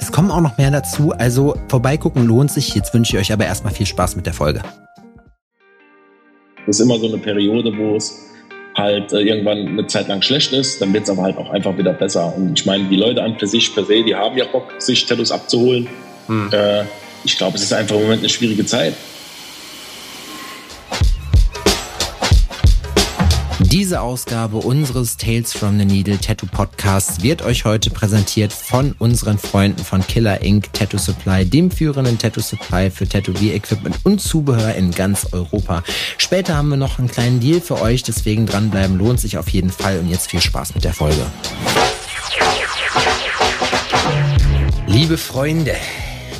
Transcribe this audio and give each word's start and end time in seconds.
Es 0.00 0.12
kommen 0.12 0.30
auch 0.30 0.40
noch 0.40 0.58
mehr 0.58 0.70
dazu, 0.70 1.12
also 1.12 1.56
vorbeigucken 1.68 2.26
lohnt 2.26 2.50
sich. 2.50 2.74
Jetzt 2.74 2.94
wünsche 2.94 3.16
ich 3.16 3.22
euch 3.22 3.32
aber 3.32 3.46
erstmal 3.46 3.72
viel 3.72 3.86
Spaß 3.86 4.16
mit 4.16 4.26
der 4.26 4.34
Folge. 4.34 4.62
Das 6.66 6.78
ist 6.78 6.80
immer 6.80 6.98
so 6.98 7.08
eine 7.08 7.18
Periode, 7.18 7.76
wo 7.76 7.96
es 7.96 8.30
halt 8.76 9.12
äh, 9.12 9.20
irgendwann 9.20 9.68
eine 9.68 9.86
Zeit 9.86 10.08
lang 10.08 10.22
schlecht 10.22 10.52
ist, 10.52 10.80
dann 10.80 10.92
wird 10.92 11.04
es 11.04 11.10
aber 11.10 11.22
halt 11.22 11.36
auch 11.36 11.50
einfach 11.50 11.76
wieder 11.76 11.92
besser. 11.92 12.34
Und 12.36 12.58
ich 12.58 12.66
meine, 12.66 12.84
die 12.84 12.96
Leute 12.96 13.22
an 13.22 13.38
für 13.38 13.46
sich 13.46 13.74
per 13.74 13.84
se, 13.84 14.02
die 14.02 14.14
haben 14.14 14.36
ja 14.36 14.46
Bock, 14.46 14.72
sich 14.78 15.06
Tattoos 15.06 15.30
abzuholen. 15.30 15.88
Hm. 16.26 16.50
Äh, 16.52 16.84
ich 17.24 17.38
glaube, 17.38 17.56
es 17.56 17.62
ist 17.62 17.72
einfach 17.72 17.96
im 17.96 18.02
Moment 18.02 18.20
eine 18.20 18.28
schwierige 18.28 18.66
Zeit. 18.66 18.94
Diese 23.74 24.02
Ausgabe 24.02 24.58
unseres 24.58 25.16
Tales 25.16 25.52
from 25.52 25.80
the 25.80 25.84
Needle 25.84 26.16
Tattoo 26.16 26.46
Podcasts 26.46 27.24
wird 27.24 27.42
euch 27.42 27.64
heute 27.64 27.90
präsentiert 27.90 28.52
von 28.52 28.94
unseren 29.00 29.36
Freunden 29.36 29.82
von 29.82 30.06
Killer 30.06 30.44
Ink 30.44 30.72
Tattoo 30.72 30.96
Supply, 30.96 31.44
dem 31.44 31.72
führenden 31.72 32.16
Tattoo 32.16 32.40
Supply 32.40 32.88
für 32.88 33.08
Tätowier-Equipment 33.08 33.98
und 34.04 34.20
Zubehör 34.20 34.76
in 34.76 34.92
ganz 34.92 35.26
Europa. 35.32 35.82
Später 36.18 36.54
haben 36.54 36.68
wir 36.68 36.76
noch 36.76 37.00
einen 37.00 37.08
kleinen 37.08 37.40
Deal 37.40 37.60
für 37.60 37.82
euch, 37.82 38.04
deswegen 38.04 38.46
dranbleiben 38.46 38.96
lohnt 38.96 39.18
sich 39.18 39.38
auf 39.38 39.48
jeden 39.48 39.70
Fall 39.70 39.98
und 39.98 40.08
jetzt 40.08 40.30
viel 40.30 40.40
Spaß 40.40 40.76
mit 40.76 40.84
der 40.84 40.94
Folge. 40.94 41.26
Liebe 44.86 45.18
Freunde, 45.18 45.74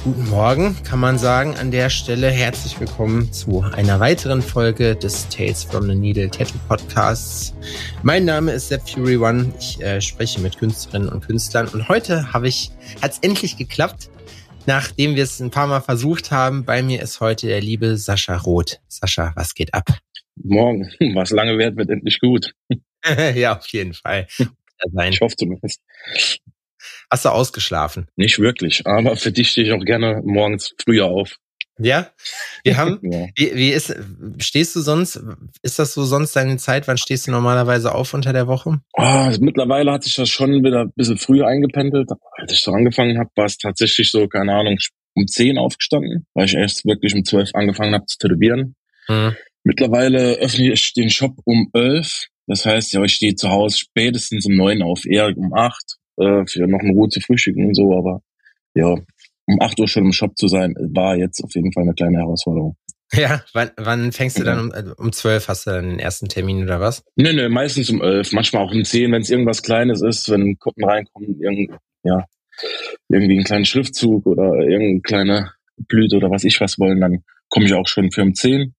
Guten 0.05 0.29
Morgen, 0.29 0.77
kann 0.83 1.01
man 1.01 1.17
sagen. 1.17 1.57
An 1.57 1.71
der 1.71 1.89
Stelle 1.89 2.31
herzlich 2.31 2.79
willkommen 2.79 3.33
zu 3.33 3.63
einer 3.63 4.01
weiteren 4.01 4.43
Folge 4.43 4.95
des 4.95 5.31
Tales 5.31 5.65
from 5.65 5.89
the 5.89 5.95
Needle 5.95 6.29
Tattoo 6.29 6.59
Podcasts. 6.69 7.55
Mein 8.03 8.27
Name 8.27 8.53
ist 8.53 8.69
Sepp 8.69 8.87
Fury 8.87 9.17
One. 9.17 9.55
Ich 9.59 9.81
äh, 9.81 10.03
spreche 10.03 10.43
mit 10.43 10.59
Künstlerinnen 10.59 11.09
und 11.09 11.27
Künstlern 11.27 11.69
und 11.69 11.89
heute 11.89 12.35
habe 12.35 12.49
ich, 12.49 12.71
hat 13.01 13.13
es 13.13 13.19
endlich 13.21 13.57
geklappt, 13.57 14.11
nachdem 14.67 15.17
wir 15.17 15.23
es 15.23 15.41
ein 15.41 15.51
paar 15.51 15.69
Mal 15.69 15.81
versucht 15.81 16.31
haben. 16.31 16.67
Bei 16.67 16.83
mir 16.83 17.01
ist 17.01 17.21
heute 17.21 17.47
der 17.47 17.63
liebe 17.63 17.97
Sascha 17.97 18.37
Roth. 18.37 18.83
Sascha, 18.89 19.33
was 19.37 19.55
geht 19.55 19.73
ab? 19.73 19.89
Morgen, 20.37 20.93
was 21.15 21.31
lange 21.31 21.57
währt, 21.57 21.77
wird 21.77 21.89
endlich 21.89 22.21
gut. 22.21 22.53
ja, 23.35 23.57
auf 23.57 23.67
jeden 23.69 23.95
Fall. 23.95 24.27
Ich 25.09 25.21
hoffe 25.23 25.37
zumindest. 25.37 25.81
Hast 27.15 27.27
du 27.27 27.29
ausgeschlafen? 27.29 28.09
Nicht 28.17 28.41
wirklich, 28.41 28.89
aber 28.89 29.15
für 29.15 29.31
dich 29.31 29.51
stehe 29.51 29.69
ich 29.69 29.73
auch 29.73 29.85
gerne 29.85 30.21
morgens 30.25 30.75
früher 30.83 31.05
auf. 31.05 31.37
Ja, 31.79 32.11
wir 32.65 32.77
haben, 32.77 32.99
ja. 33.03 33.29
Wie, 33.37 33.55
wie 33.55 33.71
ist, 33.71 33.95
stehst 34.39 34.75
du 34.75 34.81
sonst, 34.81 35.23
ist 35.63 35.79
das 35.79 35.95
so 35.95 36.03
sonst 36.03 36.35
deine 36.35 36.57
Zeit? 36.57 36.89
Wann 36.89 36.99
stehst 36.99 37.29
du 37.29 37.31
normalerweise 37.31 37.95
auf 37.95 38.15
unter 38.15 38.33
der 38.33 38.49
Woche? 38.49 38.81
Oh, 38.95 39.31
mittlerweile 39.39 39.93
hat 39.93 40.03
sich 40.03 40.17
das 40.17 40.29
schon 40.29 40.65
wieder 40.65 40.87
ein 40.87 40.93
bisschen 40.97 41.17
früher 41.17 41.47
eingependelt. 41.47 42.11
Als 42.33 42.53
ich 42.53 42.63
so 42.63 42.73
angefangen 42.73 43.17
habe, 43.17 43.31
war 43.37 43.45
es 43.45 43.59
tatsächlich 43.59 44.11
so, 44.11 44.27
keine 44.27 44.53
Ahnung, 44.53 44.77
um 45.15 45.29
zehn 45.29 45.57
aufgestanden, 45.57 46.27
weil 46.35 46.47
ich 46.47 46.55
erst 46.55 46.85
wirklich 46.85 47.15
um 47.15 47.25
zwölf 47.25 47.51
angefangen 47.55 47.95
habe 47.95 48.07
zu 48.07 48.19
tätowieren. 48.19 48.75
Hm. 49.07 49.37
Mittlerweile 49.63 50.35
öffne 50.39 50.73
ich 50.73 50.93
den 50.95 51.11
Shop 51.11 51.37
um 51.45 51.71
elf. 51.75 52.27
Das 52.49 52.67
heißt, 52.67 52.93
ja, 52.93 53.05
ich 53.05 53.15
stehe 53.15 53.37
zu 53.37 53.51
Hause 53.51 53.79
spätestens 53.79 54.47
um 54.47 54.57
neun 54.57 54.83
auf, 54.83 55.07
eher 55.07 55.29
um 55.37 55.55
acht 55.55 55.99
äh, 56.19 56.45
für 56.47 56.67
noch 56.67 56.81
in 56.81 56.91
Ruhe 56.91 57.09
zu 57.09 57.21
frühstücken 57.21 57.67
und 57.67 57.75
so, 57.75 57.97
aber 57.97 58.23
ja, 58.75 58.95
um 59.47 59.61
acht 59.61 59.79
Uhr 59.79 59.89
schon 59.89 60.07
im 60.07 60.13
Shop 60.13 60.37
zu 60.37 60.49
sein, 60.49 60.75
war 60.95 61.17
jetzt 61.17 61.43
auf 61.43 61.55
jeden 61.55 61.73
Fall 61.73 61.85
eine 61.85 61.95
kleine 61.95 62.19
Herausforderung. 62.19 62.77
Ja, 63.13 63.43
wann, 63.53 63.71
wann 63.77 64.13
fängst 64.13 64.39
du 64.39 64.45
dann 64.45 64.59
um, 64.59 64.73
äh, 64.73 64.85
um 64.97 65.13
zwölf? 65.13 65.49
Hast 65.49 65.67
du 65.67 65.71
dann 65.71 65.89
den 65.89 65.99
ersten 65.99 66.29
Termin 66.29 66.65
oder 66.65 66.81
was? 66.81 67.05
Nö, 67.17 67.33
nö, 67.33 67.49
meistens 67.49 67.91
um 67.91 68.03
elf, 68.03 68.33
manchmal 68.33 68.65
auch 68.65 68.73
um 68.73 68.85
zehn, 68.85 69.13
wenn 69.13 69.23
es 69.23 69.31
irgendwas 69.31 69.63
Kleines 69.63 70.03
ist, 70.03 70.31
wenn 70.31 70.59
Kunden 70.59 70.85
reinkommen, 70.85 71.41
irgend, 71.41 71.79
ja, 72.03 72.25
irgendwie 73.09 73.39
ein 73.39 73.45
kleiner 73.45 73.65
Schriftzug 73.65 74.27
oder 74.27 74.55
irgendeine 74.55 75.01
kleine 75.01 75.53
Blüte 75.77 76.17
oder 76.17 76.31
was 76.31 76.45
ich 76.45 76.61
was 76.61 76.79
wollen, 76.79 77.01
dann 77.01 77.23
komme 77.49 77.67
ich 77.67 77.75
auch 77.75 77.87
schon 77.87 78.11
für 78.11 78.23
um 78.23 78.35
zehn. 78.35 78.75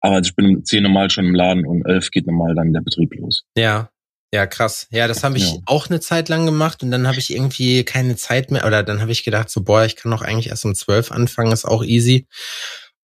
Aber 0.00 0.20
ich 0.20 0.34
bin 0.34 0.46
um 0.46 0.64
zehn 0.64 0.82
normal 0.82 1.10
schon 1.10 1.26
im 1.26 1.34
Laden 1.34 1.66
und 1.66 1.86
elf 1.86 2.10
geht 2.10 2.26
normal 2.26 2.54
dann 2.54 2.72
der 2.72 2.80
Betrieb 2.80 3.14
los. 3.14 3.44
Ja, 3.56 3.90
ja, 4.32 4.46
krass. 4.46 4.86
Ja, 4.90 5.08
das 5.08 5.24
habe 5.24 5.38
ich 5.38 5.52
ja. 5.52 5.58
auch 5.66 5.88
eine 5.88 6.00
Zeit 6.00 6.28
lang 6.28 6.44
gemacht 6.44 6.82
und 6.82 6.90
dann 6.90 7.06
habe 7.06 7.18
ich 7.18 7.32
irgendwie 7.32 7.84
keine 7.84 8.16
Zeit 8.16 8.50
mehr 8.50 8.66
oder 8.66 8.82
dann 8.82 9.00
habe 9.00 9.12
ich 9.12 9.24
gedacht, 9.24 9.48
so, 9.48 9.62
boah, 9.62 9.84
ich 9.84 9.96
kann 9.96 10.10
doch 10.10 10.22
eigentlich 10.22 10.48
erst 10.48 10.64
um 10.64 10.74
zwölf 10.74 11.10
anfangen, 11.10 11.52
ist 11.52 11.64
auch 11.64 11.82
easy. 11.82 12.26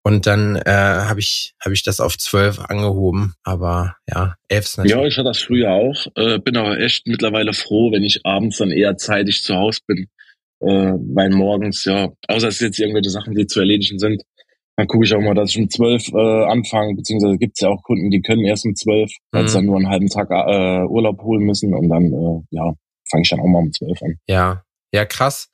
Und 0.03 0.27
dann 0.27 0.55
äh, 0.55 0.69
habe 0.69 1.19
ich 1.19 1.55
hab 1.59 1.71
ich 1.71 1.81
das 1.81 1.99
auf 1.99 2.15
zwölf 2.15 2.59
angehoben, 2.59 3.33
aber 3.43 3.95
ja, 4.07 4.35
elf 4.49 4.65
ist 4.65 4.77
natürlich. 4.77 4.95
Ja, 4.95 5.07
ich 5.07 5.17
hatte 5.17 5.29
das 5.29 5.41
früher 5.41 5.71
auch, 5.71 6.05
äh, 6.15 6.37
bin 6.37 6.57
aber 6.57 6.77
echt 6.77 7.07
mittlerweile 7.07 7.53
froh, 7.53 7.91
wenn 7.91 8.03
ich 8.03 8.23
abends 8.23 8.57
dann 8.57 8.69
eher 8.69 8.97
zeitig 8.97 9.41
zu 9.41 9.55
Hause 9.55 9.79
bin, 9.87 10.07
äh, 10.59 10.67
weil 10.67 11.31
morgens, 11.31 11.85
ja, 11.85 12.11
außer 12.27 12.49
es 12.49 12.59
jetzt 12.59 12.79
irgendwelche 12.79 13.09
Sachen, 13.09 13.33
die 13.33 13.47
zu 13.47 13.59
erledigen 13.59 13.97
sind, 13.97 14.21
dann 14.77 14.87
gucke 14.87 15.05
ich 15.05 15.13
auch 15.13 15.21
mal, 15.21 15.33
dass 15.33 15.51
ich 15.51 15.57
um 15.57 15.69
zwölf 15.69 16.09
äh, 16.13 16.45
anfange, 16.45 16.95
beziehungsweise 16.95 17.37
gibt 17.37 17.53
es 17.55 17.61
ja 17.61 17.69
auch 17.69 17.81
Kunden, 17.83 18.09
die 18.09 18.21
können 18.21 18.43
erst 18.43 18.65
um 18.65 18.75
zwölf, 18.75 19.11
weil 19.31 19.43
mhm. 19.43 19.47
sie 19.47 19.55
dann 19.55 19.65
nur 19.65 19.77
einen 19.77 19.89
halben 19.89 20.09
Tag 20.09 20.29
äh, 20.31 20.85
Urlaub 20.85 21.21
holen 21.21 21.43
müssen 21.43 21.73
und 21.73 21.89
dann, 21.89 22.05
äh, 22.05 22.41
ja, 22.51 22.73
fange 23.09 23.23
ich 23.23 23.29
dann 23.29 23.39
auch 23.39 23.47
mal 23.47 23.59
um 23.59 23.71
zwölf 23.71 24.01
an. 24.01 24.15
Ja, 24.27 24.63
ja, 24.95 25.03
krass. 25.03 25.49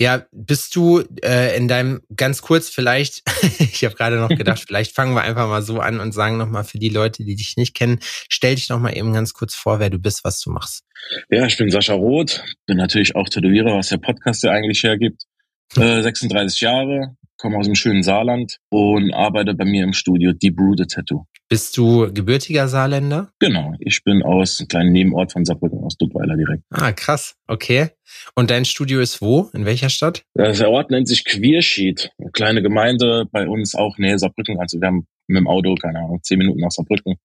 Ja, 0.00 0.24
bist 0.32 0.74
du 0.74 1.02
äh, 1.22 1.54
in 1.54 1.68
deinem, 1.68 2.00
ganz 2.16 2.40
kurz 2.40 2.70
vielleicht, 2.70 3.22
ich 3.58 3.84
habe 3.84 3.94
gerade 3.94 4.16
noch 4.16 4.30
gedacht, 4.30 4.60
vielleicht 4.66 4.94
fangen 4.94 5.14
wir 5.14 5.22
einfach 5.22 5.48
mal 5.48 5.62
so 5.62 5.80
an 5.80 6.00
und 6.00 6.12
sagen 6.12 6.38
nochmal 6.38 6.64
für 6.64 6.78
die 6.78 6.88
Leute, 6.88 7.24
die 7.24 7.36
dich 7.36 7.58
nicht 7.58 7.74
kennen, 7.74 7.98
stell 8.00 8.54
dich 8.54 8.70
nochmal 8.70 8.96
eben 8.96 9.12
ganz 9.12 9.34
kurz 9.34 9.54
vor, 9.54 9.80
wer 9.80 9.90
du 9.90 9.98
bist, 9.98 10.24
was 10.24 10.40
du 10.40 10.50
machst. 10.50 10.84
Ja, 11.30 11.44
ich 11.44 11.58
bin 11.58 11.70
Sascha 11.70 11.92
Roth, 11.92 12.42
bin 12.66 12.78
natürlich 12.78 13.16
auch 13.16 13.28
Tätowierer, 13.28 13.76
was 13.76 13.88
der 13.88 13.98
Podcast 13.98 14.42
ja 14.44 14.52
eigentlich 14.52 14.82
hergibt. 14.82 15.24
Äh, 15.76 16.02
36 16.02 16.60
Jahre, 16.60 17.16
komme 17.38 17.58
aus 17.58 17.66
dem 17.66 17.74
schönen 17.74 18.02
Saarland 18.02 18.58
und 18.70 19.12
arbeite 19.12 19.54
bei 19.54 19.64
mir 19.64 19.84
im 19.84 19.92
Studio 19.92 20.32
Deep 20.32 20.58
Rooted 20.58 20.90
Tattoo. 20.90 21.26
Bist 21.48 21.76
du 21.76 22.12
gebürtiger 22.12 22.66
Saarländer? 22.66 23.30
Genau, 23.38 23.74
ich 23.78 24.02
bin 24.02 24.22
aus 24.22 24.58
einem 24.58 24.68
kleinen 24.68 24.92
Nebenort 24.92 25.32
von 25.32 25.44
Saarbrücken, 25.44 25.84
aus 25.84 25.96
Duttweiler 25.96 26.36
direkt. 26.36 26.64
Ah, 26.70 26.90
krass, 26.92 27.36
okay. 27.46 27.90
Und 28.34 28.50
dein 28.50 28.64
Studio 28.64 29.00
ist 29.00 29.20
wo? 29.20 29.50
In 29.52 29.64
welcher 29.64 29.88
Stadt? 29.88 30.24
Der 30.34 30.70
Ort 30.70 30.90
nennt 30.90 31.06
sich 31.06 31.24
Queerschied, 31.24 32.10
eine 32.18 32.30
kleine 32.32 32.62
Gemeinde, 32.62 33.26
bei 33.30 33.46
uns 33.46 33.74
auch 33.74 33.96
nähe 33.98 34.18
Saarbrücken. 34.18 34.58
Also 34.58 34.80
wir 34.80 34.88
haben 34.88 35.06
mit 35.28 35.38
dem 35.38 35.46
Auto, 35.46 35.74
keine 35.76 36.00
Ahnung, 36.00 36.20
zehn 36.22 36.38
Minuten 36.38 36.60
nach 36.60 36.70
Saarbrücken. 36.70 37.16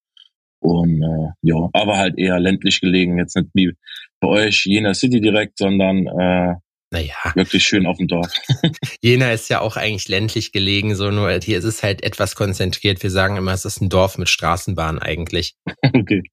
Und 0.60 1.02
äh, 1.02 1.32
ja, 1.42 1.70
aber 1.74 1.98
halt 1.98 2.20
eher 2.20 2.40
ländlich 2.40 2.82
gelegen, 2.82 3.18
jetzt 3.18 3.36
nicht 3.36 3.50
wie 3.54 3.74
bei 4.20 4.28
euch 4.28 4.66
Jena 4.68 4.94
City 4.94 5.20
direkt, 5.20 5.58
sondern 5.58 6.06
äh, 6.06 6.56
naja. 6.92 7.16
Wirklich 7.36 7.64
schön 7.64 7.86
auf 7.86 7.98
dem 7.98 8.08
Dorf. 8.08 8.28
Jena 9.02 9.32
ist 9.32 9.50
ja 9.50 9.62
auch 9.62 9.78
eigentlich 9.78 10.10
ländlich 10.10 10.52
gelegen, 10.52 10.94
so 10.94 11.10
nur 11.10 11.32
hier 11.42 11.58
ist 11.58 11.64
es 11.64 11.84
halt 11.84 12.04
etwas 12.04 12.36
konzentriert. 12.36 13.02
Wir 13.02 13.10
sagen 13.10 13.38
immer, 13.38 13.54
es 13.54 13.64
ist 13.64 13.82
ein 13.82 13.88
Dorf 13.88 14.18
mit 14.18 14.28
Straßenbahn 14.30 15.00
eigentlich. 15.00 15.56
Okay. 15.94 16.24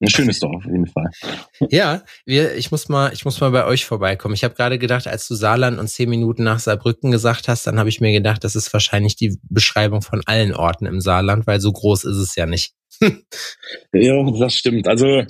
Ein 0.00 0.08
schönes 0.08 0.40
Dorf 0.40 0.56
auf 0.56 0.64
jeden 0.64 0.86
Fall. 0.86 1.10
Ja, 1.70 2.02
wir, 2.24 2.56
ich 2.56 2.70
muss 2.70 2.88
mal, 2.88 3.12
ich 3.12 3.24
muss 3.24 3.40
mal 3.40 3.50
bei 3.50 3.64
euch 3.66 3.84
vorbeikommen. 3.84 4.34
Ich 4.34 4.44
habe 4.44 4.54
gerade 4.54 4.78
gedacht, 4.78 5.06
als 5.06 5.28
du 5.28 5.34
Saarland 5.34 5.78
und 5.78 5.88
zehn 5.88 6.08
Minuten 6.08 6.42
nach 6.42 6.58
Saarbrücken 6.58 7.10
gesagt 7.10 7.48
hast, 7.48 7.66
dann 7.66 7.78
habe 7.78 7.88
ich 7.88 8.00
mir 8.00 8.12
gedacht, 8.12 8.44
das 8.44 8.56
ist 8.56 8.72
wahrscheinlich 8.72 9.16
die 9.16 9.38
Beschreibung 9.48 10.02
von 10.02 10.22
allen 10.26 10.54
Orten 10.54 10.86
im 10.86 11.00
Saarland, 11.00 11.46
weil 11.46 11.60
so 11.60 11.72
groß 11.72 12.04
ist 12.04 12.16
es 12.16 12.34
ja 12.34 12.46
nicht. 12.46 12.74
ja, 13.92 14.30
das 14.38 14.54
stimmt. 14.54 14.88
Also 14.88 15.24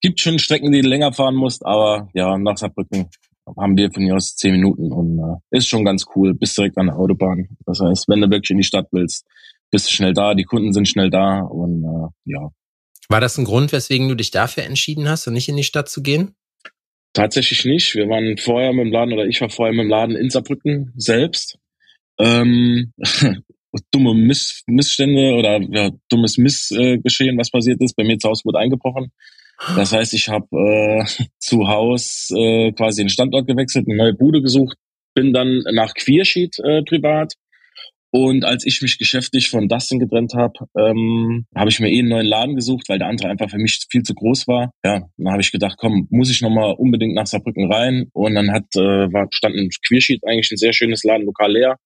gibt 0.00 0.20
schon 0.20 0.38
Strecken, 0.38 0.72
die 0.72 0.82
du 0.82 0.88
länger 0.88 1.12
fahren 1.12 1.34
musst, 1.34 1.64
aber 1.64 2.08
ja, 2.14 2.38
nach 2.38 2.56
Saarbrücken 2.56 3.10
haben 3.56 3.76
wir 3.76 3.90
von 3.92 4.02
hier 4.02 4.16
aus 4.16 4.36
zehn 4.36 4.52
Minuten 4.52 4.92
und 4.92 5.18
äh, 5.18 5.56
ist 5.56 5.68
schon 5.68 5.84
ganz 5.84 6.04
cool. 6.14 6.34
Bist 6.34 6.56
direkt 6.56 6.78
an 6.78 6.86
der 6.86 6.96
Autobahn. 6.96 7.48
Das 7.66 7.80
heißt, 7.80 8.08
wenn 8.08 8.20
du 8.20 8.30
wirklich 8.30 8.50
in 8.50 8.58
die 8.58 8.64
Stadt 8.64 8.88
willst, 8.92 9.26
bist 9.70 9.88
du 9.88 9.92
schnell 9.92 10.12
da, 10.12 10.34
die 10.34 10.44
Kunden 10.44 10.72
sind 10.72 10.88
schnell 10.88 11.10
da 11.10 11.40
und 11.40 11.84
äh, 11.84 12.32
ja. 12.32 12.50
War 13.08 13.20
das 13.20 13.38
ein 13.38 13.44
Grund, 13.44 13.72
weswegen 13.72 14.08
du 14.08 14.14
dich 14.14 14.30
dafür 14.30 14.64
entschieden 14.64 15.08
hast 15.08 15.26
und 15.26 15.34
nicht 15.34 15.48
in 15.48 15.56
die 15.56 15.64
Stadt 15.64 15.88
zu 15.88 16.02
gehen? 16.02 16.34
Tatsächlich 17.12 17.64
nicht. 17.64 17.94
Wir 17.94 18.08
waren 18.08 18.36
vorher 18.36 18.72
mit 18.72 18.86
dem 18.86 18.92
Laden 18.92 19.12
oder 19.12 19.26
ich 19.26 19.40
war 19.40 19.50
vorher 19.50 19.74
mit 19.74 19.84
dem 19.84 19.90
Laden 19.90 20.16
in 20.16 20.30
Saarbrücken 20.30 20.92
selbst. 20.96 21.58
Ähm, 22.18 22.92
dumme 23.90 24.14
Miss 24.14 24.62
Missstände 24.66 25.34
oder 25.34 25.60
ja, 25.60 25.90
dummes 26.08 26.38
Missgeschehen, 26.38 27.38
was 27.38 27.50
passiert 27.50 27.80
ist. 27.80 27.96
Bei 27.96 28.04
mir 28.04 28.18
zu 28.18 28.28
Hause 28.28 28.44
wurde 28.44 28.58
eingebrochen. 28.58 29.12
Das 29.76 29.92
heißt, 29.92 30.14
ich 30.14 30.28
habe 30.28 30.46
äh, 30.52 31.04
zu 31.38 31.68
Haus 31.68 32.30
äh, 32.36 32.72
quasi 32.72 33.02
den 33.02 33.08
Standort 33.08 33.46
gewechselt, 33.46 33.86
eine 33.88 33.96
neue 33.96 34.14
Bude 34.14 34.42
gesucht, 34.42 34.76
bin 35.14 35.32
dann 35.32 35.62
nach 35.72 35.94
Queersheet 35.94 36.58
äh, 36.60 36.82
privat 36.82 37.34
und 38.12 38.44
als 38.44 38.66
ich 38.66 38.82
mich 38.82 38.98
geschäftlich 38.98 39.50
von 39.50 39.68
Dustin 39.68 40.00
getrennt 40.00 40.34
habe, 40.34 40.54
ähm, 40.76 41.46
habe 41.54 41.70
ich 41.70 41.78
mir 41.78 41.90
eh 41.90 42.00
einen 42.00 42.08
neuen 42.08 42.26
Laden 42.26 42.56
gesucht, 42.56 42.88
weil 42.88 42.98
der 42.98 43.06
andere 43.06 43.28
einfach 43.28 43.48
für 43.48 43.58
mich 43.58 43.86
viel 43.88 44.02
zu 44.02 44.14
groß 44.14 44.48
war. 44.48 44.72
Ja, 44.84 45.02
dann 45.16 45.32
habe 45.32 45.40
ich 45.40 45.52
gedacht, 45.52 45.76
komm, 45.78 46.08
muss 46.10 46.30
ich 46.30 46.42
nochmal 46.42 46.74
unbedingt 46.76 47.14
nach 47.14 47.26
Saarbrücken 47.26 47.72
rein. 47.72 48.08
Und 48.12 48.34
dann 48.34 48.50
hat 48.50 48.64
äh, 48.74 49.12
war, 49.12 49.28
stand 49.30 49.54
ein 49.54 49.68
Queersheet 49.86 50.24
eigentlich 50.26 50.50
ein 50.50 50.56
sehr 50.56 50.72
schönes 50.72 51.04
Laden, 51.04 51.24
lokal 51.24 51.52
leer, 51.52 51.76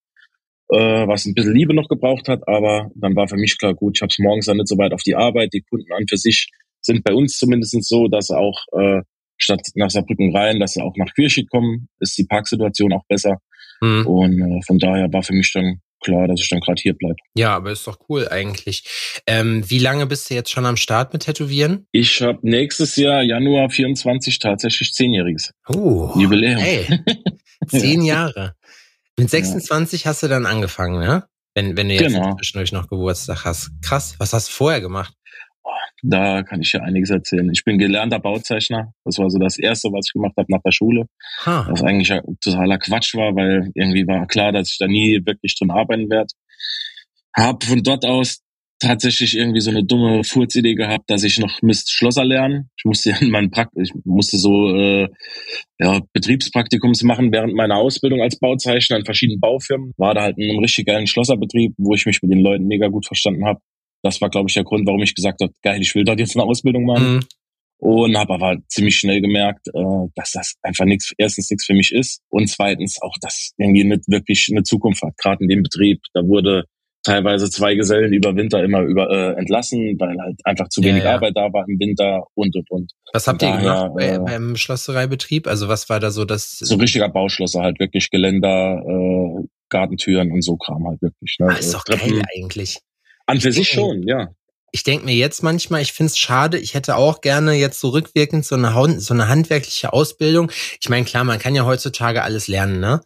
äh, 0.70 1.06
was 1.06 1.26
ein 1.26 1.34
bisschen 1.34 1.54
Liebe 1.54 1.74
noch 1.74 1.88
gebraucht 1.88 2.28
hat. 2.28 2.48
Aber 2.48 2.90
dann 2.94 3.14
war 3.14 3.28
für 3.28 3.36
mich 3.36 3.58
klar, 3.58 3.74
gut, 3.74 3.98
ich 3.98 4.00
habe 4.00 4.10
es 4.10 4.18
morgens 4.18 4.46
dann 4.46 4.56
nicht 4.56 4.68
so 4.68 4.78
weit 4.78 4.94
auf 4.94 5.02
die 5.02 5.16
Arbeit. 5.16 5.52
Die 5.52 5.62
Kunden 5.68 5.92
an 5.92 6.06
für 6.08 6.16
sich 6.16 6.48
sind 6.84 7.04
bei 7.04 7.12
uns 7.12 7.38
zumindest 7.38 7.82
so, 7.84 8.08
dass 8.08 8.30
auch 8.30 8.64
äh, 8.72 9.02
statt 9.36 9.60
nach 9.74 9.90
Saarbrücken 9.90 10.36
rein, 10.36 10.60
dass 10.60 10.72
sie 10.72 10.82
auch 10.82 10.94
nach 10.96 11.12
Queersheet 11.14 11.50
kommen, 11.50 11.88
ist 12.00 12.16
die 12.18 12.24
Parksituation 12.24 12.92
auch 12.92 13.04
besser. 13.08 13.38
Mhm. 13.80 14.06
Und 14.06 14.40
äh, 14.40 14.60
von 14.66 14.78
daher 14.78 15.12
war 15.12 15.22
für 15.22 15.34
mich 15.34 15.52
dann 15.52 15.80
klar, 16.04 16.28
dass 16.28 16.40
ich 16.40 16.48
dann 16.48 16.60
gerade 16.60 16.80
hier 16.80 16.94
bleibe. 16.94 17.16
Ja, 17.34 17.56
aber 17.56 17.72
ist 17.72 17.86
doch 17.86 17.98
cool 18.08 18.28
eigentlich. 18.28 18.84
Ähm, 19.26 19.68
wie 19.68 19.78
lange 19.78 20.06
bist 20.06 20.30
du 20.30 20.34
jetzt 20.34 20.50
schon 20.50 20.66
am 20.66 20.76
Start 20.76 21.12
mit 21.12 21.22
Tätowieren? 21.22 21.86
Ich 21.92 22.20
habe 22.20 22.38
nächstes 22.42 22.96
Jahr, 22.96 23.22
Januar 23.22 23.70
24, 23.70 24.38
tatsächlich 24.38 24.92
zehnjähriges. 24.92 25.52
Oh, 25.68 26.12
Jubiläum. 26.16 26.58
Hey, 26.58 27.00
zehn 27.68 28.02
ja. 28.02 28.26
Jahre. 28.26 28.54
Mit 29.18 29.30
26 29.30 30.04
ja. 30.04 30.10
hast 30.10 30.22
du 30.22 30.28
dann 30.28 30.46
angefangen, 30.46 31.00
ne? 31.00 31.24
Wenn, 31.54 31.76
wenn 31.76 31.88
du 31.88 31.94
jetzt 31.94 32.14
genau. 32.14 32.34
zwischendurch 32.34 32.72
noch 32.72 32.88
Geburtstag 32.88 33.44
hast. 33.44 33.70
Krass, 33.80 34.16
was 34.18 34.32
hast 34.32 34.48
du 34.48 34.52
vorher 34.52 34.80
gemacht? 34.80 35.14
Da 36.02 36.42
kann 36.42 36.60
ich 36.60 36.72
ja 36.72 36.80
einiges 36.80 37.10
erzählen. 37.10 37.50
Ich 37.52 37.64
bin 37.64 37.78
gelernter 37.78 38.18
Bauzeichner. 38.18 38.92
Das 39.04 39.18
war 39.18 39.30
so 39.30 39.38
das 39.38 39.58
Erste, 39.58 39.88
was 39.88 40.06
ich 40.08 40.12
gemacht 40.12 40.34
habe 40.36 40.50
nach 40.50 40.62
der 40.62 40.72
Schule. 40.72 41.06
Ha. 41.46 41.66
Was 41.70 41.82
eigentlich 41.82 42.12
totaler 42.40 42.78
Quatsch 42.78 43.14
war, 43.14 43.34
weil 43.34 43.70
irgendwie 43.74 44.06
war 44.06 44.26
klar, 44.26 44.52
dass 44.52 44.70
ich 44.70 44.78
da 44.78 44.86
nie 44.86 45.20
wirklich 45.24 45.56
drin 45.58 45.70
arbeiten 45.70 46.10
werde. 46.10 46.28
Hab 47.34 47.64
von 47.64 47.82
dort 47.82 48.04
aus 48.04 48.44
tatsächlich 48.80 49.36
irgendwie 49.36 49.60
so 49.60 49.70
eine 49.70 49.84
dumme 49.84 50.24
Furzidee 50.24 50.74
gehabt, 50.74 51.08
dass 51.08 51.24
ich 51.24 51.38
noch 51.38 51.62
Mist 51.62 51.90
Schlosser 51.90 52.24
lernen. 52.24 52.70
Ich 52.76 52.84
musste 52.84 53.10
ja 53.10 53.16
in 53.16 53.30
meinem 53.30 53.50
Prakt 53.50 53.72
ich 53.76 53.92
musste 54.04 54.36
so 54.38 54.74
äh, 54.76 55.08
ja, 55.78 56.00
Betriebspraktikums 56.12 57.02
machen 57.02 57.32
während 57.32 57.54
meiner 57.54 57.76
Ausbildung 57.76 58.20
als 58.20 58.38
Bauzeichner 58.38 58.98
in 58.98 59.04
verschiedenen 59.04 59.40
Baufirmen. 59.40 59.92
War 59.96 60.14
da 60.14 60.22
halt 60.22 60.38
in 60.38 60.50
einem 60.50 60.58
richtig 60.58 60.86
geilen 60.86 61.06
Schlosserbetrieb, 61.06 61.74
wo 61.78 61.94
ich 61.94 62.06
mich 62.06 62.22
mit 62.22 62.32
den 62.32 62.40
Leuten 62.40 62.66
mega 62.66 62.88
gut 62.88 63.06
verstanden 63.06 63.44
habe. 63.44 63.60
Das 64.04 64.20
war, 64.20 64.28
glaube 64.28 64.48
ich, 64.48 64.54
der 64.54 64.64
Grund, 64.64 64.86
warum 64.86 65.02
ich 65.02 65.14
gesagt 65.14 65.40
habe, 65.40 65.52
geil, 65.62 65.80
ich 65.80 65.94
will 65.94 66.04
dort 66.04 66.20
jetzt 66.20 66.36
eine 66.36 66.44
Ausbildung 66.44 66.84
machen. 66.84 67.14
Mhm. 67.14 67.20
Und 67.78 68.16
habe 68.16 68.34
aber 68.34 68.56
ziemlich 68.68 68.96
schnell 68.96 69.20
gemerkt, 69.20 69.66
äh, 69.68 70.08
dass 70.14 70.32
das 70.32 70.54
einfach 70.62 70.84
nichts, 70.84 71.12
erstens 71.18 71.50
nichts 71.50 71.66
für 71.66 71.74
mich 71.74 71.92
ist 71.92 72.20
und 72.30 72.48
zweitens 72.48 73.02
auch, 73.02 73.14
dass 73.20 73.52
irgendwie 73.58 73.84
nicht 73.84 74.02
wirklich 74.06 74.48
eine 74.50 74.62
Zukunft 74.62 75.02
hat. 75.02 75.16
Gerade 75.18 75.42
in 75.42 75.48
dem 75.48 75.62
Betrieb, 75.62 76.00
da 76.12 76.22
wurde 76.22 76.64
teilweise 77.02 77.50
zwei 77.50 77.74
Gesellen 77.74 78.12
über 78.12 78.36
Winter 78.36 78.62
immer 78.62 78.80
über 78.80 79.10
äh, 79.10 79.38
entlassen, 79.38 79.96
weil 79.98 80.16
halt 80.18 80.40
einfach 80.44 80.68
zu 80.68 80.82
wenig 80.82 81.02
ja, 81.02 81.10
ja. 81.10 81.14
Arbeit 81.16 81.36
da 81.36 81.52
war 81.52 81.66
im 81.68 81.78
Winter 81.78 82.24
und 82.34 82.56
und 82.56 82.70
und. 82.70 82.92
Was 83.12 83.26
habt 83.26 83.42
ihr 83.42 83.48
daher, 83.48 83.62
gemacht 83.62 83.94
bei, 83.96 84.08
äh, 84.08 84.18
beim 84.18 84.56
Schlossereibetrieb? 84.56 85.46
Also 85.46 85.68
was 85.68 85.88
war 85.88 86.00
da 86.00 86.10
so 86.10 86.24
das? 86.24 86.52
So 86.52 86.76
richtiger 86.76 87.08
Bauschlosser 87.08 87.60
halt 87.60 87.78
wirklich 87.80 88.10
Geländer, 88.10 88.82
äh, 88.86 89.46
Gartentüren 89.68 90.32
und 90.32 90.42
so 90.42 90.56
Kram 90.56 90.86
halt 90.86 91.02
wirklich. 91.02 91.36
Ne? 91.38 91.48
Ah, 91.50 91.54
ist 91.54 91.74
doch 91.74 91.84
Treppen, 91.84 92.10
geil 92.10 92.22
eigentlich. 92.36 92.78
An 93.26 93.40
für 93.40 93.52
sich 93.52 93.68
schon, 93.68 94.02
ja 94.02 94.28
ich 94.74 94.82
denke 94.82 95.04
mir 95.04 95.14
jetzt 95.14 95.44
manchmal, 95.44 95.82
ich 95.82 95.92
finde 95.92 96.10
es 96.10 96.18
schade, 96.18 96.58
ich 96.58 96.74
hätte 96.74 96.96
auch 96.96 97.20
gerne 97.20 97.52
jetzt 97.52 97.78
so 97.78 97.90
rückwirkend 97.90 98.44
so 98.44 98.56
eine, 98.56 98.98
so 98.98 99.14
eine 99.14 99.28
handwerkliche 99.28 99.92
Ausbildung. 99.92 100.50
Ich 100.80 100.88
meine, 100.88 101.04
klar, 101.04 101.22
man 101.22 101.38
kann 101.38 101.54
ja 101.54 101.64
heutzutage 101.64 102.24
alles 102.24 102.48
lernen, 102.48 102.80
ne? 102.80 103.00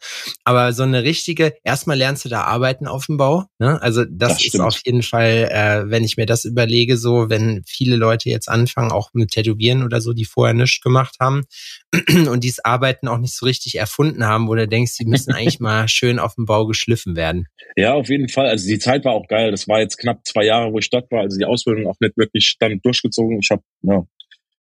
Aber 0.44 0.72
so 0.72 0.84
eine 0.84 1.02
richtige, 1.02 1.52
erstmal 1.64 1.98
lernst 1.98 2.24
du 2.24 2.30
da 2.30 2.44
arbeiten 2.44 2.86
auf 2.86 3.04
dem 3.04 3.18
Bau, 3.18 3.44
ne? 3.58 3.82
Also 3.82 4.06
das, 4.06 4.38
das 4.38 4.46
ist 4.46 4.58
auf 4.58 4.80
jeden 4.86 5.02
Fall, 5.02 5.50
äh, 5.52 5.90
wenn 5.90 6.04
ich 6.04 6.16
mir 6.16 6.24
das 6.24 6.46
überlege, 6.46 6.96
so, 6.96 7.28
wenn 7.28 7.62
viele 7.66 7.96
Leute 7.96 8.30
jetzt 8.30 8.48
anfangen, 8.48 8.90
auch 8.90 9.10
mit 9.12 9.32
Tätowieren 9.32 9.84
oder 9.84 10.00
so, 10.00 10.14
die 10.14 10.24
vorher 10.24 10.54
nichts 10.54 10.80
gemacht 10.80 11.16
haben 11.20 11.44
und 12.30 12.44
dieses 12.44 12.64
Arbeiten 12.64 13.08
auch 13.08 13.18
nicht 13.18 13.36
so 13.36 13.44
richtig 13.44 13.74
erfunden 13.74 14.24
haben, 14.24 14.48
wo 14.48 14.54
du 14.54 14.66
denkst, 14.66 14.96
die 14.98 15.04
müssen 15.04 15.32
eigentlich 15.34 15.60
mal 15.60 15.86
schön 15.86 16.18
auf 16.18 16.34
dem 16.36 16.46
Bau 16.46 16.66
geschliffen 16.66 17.14
werden. 17.14 17.46
Ja, 17.76 17.92
auf 17.92 18.08
jeden 18.08 18.30
Fall. 18.30 18.46
Also 18.46 18.66
die 18.66 18.78
Zeit 18.78 19.04
war 19.04 19.12
auch 19.12 19.28
geil. 19.28 19.50
Das 19.50 19.68
war 19.68 19.80
jetzt 19.80 19.98
knapp 19.98 20.26
zwei 20.26 20.46
Jahre, 20.46 20.72
wo 20.72 20.78
ich 20.78 20.88
dort 20.88 21.10
war. 21.10 21.20
Also 21.20 21.36
die 21.36 21.44
Ausbildung 21.58 21.86
auch 21.90 21.96
nicht 22.00 22.16
wirklich 22.16 22.56
dann 22.58 22.80
durchgezogen. 22.82 23.38
Ich 23.40 23.50
habe 23.50 23.62
ja, 23.82 24.04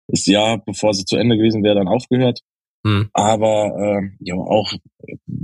das 0.08 0.26
Jahr, 0.26 0.64
bevor 0.64 0.94
sie 0.94 1.06
zu 1.06 1.18
Ende 1.18 1.38
gewesen 1.38 1.64
wäre, 1.64 1.76
dann 1.76 1.88
aufgehört. 1.88 2.40
Mhm. 2.84 3.10
Aber 3.14 3.74
äh, 3.78 4.10
ja, 4.20 4.36
auch, 4.36 4.72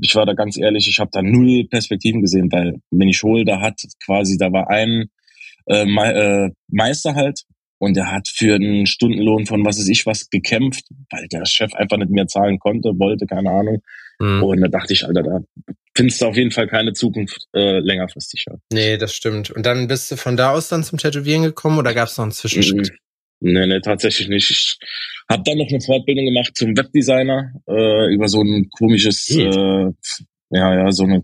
ich 0.01 0.15
war 0.15 0.25
da 0.25 0.33
ganz 0.33 0.57
ehrlich, 0.57 0.88
ich 0.88 1.00
habe 1.00 1.09
da 1.12 1.21
null 1.21 1.68
Perspektiven 1.68 2.21
gesehen, 2.21 2.51
weil 2.51 2.80
wenn 2.92 3.09
ich 3.09 3.24
hole, 3.24 3.45
da 3.45 3.59
hat 3.59 3.81
quasi, 4.06 4.38
da 4.38 4.51
war 4.51 4.69
ein 4.69 5.09
äh, 5.65 5.86
äh, 5.86 6.51
Meister 6.68 7.15
halt 7.15 7.42
und 7.81 7.98
der 7.98 8.12
hat 8.12 8.28
für 8.28 8.54
einen 8.56 8.86
Stundenlohn 8.86 9.48
von 9.48 9.66
was 9.66 9.80
weiß 9.80 9.88
ich 9.88 10.06
was 10.06 10.30
gekämpft, 10.30 10.86
weil 11.10 11.28
der 11.31 11.45
Chef 11.48 11.74
einfach 11.74 11.98
nicht 11.98 12.12
mehr 12.12 12.28
zahlen 12.28 12.60
konnte, 12.60 12.89
wollte, 13.00 13.25
keine 13.25 13.50
Ahnung. 13.50 13.81
Mhm. 14.19 14.44
Und 14.44 14.62
da 14.62 14.68
dachte 14.68 14.94
ich, 14.94 15.04
Alter, 15.04 15.24
da 15.24 15.39
findest 15.98 16.22
du 16.22 16.28
auf 16.28 16.38
jeden 16.38 16.51
Fall 16.51 16.68
keine 16.68 16.94
Zukunft 16.94 17.48
äh, 17.56 17.80
längerfristig. 17.80 18.45
Ja. 18.48 18.57
Nee, 18.72 18.98
das 18.98 19.16
stimmt. 19.16 19.50
Und 19.50 19.66
dann 19.66 19.88
bist 19.88 20.12
du 20.12 20.16
von 20.16 20.38
da 20.38 20.51
aus 20.51 20.69
dann 20.69 20.83
zum 20.83 21.00
Tätowieren 21.00 21.42
gekommen 21.42 21.80
oder 21.80 21.95
gab 21.95 22.07
es 22.07 22.18
noch 22.18 22.25
einen 22.25 22.31
Zwischenschritt? 22.33 22.92
Mhm. 23.39 23.54
Nee, 23.54 23.66
nee, 23.66 23.80
tatsächlich 23.80 24.27
nicht. 24.27 24.51
Ich 24.51 24.77
habe 25.27 25.42
dann 25.44 25.57
noch 25.57 25.68
eine 25.68 25.81
Fortbildung 25.81 26.25
gemacht 26.25 26.56
zum 26.56 26.77
Webdesigner 26.77 27.51
äh, 27.68 28.13
über 28.13 28.27
so 28.27 28.44
ein 28.44 28.69
komisches, 28.77 29.27
mhm. 29.31 29.39
äh, 29.39 29.92
ja, 30.51 30.75
ja, 30.75 30.92
so 30.92 31.06
eine 31.06 31.24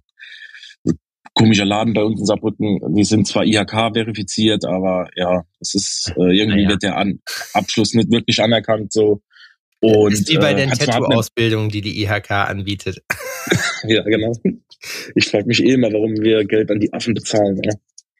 komischer 1.37 1.65
Laden 1.65 1.93
bei 1.93 2.03
uns 2.03 2.19
in 2.19 2.25
Saarbrücken. 2.25 2.79
Die 2.95 3.03
sind 3.03 3.27
zwar 3.27 3.45
IHK 3.45 3.93
verifiziert, 3.93 4.65
aber 4.65 5.09
ja, 5.15 5.43
es 5.61 5.75
ist 5.75 6.13
äh, 6.17 6.35
irgendwie 6.35 6.63
ja. 6.63 6.69
wird 6.69 6.83
der 6.83 6.97
An 6.97 7.19
Abschluss 7.53 7.93
nicht 7.93 8.11
wirklich 8.11 8.41
anerkannt 8.41 8.91
so. 8.91 9.21
Und, 9.79 10.13
ist 10.13 10.29
wie 10.29 10.37
bei 10.37 10.53
äh, 10.53 10.55
den 10.55 10.71
Tattoo-Ausbildungen, 10.71 11.69
die 11.69 11.81
die 11.81 12.01
IHK 12.01 12.31
anbietet. 12.31 13.03
ja, 13.87 14.01
genau. 14.01 14.33
Ich 15.15 15.27
frage 15.27 15.45
mich 15.45 15.63
eh 15.63 15.73
immer, 15.73 15.93
warum 15.93 16.15
wir 16.19 16.43
Geld 16.45 16.71
an 16.71 16.79
die 16.79 16.91
Affen 16.91 17.13
bezahlen. 17.13 17.61
Ja. 17.63 17.73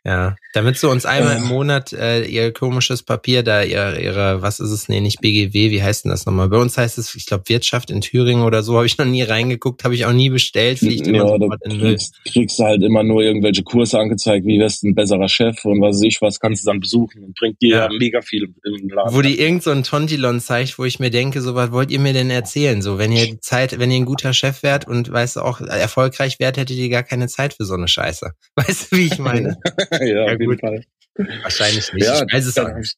Ja, 0.06 0.38
damit 0.54 0.78
sie 0.78 0.90
uns 0.90 1.06
einmal 1.06 1.38
im 1.38 1.44
Monat 1.44 1.92
äh, 1.92 2.24
ihr 2.24 2.54
komisches 2.54 3.04
Papier 3.04 3.44
da, 3.44 3.64
ihre, 3.64 4.02
ihre, 4.02 4.42
was 4.42 4.62
ist 4.62 4.72
es, 4.72 4.88
nee, 4.88 5.02
nicht 5.02 5.20
BGW, 5.20 5.70
wie 5.70 5.84
heißt 5.84 6.06
denn 6.06 6.12
das 6.12 6.26
nochmal? 6.26 6.48
Bei 6.48 6.58
uns 6.58 6.78
heißt 6.78 6.98
es, 6.98 7.14
ich 7.14 7.26
glaube, 7.26 7.44
Wirtschaft 7.48 7.92
in 7.92 8.00
Thüringen 8.00 8.44
oder 8.44 8.64
so, 8.64 8.76
habe 8.78 8.86
ich 8.86 8.98
noch 8.98 9.06
nie 9.06 9.24
reingeguckt, 9.24 9.84
habe 9.84 9.96
ich 9.96 10.06
auch 10.06 10.14
nie 10.14 10.30
bestellt, 10.30 10.80
fliegt 10.80 11.08
immer 11.08 11.30
ja, 11.30 11.38
da 11.38 11.48
kriegst, 11.70 12.16
kriegst 12.24 12.57
du 12.57 12.64
halt 12.64 12.83
immer 12.83 13.04
nur 13.04 13.21
irgendwelche 13.21 13.64
Kurse 13.64 14.00
angezeigt, 14.00 14.45
wie 14.45 14.60
wirst 14.60 14.83
du 14.83 14.88
ein 14.88 14.95
besserer 14.95 15.28
Chef 15.28 15.66
und 15.66 15.81
was 15.81 15.98
weiß 15.98 16.04
ich, 16.04 16.21
was 16.21 16.40
kannst 16.40 16.64
du 16.64 16.71
dann 16.71 16.80
besuchen 16.80 17.24
und 17.24 17.36
bringt 17.36 17.62
dir 17.62 17.76
ja. 17.76 17.90
mega 17.90 18.21
viel 18.21 18.44
im 18.64 18.90
Laden. 18.90 19.14
Wo 19.14 19.21
die 19.21 19.40
irgend 19.40 19.64
so 19.64 19.71
ein 19.71 19.83
Tontilon 19.83 20.40
zeigt, 20.40 20.80
wo 20.80 20.86
ich 20.86 21.00
mir 21.00 21.12
denke, 21.12 21.42
so 21.42 21.54
was 21.56 21.71
wollt 21.71 21.92
ihr 21.92 22.00
mir 22.00 22.14
denn 22.14 22.30
erzählen? 22.30 22.81
So, 22.81 22.98
wenn 22.98 23.12
ihr 23.12 23.42
Zeit, 23.42 23.78
wenn 23.78 23.92
ihr 23.92 23.98
ein 23.98 24.06
guter 24.06 24.33
Chef 24.33 24.64
wärt 24.64 24.88
und 24.88 25.12
weißt 25.12 25.36
du 25.36 25.42
auch 25.42 25.60
erfolgreich 25.60 26.40
wärt, 26.40 26.57
hättet 26.57 26.78
ihr 26.78 26.90
gar 26.90 27.04
keine 27.04 27.28
Zeit 27.28 27.54
für 27.54 27.66
so 27.66 27.74
eine 27.74 27.88
Scheiße. 27.88 28.31
Weißt 28.56 28.92
du, 28.92 28.98
wie 28.98 29.07
ich 29.07 29.19
meine? 29.19 29.57
ja, 30.02 30.26
auf 30.26 30.40
jeden 30.40 30.60
Fall. 30.60 30.84
Wahrscheinlich 31.16 31.92
nicht. 31.94 32.06
Ja, 32.06 32.24
ich 32.26 32.34
weiß 32.34 32.46
es 32.46 32.58
auch 32.58 32.74
nicht. 32.76 32.96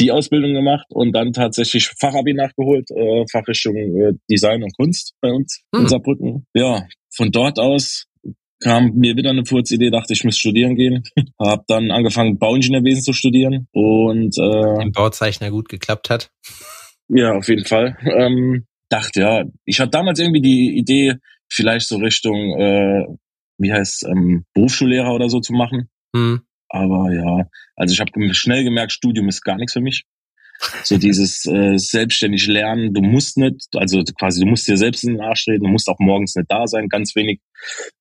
Die 0.00 0.10
Ausbildung 0.10 0.54
gemacht 0.54 0.86
und 0.90 1.12
dann 1.12 1.32
tatsächlich 1.32 1.88
Fachabi 2.00 2.34
nachgeholt, 2.34 2.90
äh, 2.90 3.24
Fachrichtung 3.30 3.76
äh, 3.76 4.12
Design 4.28 4.64
und 4.64 4.76
Kunst 4.76 5.14
bei 5.20 5.30
uns 5.30 5.62
hm. 5.74 5.82
in 5.82 5.88
Saarbrücken. 5.88 6.46
Ja, 6.54 6.86
von 7.14 7.30
dort 7.30 7.58
aus 7.58 8.06
kam 8.60 8.92
mir 8.94 9.16
wieder 9.16 9.30
eine 9.30 9.44
Furzidee, 9.44 9.90
dachte 9.90 10.12
ich 10.12 10.24
muss 10.24 10.38
studieren 10.38 10.76
gehen. 10.76 11.02
Hab 11.38 11.66
dann 11.66 11.90
angefangen 11.90 12.38
Bauingenieurwesen 12.38 13.02
zu 13.02 13.12
studieren 13.12 13.68
und 13.72 14.36
äh, 14.38 14.82
im 14.82 14.92
Bauzeichner 14.92 15.50
gut 15.50 15.68
geklappt 15.68 16.10
hat. 16.10 16.30
Ja, 17.08 17.32
auf 17.32 17.48
jeden 17.48 17.64
Fall. 17.64 17.96
Ähm, 18.02 18.66
dachte 18.88 19.20
ja, 19.20 19.44
ich 19.64 19.80
hatte 19.80 19.90
damals 19.90 20.18
irgendwie 20.18 20.40
die 20.40 20.76
Idee, 20.76 21.16
vielleicht 21.48 21.88
so 21.88 21.96
Richtung, 21.96 22.58
äh, 22.58 23.06
wie 23.58 23.72
heißt 23.72 24.06
ähm, 24.08 24.44
Berufsschullehrer 24.54 25.14
oder 25.14 25.28
so 25.28 25.40
zu 25.40 25.52
machen. 25.52 25.88
Hm. 26.14 26.42
Aber 26.68 27.12
ja, 27.12 27.48
also 27.76 27.92
ich 27.92 28.00
habe 28.00 28.34
schnell 28.34 28.64
gemerkt, 28.64 28.92
Studium 28.92 29.28
ist 29.28 29.42
gar 29.42 29.56
nichts 29.56 29.72
für 29.72 29.80
mich. 29.80 30.04
So 30.84 30.96
dieses 30.98 31.44
äh, 31.46 31.76
selbstständig 31.78 32.46
lernen, 32.46 32.92
du 32.94 33.02
musst 33.02 33.36
nicht, 33.36 33.66
also 33.74 34.02
quasi 34.18 34.40
du 34.40 34.46
musst 34.46 34.66
dir 34.66 34.76
selbst 34.76 35.04
in 35.04 35.14
den 35.14 35.20
Arsch 35.20 35.44
treten, 35.44 35.64
du 35.64 35.70
musst 35.70 35.88
auch 35.88 35.98
morgens 35.98 36.34
nicht 36.34 36.50
da 36.50 36.66
sein, 36.66 36.88
ganz 36.88 37.14
wenig 37.14 37.40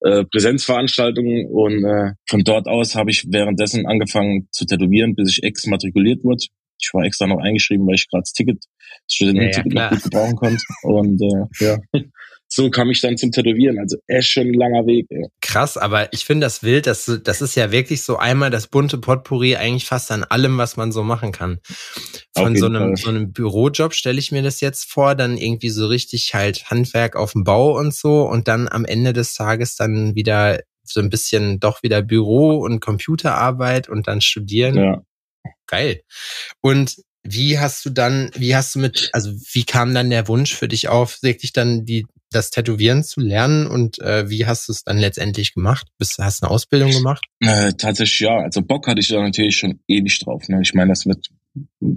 äh, 0.01 0.23
Präsenzveranstaltungen 0.25 1.47
und 1.47 1.83
äh, 1.83 2.13
von 2.27 2.43
dort 2.43 2.67
aus 2.67 2.95
habe 2.95 3.11
ich 3.11 3.25
währenddessen 3.29 3.85
angefangen 3.85 4.47
zu 4.51 4.65
tätowieren, 4.65 5.15
bis 5.15 5.37
ich 5.37 5.43
exmatrikuliert 5.43 6.23
wurde. 6.23 6.45
Ich 6.79 6.89
war 6.93 7.03
extra 7.03 7.27
noch 7.27 7.39
eingeschrieben, 7.39 7.87
weil 7.87 7.95
ich 7.95 8.07
gerade 8.09 8.23
das 8.23 8.33
Ticket, 8.33 8.57
das 8.59 9.15
Studententicket 9.15 9.73
ja, 9.73 9.79
ja, 9.79 9.89
noch 9.89 9.95
gut 9.95 10.03
gebrauchen 10.03 10.35
konnte 10.35 10.63
und 10.83 11.21
äh, 11.21 11.65
ja, 11.65 11.77
so 12.47 12.69
kam 12.69 12.89
ich 12.89 13.01
dann 13.01 13.17
zum 13.17 13.31
Tätowieren. 13.31 13.79
Also 13.79 13.97
echt 14.07 14.29
schon 14.29 14.47
ein 14.47 14.53
langer 14.53 14.85
Weg. 14.85 15.07
Ey. 15.09 15.27
Krass, 15.41 15.77
aber 15.77 16.13
ich 16.13 16.25
finde 16.25 16.45
das 16.45 16.63
wild, 16.63 16.87
dass 16.87 17.11
das 17.23 17.41
ist 17.41 17.55
ja 17.55 17.71
wirklich 17.71 18.03
so 18.03 18.17
einmal 18.17 18.49
das 18.49 18.67
bunte 18.67 18.97
Potpourri 18.97 19.55
eigentlich 19.55 19.85
fast 19.85 20.11
an 20.11 20.23
allem, 20.23 20.57
was 20.57 20.77
man 20.77 20.91
so 20.91 21.03
machen 21.03 21.31
kann. 21.31 21.59
Von 22.37 22.55
so 22.55 22.67
einem, 22.67 22.95
so 22.95 23.09
einem 23.09 23.31
Bürojob 23.33 23.93
stelle 23.93 24.19
ich 24.19 24.31
mir 24.31 24.43
das 24.43 24.61
jetzt 24.61 24.89
vor, 24.91 25.15
dann 25.15 25.37
irgendwie 25.37 25.69
so 25.69 25.87
richtig 25.87 26.33
halt 26.33 26.69
Handwerk 26.69 27.15
auf 27.15 27.33
dem 27.33 27.43
Bau 27.43 27.77
und 27.77 27.93
so 27.93 28.23
und 28.23 28.47
dann 28.47 28.67
am 28.67 28.85
Ende 28.85 29.13
des 29.13 29.33
Tages 29.33 29.75
dann 29.75 30.15
wieder 30.15 30.59
so 30.83 30.99
ein 30.99 31.09
bisschen 31.09 31.59
doch 31.59 31.83
wieder 31.83 32.01
Büro 32.01 32.57
und 32.57 32.79
Computerarbeit 32.79 33.89
und 33.89 34.07
dann 34.07 34.21
studieren. 34.21 34.75
Ja. 34.75 35.01
Geil. 35.67 36.01
Und 36.61 36.95
wie 37.23 37.57
hast 37.57 37.83
du 37.85 37.89
dann, 37.89 38.29
wie 38.35 38.55
hast 38.55 38.75
du 38.75 38.79
mit, 38.79 39.09
also 39.11 39.31
wie 39.51 39.63
kam 39.63 39.95
dann 39.95 40.11
der 40.11 40.27
Wunsch 40.27 40.53
für 40.53 40.67
dich 40.67 40.89
auf, 40.89 41.23
wirklich 41.23 41.53
dann 41.53 41.83
die, 41.83 42.05
das 42.35 42.49
Tätowieren 42.49 43.03
zu 43.03 43.21
lernen 43.21 43.67
und 43.67 43.99
äh, 43.99 44.29
wie 44.29 44.45
hast 44.45 44.67
du 44.67 44.71
es 44.71 44.83
dann 44.83 44.97
letztendlich 44.97 45.53
gemacht? 45.53 45.87
Bist, 45.97 46.17
hast 46.19 46.41
du 46.41 46.45
eine 46.45 46.53
Ausbildung 46.53 46.91
gemacht? 46.91 47.25
Äh, 47.39 47.73
tatsächlich 47.73 48.19
ja. 48.19 48.37
Also 48.37 48.61
Bock 48.61 48.87
hatte 48.87 48.99
ich 48.99 49.07
da 49.07 49.21
natürlich 49.21 49.57
schon 49.57 49.79
ewig 49.87 50.19
drauf. 50.19 50.47
Ne? 50.47 50.59
Ich 50.61 50.73
meine, 50.73 50.89
das 50.89 51.05
wird, 51.05 51.29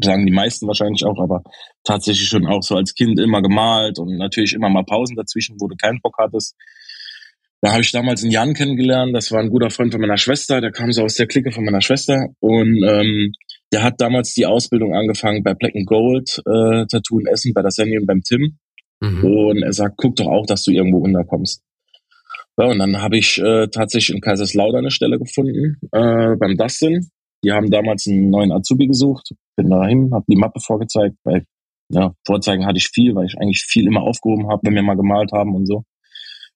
sagen 0.03 0.27
die 0.27 0.33
meisten 0.33 0.67
wahrscheinlich 0.67 1.05
auch, 1.05 1.19
aber 1.21 1.43
tatsächlich 1.85 2.29
schon 2.29 2.47
auch 2.47 2.63
so 2.63 2.77
als 2.77 2.95
Kind 2.95 3.19
immer 3.19 3.43
gemalt 3.43 3.99
und 3.99 4.17
natürlich 4.17 4.55
immer 4.55 4.69
mal 4.69 4.85
Pausen 4.85 5.17
dazwischen, 5.17 5.57
wo 5.59 5.69
du 5.69 5.77
keinen 5.77 6.01
Bock 6.01 6.17
hattest. 6.19 6.55
Da 7.61 7.73
habe 7.73 7.83
ich 7.83 7.91
damals 7.91 8.23
einen 8.23 8.31
Jan 8.31 8.55
kennengelernt, 8.55 9.15
das 9.17 9.33
war 9.33 9.41
ein 9.41 9.51
guter 9.51 9.71
Freund 9.71 9.91
von 9.91 10.01
meiner 10.01 10.17
Schwester, 10.17 10.61
der 10.61 10.71
kam 10.71 10.93
so 10.93 11.03
aus 11.03 11.17
der 11.17 11.27
Clique 11.27 11.51
von 11.51 11.65
meiner 11.65 11.81
Schwester 11.81 12.29
und 12.39 12.85
ähm, 12.87 13.33
der 13.73 13.83
hat 13.83 14.01
damals 14.01 14.33
die 14.35 14.47
Ausbildung 14.47 14.95
angefangen 14.95 15.43
bei 15.43 15.55
Black 15.55 15.75
and 15.75 15.87
Gold 15.87 16.41
äh, 16.47 16.87
Tattoo 16.87 17.19
in 17.19 17.27
Essen, 17.27 17.53
bei 17.53 17.63
der 17.63 17.73
Sandy 17.73 17.99
und 17.99 18.07
beim 18.07 18.23
Tim. 18.23 18.59
Mhm. 19.01 19.25
Und 19.25 19.63
er 19.63 19.73
sagt, 19.73 19.97
guck 19.97 20.17
doch 20.17 20.27
auch, 20.27 20.47
dass 20.47 20.65
du 20.65 20.71
irgendwo 20.71 20.99
unterkommst. 20.99 21.63
Ja, 22.59 22.67
und 22.67 22.79
dann 22.79 23.01
habe 23.01 23.17
ich 23.17 23.39
äh, 23.39 23.69
tatsächlich 23.69 24.15
in 24.17 24.21
Kaiserslautern 24.21 24.81
eine 24.81 24.91
Stelle 24.91 25.19
gefunden, 25.19 25.79
äh, 25.93 26.35
beim 26.37 26.57
Dustin. 26.57 27.09
Die 27.45 27.53
haben 27.53 27.71
damals 27.71 28.07
einen 28.09 28.31
neuen 28.31 28.51
Azubi 28.51 28.89
gesucht. 28.89 29.31
Bin 29.57 29.71
dahin, 29.71 30.13
habe 30.13 30.25
die 30.29 30.37
Mappe 30.37 30.59
vorgezeigt, 30.61 31.17
weil 31.23 31.45
ja, 31.91 32.13
Vorzeigen 32.27 32.67
hatte 32.67 32.79
ich 32.79 32.89
viel, 32.89 33.15
weil 33.15 33.27
ich 33.27 33.39
eigentlich 33.39 33.63
viel 33.63 33.87
immer 33.87 34.03
aufgehoben 34.03 34.51
habe, 34.51 34.61
wenn 34.65 34.75
wir 34.75 34.83
mal 34.83 34.97
gemalt 34.97 35.31
haben 35.33 35.55
und 35.55 35.67
so. 35.67 35.85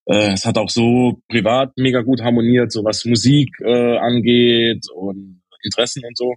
Äh, 0.07 0.33
es 0.33 0.45
hat 0.45 0.59
auch 0.59 0.69
so 0.69 1.21
privat 1.29 1.73
mega 1.77 2.03
gut 2.03 2.21
harmoniert, 2.21 2.73
so 2.73 2.85
was 2.85 3.05
Musik 3.05 3.49
äh, 3.61 3.97
angeht 3.99 4.85
und 4.95 5.43
Interessen 5.63 6.03
und 6.05 6.17
so. 6.19 6.35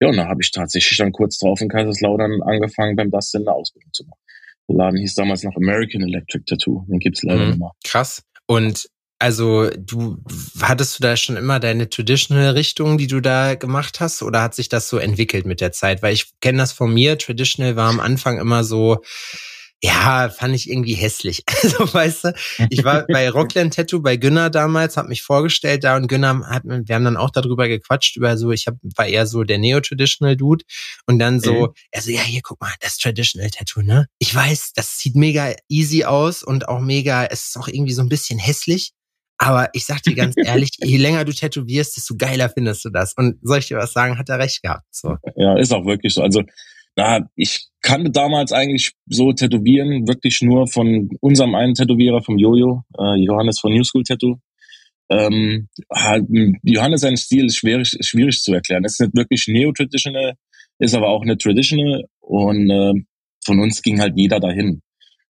Ja, 0.00 0.08
und 0.08 0.16
da 0.16 0.28
habe 0.28 0.42
ich 0.42 0.50
tatsächlich 0.50 0.98
dann 0.98 1.12
kurz 1.12 1.38
drauf 1.38 1.60
in 1.60 1.68
Kaiserslautern 1.68 2.42
angefangen, 2.42 2.94
beim 2.94 3.10
Dustin 3.10 3.42
eine 3.42 3.54
Ausbildung 3.54 3.92
zu 3.92 4.04
machen. 4.04 4.20
Der 4.68 4.76
Laden 4.76 4.98
hieß 4.98 5.14
damals 5.14 5.42
noch 5.42 5.56
American 5.56 6.02
Electric 6.02 6.44
Tattoo. 6.44 6.84
Den 6.88 6.98
gibt's 6.98 7.22
leider 7.22 7.42
mhm. 7.42 7.48
nicht 7.48 7.58
mehr. 7.58 7.72
Krass. 7.84 8.22
Und 8.46 8.88
also 9.18 9.68
du 9.70 10.22
hattest 10.60 10.98
du 10.98 11.02
da 11.02 11.16
schon 11.16 11.36
immer 11.36 11.58
deine 11.58 11.88
traditional 11.88 12.50
Richtung, 12.50 12.98
die 12.98 13.08
du 13.08 13.20
da 13.20 13.56
gemacht 13.56 13.98
hast, 13.98 14.22
oder 14.22 14.42
hat 14.42 14.54
sich 14.54 14.68
das 14.68 14.88
so 14.88 14.98
entwickelt 14.98 15.44
mit 15.44 15.60
der 15.60 15.72
Zeit? 15.72 16.02
Weil 16.02 16.14
ich 16.14 16.38
kenne 16.40 16.58
das 16.58 16.72
von 16.72 16.94
mir. 16.94 17.18
Traditional 17.18 17.74
war 17.74 17.88
am 17.88 17.98
Anfang 17.98 18.38
immer 18.38 18.62
so 18.62 19.02
ja, 19.82 20.28
fand 20.28 20.54
ich 20.54 20.68
irgendwie 20.68 20.94
hässlich. 20.94 21.44
Also, 21.62 21.92
weißt 21.92 22.24
du, 22.24 22.34
ich 22.70 22.84
war 22.84 23.04
bei 23.06 23.28
Rockland 23.30 23.74
Tattoo 23.74 24.00
bei 24.00 24.16
Günner 24.16 24.48
damals, 24.48 24.96
hab 24.96 25.08
mich 25.08 25.22
vorgestellt 25.22 25.82
da 25.82 25.96
und 25.96 26.06
Günner 26.06 26.40
hat, 26.48 26.62
wir 26.64 26.94
haben 26.94 27.04
dann 27.04 27.16
auch 27.16 27.30
darüber 27.30 27.66
gequatscht, 27.66 28.16
über 28.16 28.36
so, 28.36 28.52
ich 28.52 28.68
hab, 28.68 28.76
war 28.96 29.06
eher 29.06 29.26
so 29.26 29.42
der 29.42 29.58
Neo-Traditional 29.58 30.36
Dude 30.36 30.64
und 31.06 31.18
dann 31.18 31.40
so, 31.40 31.52
mhm. 31.52 31.72
er 31.90 32.02
so, 32.02 32.10
ja, 32.12 32.22
hier, 32.22 32.40
guck 32.42 32.60
mal, 32.60 32.72
das 32.80 32.96
Traditional 32.96 33.50
Tattoo, 33.50 33.82
ne? 33.82 34.06
Ich 34.18 34.32
weiß, 34.32 34.72
das 34.74 34.98
sieht 34.98 35.16
mega 35.16 35.52
easy 35.68 36.04
aus 36.04 36.44
und 36.44 36.68
auch 36.68 36.80
mega, 36.80 37.26
es 37.26 37.48
ist 37.48 37.56
auch 37.56 37.68
irgendwie 37.68 37.92
so 37.92 38.02
ein 38.02 38.08
bisschen 38.08 38.38
hässlich. 38.38 38.92
Aber 39.38 39.68
ich 39.72 39.84
sag 39.84 40.02
dir 40.02 40.14
ganz 40.14 40.34
ehrlich, 40.44 40.70
je 40.78 40.96
länger 40.96 41.24
du 41.24 41.32
tätowierst, 41.32 41.96
desto 41.96 42.14
geiler 42.16 42.50
findest 42.50 42.84
du 42.84 42.90
das. 42.90 43.14
Und 43.16 43.38
soll 43.42 43.58
ich 43.58 43.68
dir 43.68 43.78
was 43.78 43.92
sagen, 43.92 44.18
hat 44.18 44.28
er 44.28 44.38
recht 44.38 44.62
gehabt. 44.62 44.84
So. 44.90 45.16
Ja, 45.36 45.56
ist 45.56 45.72
auch 45.72 45.86
wirklich 45.86 46.14
so. 46.14 46.22
Also 46.22 46.42
na, 46.98 47.30
ich 47.36 47.68
kannte 47.80 48.10
damals 48.10 48.50
eigentlich 48.50 48.94
so 49.06 49.32
Tätowieren 49.32 50.08
wirklich 50.08 50.42
nur 50.42 50.66
von 50.66 51.08
unserem 51.20 51.54
einen 51.54 51.74
Tätowierer, 51.74 52.22
vom 52.22 52.38
Jojo, 52.38 52.82
äh, 52.98 53.14
Johannes 53.24 53.60
von 53.60 53.72
New 53.72 53.84
School 53.84 54.02
Tattoo. 54.02 54.40
Ähm, 55.08 55.68
halt, 55.94 56.26
Johannes 56.64 57.02
sein 57.02 57.16
Stil 57.16 57.46
ist 57.46 57.58
schwierig, 57.58 57.96
schwierig 58.00 58.42
zu 58.42 58.52
erklären. 58.52 58.84
Es 58.84 58.94
ist 58.94 59.00
nicht 59.00 59.14
wirklich 59.14 59.46
neo-traditional, 59.46 60.34
ist 60.80 60.94
aber 60.96 61.10
auch 61.10 61.24
nicht 61.24 61.40
traditional 61.40 62.02
und 62.18 62.68
äh, 62.68 62.94
von 63.44 63.60
uns 63.60 63.80
ging 63.80 64.00
halt 64.00 64.14
jeder 64.16 64.40
dahin. 64.40 64.82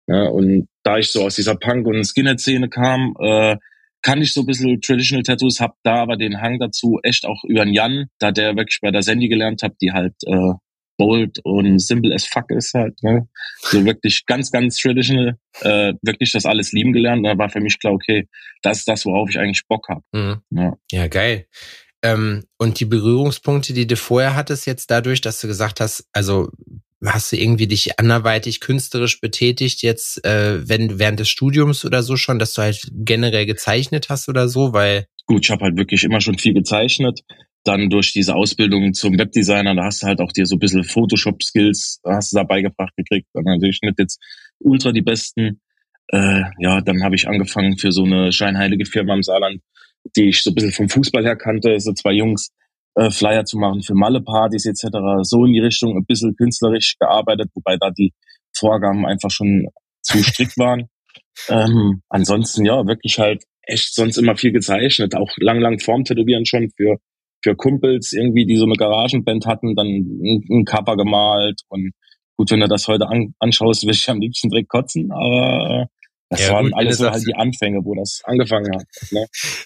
Ja, 0.07 0.29
und 0.29 0.69
da 0.83 0.97
ich 0.97 1.09
so 1.09 1.25
aus 1.25 1.35
dieser 1.35 1.55
Punk- 1.55 1.85
und 1.85 2.05
Skinhead-Szene 2.05 2.69
kam, 2.69 3.13
äh, 3.19 3.57
kann 4.01 4.21
ich 4.21 4.31
so 4.31 4.39
ein 4.39 4.45
bisschen 4.45 4.79
Traditional 4.79 5.23
Tattoos, 5.23 5.59
hab 5.59 5.75
da 5.83 5.95
aber 5.95 6.15
den 6.15 6.39
Hang 6.39 6.59
dazu 6.59 6.97
echt 7.03 7.25
auch 7.25 7.43
über 7.43 7.65
den 7.65 7.73
Jan, 7.73 8.05
da 8.19 8.31
der 8.31 8.55
wirklich 8.55 8.79
bei 8.81 8.89
der 8.89 9.01
Sandy 9.01 9.27
gelernt 9.27 9.63
hat, 9.63 9.73
die 9.81 9.91
halt 9.91 10.13
äh, 10.25 10.53
bold 10.97 11.39
und 11.43 11.79
simple 11.79 12.13
as 12.13 12.25
fuck 12.25 12.49
ist 12.51 12.73
halt. 12.73 13.01
Ne? 13.03 13.27
So 13.61 13.83
wirklich 13.85 14.25
ganz, 14.25 14.51
ganz 14.51 14.77
traditional, 14.77 15.37
äh, 15.61 15.93
wirklich 16.01 16.31
das 16.31 16.45
alles 16.45 16.71
lieben 16.71 16.93
gelernt. 16.93 17.25
Da 17.25 17.37
war 17.37 17.49
für 17.49 17.61
mich 17.61 17.79
klar, 17.79 17.93
okay, 17.93 18.27
das 18.61 18.79
ist 18.79 18.87
das, 18.87 19.05
worauf 19.05 19.29
ich 19.29 19.39
eigentlich 19.39 19.63
Bock 19.67 19.87
habe. 19.89 20.01
Mhm. 20.11 20.41
Ja. 20.51 20.77
ja, 20.91 21.07
geil. 21.07 21.47
Ähm, 22.03 22.43
und 22.57 22.79
die 22.79 22.85
Berührungspunkte, 22.85 23.73
die 23.73 23.87
du 23.87 23.95
vorher 23.95 24.35
hattest, 24.35 24.67
jetzt 24.67 24.91
dadurch, 24.91 25.21
dass 25.21 25.41
du 25.41 25.47
gesagt 25.47 25.79
hast, 25.79 26.07
also 26.13 26.49
hast 27.05 27.31
du 27.31 27.37
irgendwie 27.37 27.67
dich 27.67 27.99
anderweitig 27.99 28.59
künstlerisch 28.59 29.21
betätigt, 29.21 29.81
jetzt 29.83 30.23
äh, 30.25 30.67
wenn 30.67 30.99
während 30.99 31.19
des 31.19 31.29
Studiums 31.29 31.85
oder 31.85 32.01
so 32.01 32.17
schon, 32.17 32.39
dass 32.39 32.53
du 32.53 32.63
halt 32.63 32.87
generell 32.91 33.45
gezeichnet 33.45 34.09
hast 34.09 34.29
oder 34.29 34.47
so, 34.47 34.73
weil 34.73 35.05
gut, 35.25 35.45
ich 35.45 35.51
habe 35.51 35.65
halt 35.65 35.77
wirklich 35.77 36.03
immer 36.03 36.21
schon 36.21 36.37
viel 36.37 36.53
gezeichnet 36.53 37.23
dann 37.67 37.89
durch 37.89 38.13
diese 38.13 38.35
Ausbildung 38.35 38.93
zum 38.93 39.17
Webdesigner, 39.17 39.75
da 39.75 39.85
hast 39.85 40.01
du 40.01 40.07
halt 40.07 40.21
auch 40.21 40.31
dir 40.31 40.45
so 40.45 40.55
ein 40.55 40.59
bisschen 40.59 40.83
Photoshop-Skills, 40.83 42.01
hast 42.05 42.31
du 42.31 42.37
da 42.37 42.43
beigebracht 42.43 42.95
gekriegt. 42.95 43.27
Dann 43.33 43.43
natürlich 43.43 43.79
nicht 43.81 43.99
jetzt 43.99 44.19
ultra 44.59 44.91
die 44.91 45.01
besten. 45.01 45.61
Äh, 46.09 46.43
ja, 46.59 46.81
dann 46.81 47.03
habe 47.03 47.15
ich 47.15 47.27
angefangen 47.27 47.77
für 47.77 47.91
so 47.91 48.03
eine 48.03 48.31
scheinheilige 48.31 48.85
Firma 48.85 49.13
im 49.13 49.23
Saarland, 49.23 49.61
die 50.15 50.29
ich 50.29 50.41
so 50.41 50.51
ein 50.51 50.55
bisschen 50.55 50.71
vom 50.71 50.89
Fußball 50.89 51.23
her 51.23 51.35
kannte, 51.35 51.79
so 51.79 51.91
zwei 51.93 52.13
Jungs, 52.13 52.49
äh, 52.95 53.11
Flyer 53.11 53.45
zu 53.45 53.57
machen 53.57 53.83
für 53.83 53.93
Malle-Partys 53.93 54.65
etc. 54.65 54.97
So 55.23 55.45
in 55.45 55.53
die 55.53 55.59
Richtung 55.59 55.97
ein 55.97 56.05
bisschen 56.05 56.35
künstlerisch 56.35 56.95
gearbeitet, 56.99 57.49
wobei 57.53 57.77
da 57.77 57.91
die 57.91 58.13
Vorgaben 58.55 59.05
einfach 59.05 59.29
schon 59.31 59.67
zu 60.01 60.23
strikt 60.23 60.57
waren. 60.57 60.87
Ähm, 61.49 62.01
ansonsten 62.09 62.65
ja, 62.65 62.87
wirklich 62.87 63.19
halt 63.19 63.43
echt 63.61 63.93
sonst 63.93 64.17
immer 64.17 64.35
viel 64.35 64.51
gezeichnet, 64.51 65.13
auch 65.15 65.29
lang, 65.37 65.59
lang 65.59 65.79
Form 65.79 66.03
tätowieren 66.03 66.47
schon 66.47 66.71
für 66.75 66.97
für 67.43 67.55
Kumpels 67.55 68.13
irgendwie, 68.13 68.45
die 68.45 68.57
so 68.57 68.65
eine 68.65 68.75
Garagenband 68.75 69.45
hatten, 69.45 69.75
dann 69.75 69.87
ein 69.87 70.65
Cover 70.65 70.97
gemalt 70.97 71.61
und 71.69 71.91
gut, 72.37 72.51
wenn 72.51 72.59
du 72.59 72.67
das 72.67 72.87
heute 72.87 73.07
an, 73.07 73.33
anschaust, 73.39 73.83
will 73.83 73.93
ich 73.93 74.09
am 74.09 74.19
liebsten 74.19 74.49
direkt 74.49 74.69
kotzen, 74.69 75.11
aber 75.11 75.81
äh, 75.81 75.85
das 76.29 76.47
ja, 76.47 76.53
waren 76.53 76.65
gut, 76.65 76.73
alles 76.75 76.97
so 76.97 77.09
halt 77.09 77.25
die 77.25 77.35
Anfänge, 77.35 77.83
wo 77.85 77.95
das 77.95 78.21
angefangen 78.25 78.75
hat. 78.75 78.85
Ne? 79.11 79.25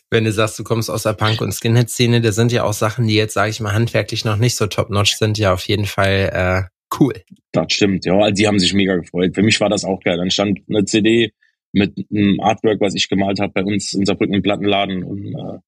Wenn 0.10 0.26
du 0.26 0.32
sagst, 0.32 0.60
du 0.60 0.64
kommst 0.64 0.90
aus 0.90 1.04
der 1.04 1.14
Punk- 1.14 1.42
und 1.42 1.54
Skinhead-Szene, 1.54 2.22
da 2.22 2.32
sind 2.32 2.52
ja 2.52 2.64
auch 2.64 2.74
Sachen, 2.74 3.08
die 3.08 3.16
jetzt, 3.16 3.34
sage 3.34 3.50
ich 3.50 3.60
mal, 3.60 3.74
handwerklich 3.74 4.26
noch 4.26 4.38
nicht 4.38 4.56
so 4.56 4.68
top-notch 4.68 5.16
sind, 5.18 5.38
ja 5.38 5.54
auf 5.54 5.68
jeden 5.68 5.86
Fall 5.86 6.30
äh, 6.34 6.96
cool. 7.00 7.14
Das 7.52 7.74
stimmt, 7.74 8.06
ja. 8.06 8.14
Also 8.14 8.34
die 8.34 8.48
haben 8.48 8.60
sich 8.60 8.74
mega 8.74 8.96
gefreut. 8.96 9.34
Für 9.34 9.42
mich 9.42 9.60
war 9.60 9.70
das 9.70 9.86
auch 9.86 10.00
geil. 10.02 10.18
Dann 10.18 10.30
stand 10.30 10.60
eine 10.70 10.86
CD 10.86 11.34
mit 11.74 11.98
einem 12.12 12.40
Artwork, 12.40 12.80
was 12.80 12.96
ich 12.96 13.10
gemalt 13.10 13.40
habe 13.40 13.54
bei 13.54 13.64
uns 13.64 13.94
in 13.94 14.06
Saarbrücken 14.06 14.36
im 14.36 14.44
Plattenladen 14.44 15.04
und 15.04 15.34
äh, 15.34 15.60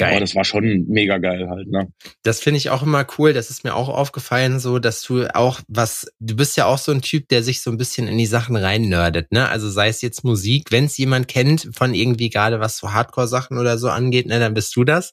Geil. 0.00 0.12
Aber 0.12 0.20
das 0.20 0.34
war 0.34 0.44
schon 0.44 0.86
mega 0.88 1.18
geil 1.18 1.48
halt, 1.50 1.68
ne? 1.68 1.92
Das 2.22 2.40
finde 2.40 2.56
ich 2.56 2.70
auch 2.70 2.82
immer 2.82 3.06
cool. 3.18 3.34
Das 3.34 3.50
ist 3.50 3.64
mir 3.64 3.74
auch 3.74 3.90
aufgefallen, 3.90 4.58
so, 4.58 4.78
dass 4.78 5.02
du 5.02 5.26
auch 5.34 5.60
was, 5.68 6.10
du 6.20 6.36
bist 6.36 6.56
ja 6.56 6.64
auch 6.64 6.78
so 6.78 6.90
ein 6.90 7.02
Typ, 7.02 7.28
der 7.28 7.42
sich 7.42 7.60
so 7.60 7.70
ein 7.70 7.76
bisschen 7.76 8.08
in 8.08 8.16
die 8.16 8.24
Sachen 8.24 8.56
rein 8.56 8.82
nerdet, 8.82 9.30
ne? 9.30 9.48
Also 9.48 9.68
sei 9.68 9.88
es 9.88 10.00
jetzt 10.00 10.24
Musik, 10.24 10.68
wenn 10.70 10.86
es 10.86 10.96
jemand 10.96 11.28
kennt 11.28 11.68
von 11.74 11.92
irgendwie 11.92 12.30
gerade 12.30 12.60
was 12.60 12.78
so 12.78 12.92
Hardcore-Sachen 12.92 13.58
oder 13.58 13.76
so 13.76 13.90
angeht, 13.90 14.26
ne, 14.26 14.40
dann 14.40 14.54
bist 14.54 14.74
du 14.74 14.84
das. 14.84 15.12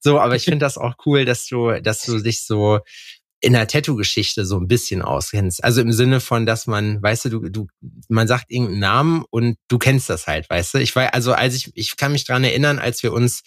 So, 0.00 0.18
aber 0.18 0.36
ich 0.36 0.44
finde 0.44 0.60
das 0.60 0.78
auch 0.78 0.94
cool, 1.04 1.26
dass 1.26 1.46
du, 1.46 1.80
dass 1.82 2.02
du 2.06 2.18
dich 2.18 2.44
so 2.44 2.80
in 3.44 3.52
der 3.52 3.68
Tattoo-Geschichte 3.68 4.46
so 4.46 4.58
ein 4.58 4.66
bisschen 4.66 5.02
auskennst. 5.02 5.62
Also 5.62 5.82
im 5.82 5.92
Sinne 5.92 6.20
von, 6.20 6.46
dass 6.46 6.66
man, 6.66 7.02
weißt 7.02 7.26
du, 7.26 7.28
du, 7.28 7.48
du, 7.50 7.66
man 8.08 8.26
sagt 8.26 8.50
irgendeinen 8.50 8.80
Namen 8.80 9.24
und 9.30 9.56
du 9.68 9.78
kennst 9.78 10.08
das 10.08 10.26
halt, 10.26 10.48
weißt 10.48 10.74
du. 10.74 10.78
Ich 10.78 10.96
war, 10.96 11.12
also 11.12 11.34
als 11.34 11.54
ich, 11.54 11.70
ich 11.74 11.96
kann 11.96 12.12
mich 12.12 12.24
dran 12.24 12.42
erinnern, 12.42 12.78
als 12.78 13.02
wir 13.02 13.12
uns 13.12 13.42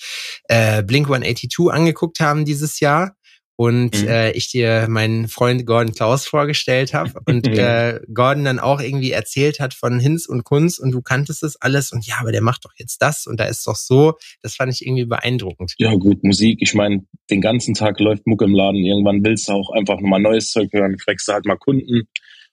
äh, 0.49 0.83
Blink 0.83 1.07
182 1.07 1.71
angeguckt 1.71 2.19
haben 2.19 2.45
dieses 2.45 2.79
Jahr 2.79 3.16
und 3.57 4.03
mhm. 4.03 4.07
äh, 4.07 4.31
ich 4.31 4.51
dir 4.51 4.85
meinen 4.87 5.27
Freund 5.27 5.65
Gordon 5.65 5.93
Klaus 5.93 6.27
vorgestellt 6.27 6.93
habe 6.93 7.19
und 7.25 7.47
äh, 7.47 7.99
Gordon 8.13 8.45
dann 8.45 8.59
auch 8.59 8.79
irgendwie 8.79 9.11
erzählt 9.11 9.59
hat 9.59 9.73
von 9.73 9.99
Hinz 9.99 10.27
und 10.27 10.43
Kunz 10.43 10.77
und 10.77 10.91
du 10.91 11.01
kanntest 11.01 11.41
das 11.41 11.59
alles 11.59 11.91
und 11.91 12.05
ja, 12.05 12.17
aber 12.19 12.31
der 12.31 12.43
macht 12.43 12.65
doch 12.65 12.73
jetzt 12.77 13.01
das 13.01 13.25
und 13.25 13.39
da 13.39 13.45
ist 13.45 13.65
doch 13.65 13.75
so. 13.75 14.13
Das 14.43 14.55
fand 14.55 14.71
ich 14.71 14.85
irgendwie 14.85 15.05
beeindruckend. 15.05 15.73
Ja 15.79 15.95
gut, 15.95 16.23
Musik, 16.23 16.59
ich 16.61 16.75
meine, 16.75 17.03
den 17.31 17.41
ganzen 17.41 17.73
Tag 17.73 17.99
läuft 17.99 18.27
Mucke 18.27 18.45
im 18.45 18.53
Laden. 18.53 18.85
Irgendwann 18.85 19.25
willst 19.25 19.49
du 19.49 19.53
auch 19.53 19.71
einfach 19.71 19.99
nochmal 19.99 20.21
neues 20.21 20.51
Zeug 20.51 20.71
hören, 20.71 20.95
fragst 20.99 21.27
du 21.27 21.33
halt 21.33 21.45
mal 21.45 21.57
Kunden 21.57 22.07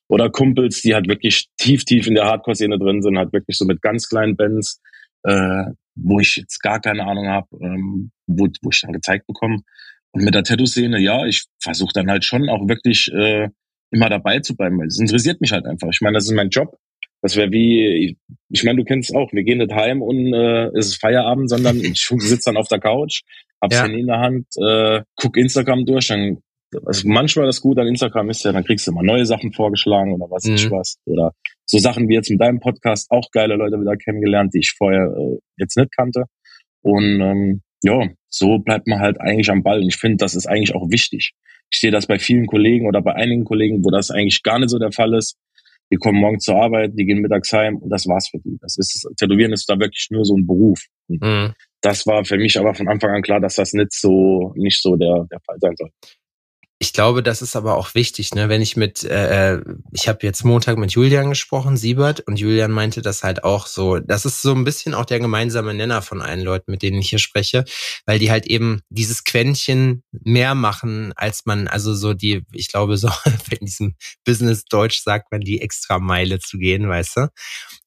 Oder 0.08 0.30
Kumpels, 0.30 0.80
die 0.80 0.94
halt 0.94 1.06
wirklich 1.06 1.48
tief, 1.58 1.84
tief 1.84 2.06
in 2.06 2.14
der 2.14 2.24
Hardcore-Szene 2.24 2.78
drin 2.78 3.02
sind, 3.02 3.18
halt 3.18 3.34
wirklich 3.34 3.58
so 3.58 3.66
mit 3.66 3.82
ganz 3.82 4.08
kleinen 4.08 4.36
Bands, 4.36 4.80
äh, 5.24 5.64
wo 5.96 6.18
ich 6.18 6.36
jetzt 6.36 6.60
gar 6.60 6.80
keine 6.80 7.04
Ahnung 7.04 7.26
habe, 7.28 7.48
ähm, 7.60 8.10
wo, 8.26 8.48
wo 8.62 8.70
ich 8.70 8.80
dann 8.80 8.92
gezeigt 8.92 9.26
bekomme. 9.26 9.58
Und 10.14 10.24
mit 10.24 10.34
der 10.34 10.44
Tattoo-Szene, 10.44 11.00
ja, 11.00 11.26
ich 11.26 11.44
versuche 11.60 11.92
dann 11.92 12.08
halt 12.08 12.24
schon 12.24 12.48
auch 12.48 12.68
wirklich 12.68 13.10
äh, 13.12 13.48
immer 13.90 14.08
dabei 14.08 14.38
zu 14.38 14.56
bleiben. 14.56 14.80
Es 14.82 14.98
interessiert 14.98 15.40
mich 15.40 15.50
halt 15.50 15.66
einfach. 15.66 15.88
Ich 15.92 16.00
meine, 16.00 16.14
das 16.14 16.24
ist 16.24 16.34
mein 16.34 16.50
Job. 16.50 16.78
Das 17.20 17.36
wäre 17.36 17.50
wie, 17.50 18.16
ich 18.50 18.64
meine, 18.64 18.76
du 18.76 18.84
kennst 18.84 19.10
es 19.10 19.16
auch, 19.16 19.32
wir 19.32 19.42
gehen 19.42 19.58
nicht 19.58 19.72
heim 19.72 20.02
und 20.02 20.32
äh, 20.34 20.66
es 20.78 20.88
ist 20.88 21.00
Feierabend, 21.00 21.50
sondern 21.50 21.76
ich 21.80 22.06
sitze 22.18 22.50
dann 22.50 22.56
auf 22.56 22.68
der 22.68 22.80
Couch, 22.80 23.22
hab's 23.60 23.76
ja. 23.76 23.86
in 23.86 24.06
der 24.06 24.20
Hand, 24.20 24.46
äh, 24.62 25.02
guck 25.16 25.36
Instagram 25.36 25.84
durch, 25.84 26.08
dann 26.08 26.38
also 26.84 27.08
manchmal 27.08 27.46
das 27.46 27.60
Gute 27.60 27.80
an 27.80 27.88
Instagram 27.88 28.30
ist 28.30 28.44
ja, 28.44 28.52
dann 28.52 28.64
kriegst 28.64 28.86
du 28.86 28.90
immer 28.90 29.02
neue 29.02 29.26
Sachen 29.26 29.52
vorgeschlagen 29.52 30.12
oder 30.12 30.26
was 30.30 30.44
mhm. 30.44 30.54
ich 30.54 30.70
was. 30.70 30.98
Oder 31.06 31.32
so 31.66 31.78
Sachen 31.78 32.08
wie 32.08 32.14
jetzt 32.14 32.30
mit 32.30 32.40
deinem 32.40 32.60
Podcast 32.60 33.10
auch 33.10 33.30
geile 33.30 33.56
Leute 33.56 33.80
wieder 33.80 33.96
kennengelernt, 33.96 34.52
die 34.54 34.58
ich 34.58 34.74
vorher 34.76 35.06
äh, 35.16 35.38
jetzt 35.56 35.76
nicht 35.76 35.94
kannte. 35.94 36.24
Und 36.82 37.20
ähm, 37.20 37.62
ja, 37.84 38.08
so 38.28 38.58
bleibt 38.58 38.86
man 38.88 39.00
halt 39.00 39.20
eigentlich 39.20 39.50
am 39.50 39.62
Ball. 39.62 39.80
Und 39.80 39.88
ich 39.88 39.96
finde, 39.96 40.16
das 40.16 40.34
ist 40.34 40.46
eigentlich 40.46 40.74
auch 40.74 40.90
wichtig. 40.90 41.34
Ich 41.70 41.80
sehe 41.80 41.90
das 41.90 42.06
bei 42.06 42.18
vielen 42.18 42.46
Kollegen 42.46 42.86
oder 42.86 43.02
bei 43.02 43.14
einigen 43.14 43.44
Kollegen, 43.44 43.84
wo 43.84 43.90
das 43.90 44.10
eigentlich 44.10 44.42
gar 44.42 44.58
nicht 44.58 44.70
so 44.70 44.78
der 44.78 44.92
Fall 44.92 45.14
ist. 45.14 45.36
Die 45.92 45.96
kommen 45.96 46.18
morgen 46.18 46.40
zur 46.40 46.56
Arbeit, 46.56 46.92
die 46.94 47.04
gehen 47.04 47.20
mittags 47.20 47.52
heim 47.52 47.76
und 47.76 47.90
das 47.90 48.06
war's 48.06 48.28
für 48.28 48.38
die. 48.38 48.56
Das 48.60 48.78
ist, 48.78 49.06
Tätowieren 49.18 49.52
ist 49.52 49.68
da 49.68 49.78
wirklich 49.78 50.08
nur 50.10 50.24
so 50.24 50.34
ein 50.34 50.46
Beruf. 50.46 50.80
Mhm. 51.08 51.52
Das 51.82 52.06
war 52.06 52.24
für 52.24 52.38
mich 52.38 52.58
aber 52.58 52.74
von 52.74 52.88
Anfang 52.88 53.10
an 53.10 53.22
klar, 53.22 53.40
dass 53.40 53.56
das 53.56 53.74
nicht 53.74 53.92
so, 53.92 54.54
nicht 54.56 54.80
so 54.80 54.96
der, 54.96 55.26
der 55.30 55.40
Fall 55.40 55.58
sein 55.60 55.74
soll. 55.76 55.90
Ich 56.84 56.92
glaube, 56.92 57.22
das 57.22 57.40
ist 57.40 57.56
aber 57.56 57.78
auch 57.78 57.94
wichtig, 57.94 58.34
ne? 58.34 58.50
Wenn 58.50 58.60
ich 58.60 58.76
mit, 58.76 59.04
äh, 59.04 59.54
äh, 59.54 59.64
ich 59.92 60.06
habe 60.06 60.18
jetzt 60.20 60.44
Montag 60.44 60.76
mit 60.76 60.92
Julian 60.92 61.30
gesprochen, 61.30 61.78
Siebert, 61.78 62.20
und 62.26 62.38
Julian 62.38 62.70
meinte 62.72 63.00
das 63.00 63.24
halt 63.24 63.42
auch 63.42 63.66
so. 63.68 64.00
Das 64.00 64.26
ist 64.26 64.42
so 64.42 64.52
ein 64.54 64.64
bisschen 64.64 64.92
auch 64.92 65.06
der 65.06 65.18
gemeinsame 65.18 65.72
Nenner 65.72 66.02
von 66.02 66.20
allen 66.20 66.42
Leuten, 66.42 66.70
mit 66.70 66.82
denen 66.82 66.98
ich 66.98 67.08
hier 67.08 67.18
spreche, 67.18 67.64
weil 68.04 68.18
die 68.18 68.30
halt 68.30 68.44
eben 68.44 68.82
dieses 68.90 69.24
Quäntchen 69.24 70.02
mehr 70.12 70.54
machen, 70.54 71.14
als 71.16 71.46
man, 71.46 71.68
also 71.68 71.94
so 71.94 72.12
die, 72.12 72.42
ich 72.52 72.68
glaube, 72.68 72.98
so 72.98 73.08
in 73.50 73.64
diesem 73.64 73.94
Business 74.26 74.66
Deutsch 74.66 75.00
sagt 75.02 75.32
man, 75.32 75.40
die 75.40 75.62
extra 75.62 75.98
Meile 75.98 76.38
zu 76.38 76.58
gehen, 76.58 76.86
weißt 76.86 77.16
du? 77.16 77.28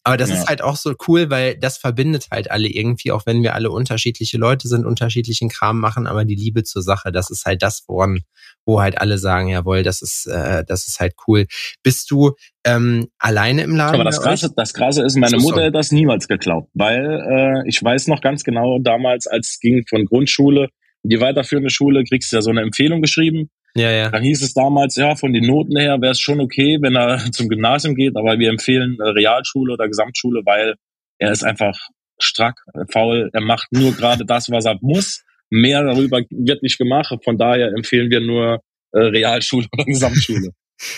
Aber 0.07 0.15
das 0.15 0.29
ja. 0.29 0.35
ist 0.37 0.47
halt 0.47 0.61
auch 0.61 0.77
so 0.77 0.93
cool, 1.09 1.29
weil 1.29 1.57
das 1.57 1.77
verbindet 1.77 2.27
halt 2.31 2.49
alle 2.49 2.69
irgendwie, 2.69 3.11
auch 3.11 3.25
wenn 3.25 3.43
wir 3.43 3.55
alle 3.55 3.69
unterschiedliche 3.71 4.37
Leute 4.37 4.69
sind, 4.69 4.85
unterschiedlichen 4.85 5.49
Kram 5.49 5.81
machen, 5.81 6.07
aber 6.07 6.23
die 6.23 6.35
Liebe 6.35 6.63
zur 6.63 6.81
Sache, 6.81 7.11
das 7.11 7.29
ist 7.29 7.43
halt 7.45 7.61
das, 7.61 7.83
woran, 7.89 8.21
wo 8.65 8.79
halt 8.79 9.01
alle 9.01 9.17
sagen, 9.17 9.49
jawohl, 9.49 9.83
das 9.83 10.01
ist, 10.01 10.25
äh, 10.27 10.63
das 10.65 10.87
ist 10.87 11.01
halt 11.01 11.15
cool. 11.27 11.45
Bist 11.83 12.09
du 12.09 12.31
ähm, 12.63 13.07
alleine 13.19 13.63
im 13.63 13.75
Laden? 13.75 13.95
Aber 13.95 14.05
das 14.05 14.21
Krasse, 14.21 14.49
das 14.55 14.73
Krasse 14.73 15.03
ist, 15.03 15.17
meine 15.17 15.39
Mutter 15.39 15.59
hätte 15.59 15.73
das 15.73 15.91
niemals 15.91 16.29
geglaubt, 16.29 16.69
weil 16.73 17.65
äh, 17.65 17.67
ich 17.67 17.83
weiß 17.83 18.07
noch 18.07 18.21
ganz 18.21 18.45
genau, 18.45 18.79
damals, 18.79 19.27
als 19.27 19.49
es 19.49 19.59
ging 19.59 19.83
von 19.89 20.05
Grundschule 20.05 20.69
in 21.03 21.09
die 21.09 21.19
weiterführende 21.19 21.69
Schule, 21.69 22.05
kriegst 22.05 22.31
du 22.31 22.37
ja 22.37 22.41
so 22.41 22.49
eine 22.49 22.61
Empfehlung 22.61 23.01
geschrieben 23.01 23.49
ja, 23.77 23.91
ja. 23.91 24.09
Dann 24.09 24.23
hieß 24.23 24.41
es 24.41 24.53
damals, 24.53 24.95
ja, 24.95 25.15
von 25.15 25.33
den 25.33 25.45
Noten 25.45 25.77
her 25.77 26.01
wäre 26.01 26.11
es 26.11 26.19
schon 26.19 26.39
okay, 26.39 26.77
wenn 26.81 26.95
er 26.95 27.17
zum 27.31 27.49
Gymnasium 27.49 27.95
geht, 27.95 28.15
aber 28.15 28.39
wir 28.39 28.49
empfehlen 28.49 28.97
äh, 28.99 29.09
Realschule 29.09 29.73
oder 29.73 29.87
Gesamtschule, 29.87 30.41
weil 30.45 30.75
er 31.19 31.31
ist 31.31 31.43
einfach 31.43 31.77
strack, 32.19 32.59
äh, 32.73 32.85
faul, 32.91 33.29
er 33.33 33.41
macht 33.41 33.67
nur 33.71 33.93
gerade 33.93 34.25
das, 34.25 34.49
was 34.49 34.65
er 34.65 34.77
muss. 34.81 35.23
Mehr 35.49 35.83
darüber 35.83 36.21
wird 36.29 36.61
nicht 36.61 36.77
gemacht. 36.77 37.13
Von 37.23 37.37
daher 37.37 37.71
empfehlen 37.75 38.09
wir 38.09 38.19
nur 38.19 38.61
äh, 38.91 38.99
Realschule 38.99 39.67
oder 39.73 39.85
Gesamtschule. 39.85 40.49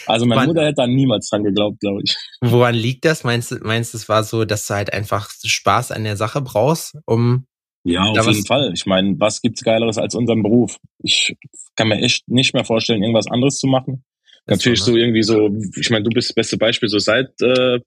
Also 0.08 0.26
meine 0.26 0.46
Mutter 0.46 0.64
hätte 0.66 0.76
da 0.78 0.88
niemals 0.88 1.30
dran 1.30 1.44
geglaubt, 1.44 1.80
glaube 1.80 2.02
ich. 2.04 2.16
Woran 2.42 2.76
liegt 2.76 3.06
das? 3.06 3.24
Meinst 3.24 3.52
du, 3.52 3.60
meinst 3.62 3.94
du, 3.94 3.98
es 3.98 4.10
war 4.10 4.24
so, 4.24 4.44
dass 4.44 4.68
du 4.68 4.74
halt 4.74 4.92
einfach 4.92 5.30
Spaß 5.30 5.92
an 5.92 6.04
der 6.04 6.18
Sache 6.18 6.42
brauchst, 6.42 6.98
um 7.06 7.46
ja, 7.84 8.04
auf 8.04 8.28
jeden 8.28 8.46
Fall. 8.46 8.72
Ich 8.74 8.86
meine, 8.86 9.20
was 9.20 9.42
gibt's 9.42 9.64
Geileres 9.64 9.98
als 9.98 10.16
unseren 10.16 10.44
Beruf? 10.44 10.78
Ich 11.02 11.36
kann 11.76 11.88
mir 11.88 12.02
echt 12.02 12.28
nicht 12.28 12.54
mehr 12.54 12.66
vorstellen, 12.66 13.02
irgendwas 13.04 13.28
anderes 13.28 13.58
zu 13.58 13.68
machen. 13.68 14.04
Natürlich 14.48 14.82
so, 14.82 14.92
ne? 14.92 14.98
so 14.98 15.00
irgendwie 15.00 15.24
so, 15.24 15.50
ich 15.80 15.90
meine, 15.90 16.04
du 16.04 16.10
bist 16.10 16.30
das 16.30 16.36
beste 16.36 16.58
Beispiel 16.58 16.90
so 16.90 17.00
seit 17.00 17.30
äh, 17.42 17.80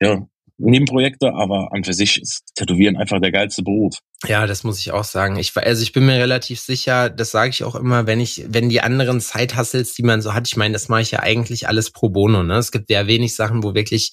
ja, 0.00 0.26
Nebenprojekte, 0.60 1.32
aber 1.34 1.72
an 1.72 1.84
für 1.84 1.94
sich 1.94 2.20
ist 2.20 2.42
Tätowieren 2.54 2.96
einfach 2.96 3.20
der 3.20 3.32
geilste 3.32 3.62
Beruf. 3.62 3.98
Ja, 4.28 4.46
das 4.46 4.64
muss 4.64 4.78
ich 4.78 4.92
auch 4.92 5.04
sagen. 5.04 5.36
Ich, 5.36 5.56
also 5.56 5.82
ich 5.82 5.92
bin 5.92 6.04
mir 6.04 6.16
relativ 6.16 6.60
sicher, 6.60 7.08
das 7.08 7.30
sage 7.30 7.50
ich 7.50 7.64
auch 7.64 7.74
immer, 7.74 8.06
wenn 8.06 8.20
ich, 8.20 8.44
wenn 8.48 8.68
die 8.68 8.82
anderen 8.82 9.18
Zeithassels, 9.22 9.94
die 9.94 10.02
man 10.02 10.20
so 10.20 10.34
hat, 10.34 10.46
ich 10.46 10.58
meine, 10.58 10.74
das 10.74 10.90
mache 10.90 11.00
ich 11.00 11.10
ja 11.10 11.20
eigentlich 11.20 11.68
alles 11.68 11.90
pro 11.90 12.10
bono. 12.10 12.42
Ne? 12.42 12.56
Es 12.56 12.70
gibt 12.70 12.90
ja 12.90 13.06
wenig 13.06 13.34
Sachen, 13.34 13.62
wo 13.62 13.74
wirklich 13.74 14.12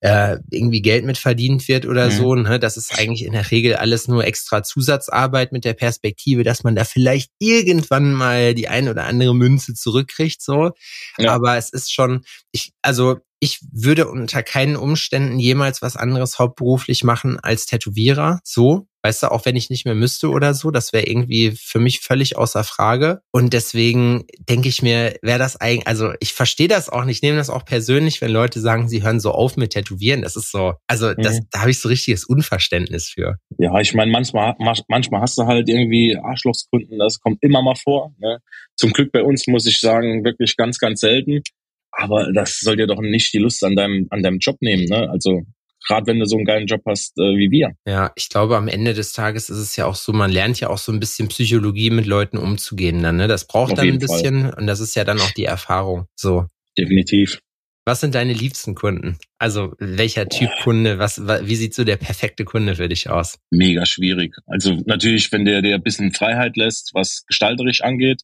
äh, 0.00 0.36
irgendwie 0.50 0.82
Geld 0.82 1.06
mit 1.06 1.16
verdient 1.16 1.66
wird 1.66 1.86
oder 1.86 2.06
mhm. 2.06 2.10
so. 2.10 2.34
Ne? 2.34 2.58
Das 2.58 2.76
ist 2.76 2.98
eigentlich 2.98 3.24
in 3.24 3.32
der 3.32 3.50
Regel 3.50 3.76
alles 3.76 4.06
nur 4.06 4.26
extra 4.26 4.62
Zusatzarbeit 4.62 5.50
mit 5.50 5.64
der 5.64 5.74
Perspektive, 5.74 6.42
dass 6.42 6.62
man 6.62 6.76
da 6.76 6.84
vielleicht 6.84 7.30
irgendwann 7.38 8.12
mal 8.12 8.52
die 8.52 8.68
ein 8.68 8.86
oder 8.86 9.04
andere 9.04 9.34
Münze 9.34 9.72
zurückkriegt. 9.72 10.42
So, 10.42 10.72
ja. 11.16 11.32
aber 11.32 11.56
es 11.56 11.70
ist 11.70 11.90
schon, 11.90 12.22
ich, 12.52 12.72
also 12.82 13.16
ich 13.40 13.60
würde 13.72 14.08
unter 14.08 14.42
keinen 14.42 14.76
Umständen 14.76 15.38
jemals 15.38 15.82
was 15.82 15.96
anderes 15.96 16.38
hauptberuflich 16.38 17.04
machen 17.04 17.38
als 17.40 17.66
Tätowierer. 17.66 18.40
So, 18.42 18.88
weißt 19.02 19.22
du, 19.22 19.30
auch 19.30 19.46
wenn 19.46 19.56
ich 19.56 19.70
nicht 19.70 19.84
mehr 19.84 19.94
müsste 19.94 20.28
oder 20.30 20.54
so, 20.54 20.70
das 20.70 20.92
wäre 20.92 21.06
irgendwie 21.06 21.52
für 21.52 21.78
mich 21.78 22.00
völlig 22.00 22.36
außer 22.36 22.64
Frage. 22.64 23.20
Und 23.30 23.52
deswegen 23.52 24.24
denke 24.38 24.68
ich 24.68 24.82
mir, 24.82 25.16
wäre 25.22 25.38
das 25.38 25.56
eigentlich, 25.60 25.86
also 25.86 26.12
ich 26.20 26.32
verstehe 26.32 26.68
das 26.68 26.88
auch 26.88 27.04
nicht, 27.04 27.18
ich 27.18 27.22
nehme 27.22 27.38
das 27.38 27.50
auch 27.50 27.64
persönlich, 27.64 28.20
wenn 28.20 28.30
Leute 28.30 28.60
sagen, 28.60 28.88
sie 28.88 29.02
hören 29.02 29.20
so 29.20 29.32
auf 29.32 29.56
mit 29.56 29.70
Tätowieren. 29.70 30.22
Das 30.22 30.36
ist 30.36 30.50
so, 30.50 30.74
also 30.86 31.14
das, 31.14 31.40
mhm. 31.40 31.46
da 31.50 31.60
habe 31.60 31.70
ich 31.70 31.80
so 31.80 31.88
richtiges 31.88 32.24
Unverständnis 32.24 33.08
für. 33.08 33.36
Ja, 33.58 33.78
ich 33.80 33.94
meine, 33.94 34.10
manchmal, 34.10 34.54
manchmal 34.88 35.20
hast 35.20 35.38
du 35.38 35.46
halt 35.46 35.68
irgendwie 35.68 36.16
Arschlochskunden, 36.16 36.98
das 36.98 37.20
kommt 37.20 37.42
immer 37.42 37.62
mal 37.62 37.76
vor. 37.76 38.12
Ne? 38.18 38.38
Zum 38.76 38.92
Glück 38.92 39.12
bei 39.12 39.22
uns 39.22 39.46
muss 39.46 39.66
ich 39.66 39.80
sagen, 39.80 40.24
wirklich 40.24 40.56
ganz, 40.56 40.78
ganz 40.78 41.00
selten. 41.00 41.42
Aber 41.90 42.32
das 42.32 42.60
soll 42.60 42.76
dir 42.76 42.86
doch 42.86 43.00
nicht 43.00 43.32
die 43.32 43.38
Lust 43.38 43.64
an 43.64 43.76
deinem, 43.76 44.06
an 44.10 44.22
deinem 44.22 44.38
Job 44.38 44.56
nehmen, 44.60 44.84
ne? 44.84 45.08
Also 45.10 45.42
gerade 45.86 46.06
wenn 46.06 46.18
du 46.18 46.26
so 46.26 46.36
einen 46.36 46.44
geilen 46.44 46.66
Job 46.66 46.82
hast 46.86 47.18
äh, 47.18 47.36
wie 47.36 47.50
wir. 47.50 47.72
Ja, 47.86 48.12
ich 48.14 48.28
glaube, 48.28 48.56
am 48.56 48.68
Ende 48.68 48.94
des 48.94 49.12
Tages 49.12 49.48
ist 49.48 49.58
es 49.58 49.76
ja 49.76 49.86
auch 49.86 49.94
so, 49.94 50.12
man 50.12 50.30
lernt 50.30 50.60
ja 50.60 50.70
auch 50.70 50.78
so 50.78 50.92
ein 50.92 51.00
bisschen 51.00 51.28
Psychologie 51.28 51.90
mit 51.90 52.06
Leuten 52.06 52.36
umzugehen 52.36 53.02
dann, 53.02 53.16
ne? 53.16 53.28
Das 53.28 53.46
braucht 53.46 53.72
Auf 53.72 53.78
dann 53.78 53.88
ein 53.88 53.98
bisschen 53.98 54.42
Fall. 54.42 54.54
und 54.54 54.66
das 54.66 54.80
ist 54.80 54.94
ja 54.94 55.04
dann 55.04 55.20
auch 55.20 55.30
die 55.32 55.44
Erfahrung. 55.44 56.06
So. 56.14 56.46
Definitiv. 56.76 57.40
Was 57.88 58.02
sind 58.02 58.14
deine 58.14 58.34
liebsten 58.34 58.74
Kunden? 58.74 59.16
Also 59.38 59.74
welcher 59.78 60.28
Typ 60.28 60.50
Kunde, 60.62 60.98
was, 60.98 61.26
wie 61.26 61.56
sieht 61.56 61.72
so 61.72 61.84
der 61.84 61.96
perfekte 61.96 62.44
Kunde 62.44 62.76
für 62.76 62.86
dich 62.86 63.08
aus? 63.08 63.38
Mega 63.50 63.86
schwierig. 63.86 64.34
Also 64.46 64.76
natürlich, 64.84 65.32
wenn 65.32 65.46
der, 65.46 65.62
der 65.62 65.76
ein 65.76 65.82
bisschen 65.82 66.12
Freiheit 66.12 66.58
lässt, 66.58 66.90
was 66.92 67.24
gestalterisch 67.26 67.80
angeht, 67.80 68.20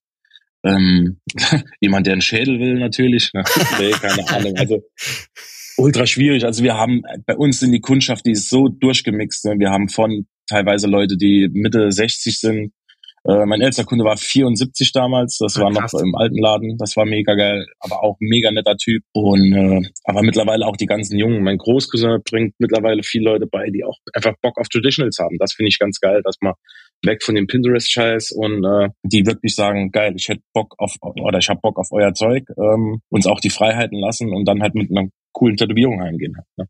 ähm, 0.64 1.20
jemand, 1.80 2.06
der 2.06 2.14
einen 2.14 2.22
Schädel 2.22 2.58
will, 2.58 2.74
natürlich. 2.78 3.32
Ne? 3.32 3.44
nee, 3.78 3.90
keine 3.90 4.28
Ahnung. 4.28 4.56
Also 4.56 4.82
ultra 5.76 6.06
schwierig. 6.06 6.44
Also 6.44 6.62
wir 6.62 6.74
haben 6.76 7.02
bei 7.26 7.36
uns 7.36 7.62
in 7.62 7.72
die 7.72 7.80
Kundschaft, 7.80 8.26
die 8.26 8.32
ist 8.32 8.48
so 8.48 8.68
durchgemixt. 8.68 9.44
Ne? 9.44 9.58
Wir 9.58 9.70
haben 9.70 9.88
von 9.88 10.26
teilweise 10.48 10.86
Leute, 10.86 11.16
die 11.16 11.48
Mitte 11.52 11.90
60 11.90 12.38
sind, 12.38 12.72
äh, 13.26 13.46
mein 13.46 13.62
ältester 13.62 13.84
Kunde 13.84 14.04
war 14.04 14.18
74 14.18 14.92
damals, 14.92 15.38
das 15.38 15.58
war 15.58 15.70
noch 15.70 15.88
im 15.94 16.14
alten 16.14 16.36
Laden, 16.36 16.76
das 16.76 16.94
war 16.94 17.06
mega 17.06 17.34
geil, 17.34 17.66
aber 17.80 18.02
auch 18.02 18.16
mega 18.20 18.50
netter 18.50 18.76
Typ. 18.76 19.02
Und 19.12 19.52
äh, 19.54 19.80
aber 20.04 20.22
mittlerweile 20.22 20.66
auch 20.66 20.76
die 20.76 20.86
ganzen 20.86 21.18
Jungen. 21.18 21.42
Mein 21.42 21.56
Großcousin 21.56 22.18
bringt 22.28 22.54
mittlerweile 22.58 23.02
viele 23.02 23.30
Leute 23.30 23.46
bei, 23.46 23.70
die 23.70 23.82
auch 23.82 23.96
einfach 24.12 24.34
Bock 24.42 24.58
auf 24.58 24.68
Traditionals 24.68 25.18
haben. 25.18 25.38
Das 25.38 25.54
finde 25.54 25.70
ich 25.70 25.78
ganz 25.78 26.00
geil, 26.00 26.20
dass 26.22 26.36
man 26.42 26.52
weg 27.02 27.22
von 27.22 27.34
dem 27.34 27.46
Pinterest-Scheiß 27.46 28.32
und 28.32 28.64
äh, 28.64 28.88
die 29.02 29.26
wirklich 29.26 29.54
sagen, 29.54 29.90
geil, 29.90 30.14
ich 30.16 30.28
hätte 30.28 30.42
Bock 30.52 30.74
auf 30.78 30.96
oder 31.00 31.38
ich 31.38 31.48
habe 31.48 31.60
Bock 31.60 31.78
auf 31.78 31.88
euer 31.92 32.14
Zeug, 32.14 32.44
ähm, 32.56 33.00
uns 33.10 33.26
auch 33.26 33.40
die 33.40 33.50
Freiheiten 33.50 33.98
lassen 33.98 34.32
und 34.32 34.46
dann 34.46 34.62
halt 34.62 34.74
mit 34.74 34.90
einer 34.90 35.08
coolen 35.32 35.56
Tätowierung 35.56 36.00
heimgehen. 36.00 36.36
Ne? 36.56 36.68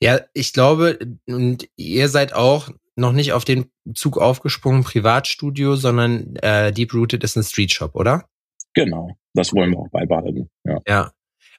Ja, 0.00 0.20
ich 0.34 0.52
glaube, 0.52 0.98
und 1.26 1.68
ihr 1.76 2.08
seid 2.08 2.34
auch 2.34 2.70
noch 2.96 3.12
nicht 3.12 3.32
auf 3.32 3.44
den 3.44 3.66
Zug 3.94 4.18
aufgesprungen, 4.18 4.84
Privatstudio, 4.84 5.76
sondern 5.76 6.36
äh, 6.36 6.72
Deep 6.72 6.94
Rooted 6.94 7.24
ist 7.24 7.36
ein 7.36 7.42
Street 7.42 7.72
Shop, 7.72 7.94
oder? 7.94 8.28
Genau, 8.74 9.16
das 9.34 9.52
wollen 9.52 9.70
wir 9.70 9.78
auch 9.78 9.90
beibehalten. 9.90 10.48
Ja. 10.64 10.80
ja. 10.86 11.12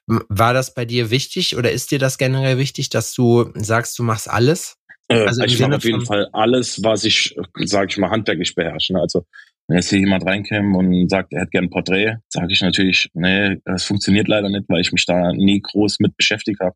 War 0.06 0.54
das 0.54 0.72
bei 0.72 0.84
dir 0.84 1.10
wichtig 1.10 1.56
oder 1.56 1.70
ist 1.70 1.90
dir 1.90 1.98
das 1.98 2.16
generell 2.16 2.58
wichtig, 2.58 2.88
dass 2.88 3.12
du 3.12 3.50
sagst, 3.54 3.98
du 3.98 4.02
machst 4.02 4.28
alles? 4.28 4.78
Äh, 5.08 5.26
also 5.26 5.42
ich 5.44 5.58
mache 5.58 5.76
auf 5.76 5.84
jeden 5.84 6.04
Fall 6.04 6.28
alles, 6.32 6.82
was 6.82 7.04
ich, 7.04 7.34
sage 7.64 7.88
ich 7.90 7.98
mal, 7.98 8.10
handwerklich 8.10 8.54
beherrsche. 8.54 8.92
Ne? 8.92 9.00
Also 9.00 9.24
wenn 9.66 9.76
jetzt 9.76 9.90
hier 9.90 9.98
jemand 9.98 10.24
reinkäme 10.24 10.76
und 10.76 11.08
sagt, 11.10 11.32
er 11.32 11.40
hätte 11.40 11.50
gern 11.50 11.64
ein 11.64 11.70
Porträt, 11.70 12.16
sage 12.28 12.52
ich 12.52 12.60
natürlich, 12.60 13.10
nee, 13.14 13.56
das 13.64 13.84
funktioniert 13.84 14.28
leider 14.28 14.48
nicht, 14.48 14.64
weil 14.68 14.80
ich 14.80 14.92
mich 14.92 15.04
da 15.04 15.32
nie 15.32 15.60
groß 15.60 16.00
mit 16.00 16.16
beschäftigt 16.16 16.60
habe 16.60 16.74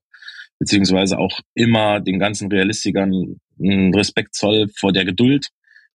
beziehungsweise 0.63 1.19
auch 1.19 1.41
immer 1.55 1.99
den 1.99 2.21
ganzen 2.21 2.49
Realistikern 2.49 3.41
einen 3.61 3.93
Respekt 3.95 4.35
zoll 4.37 4.69
vor 4.79 4.93
der 4.93 5.05
Geduld. 5.05 5.49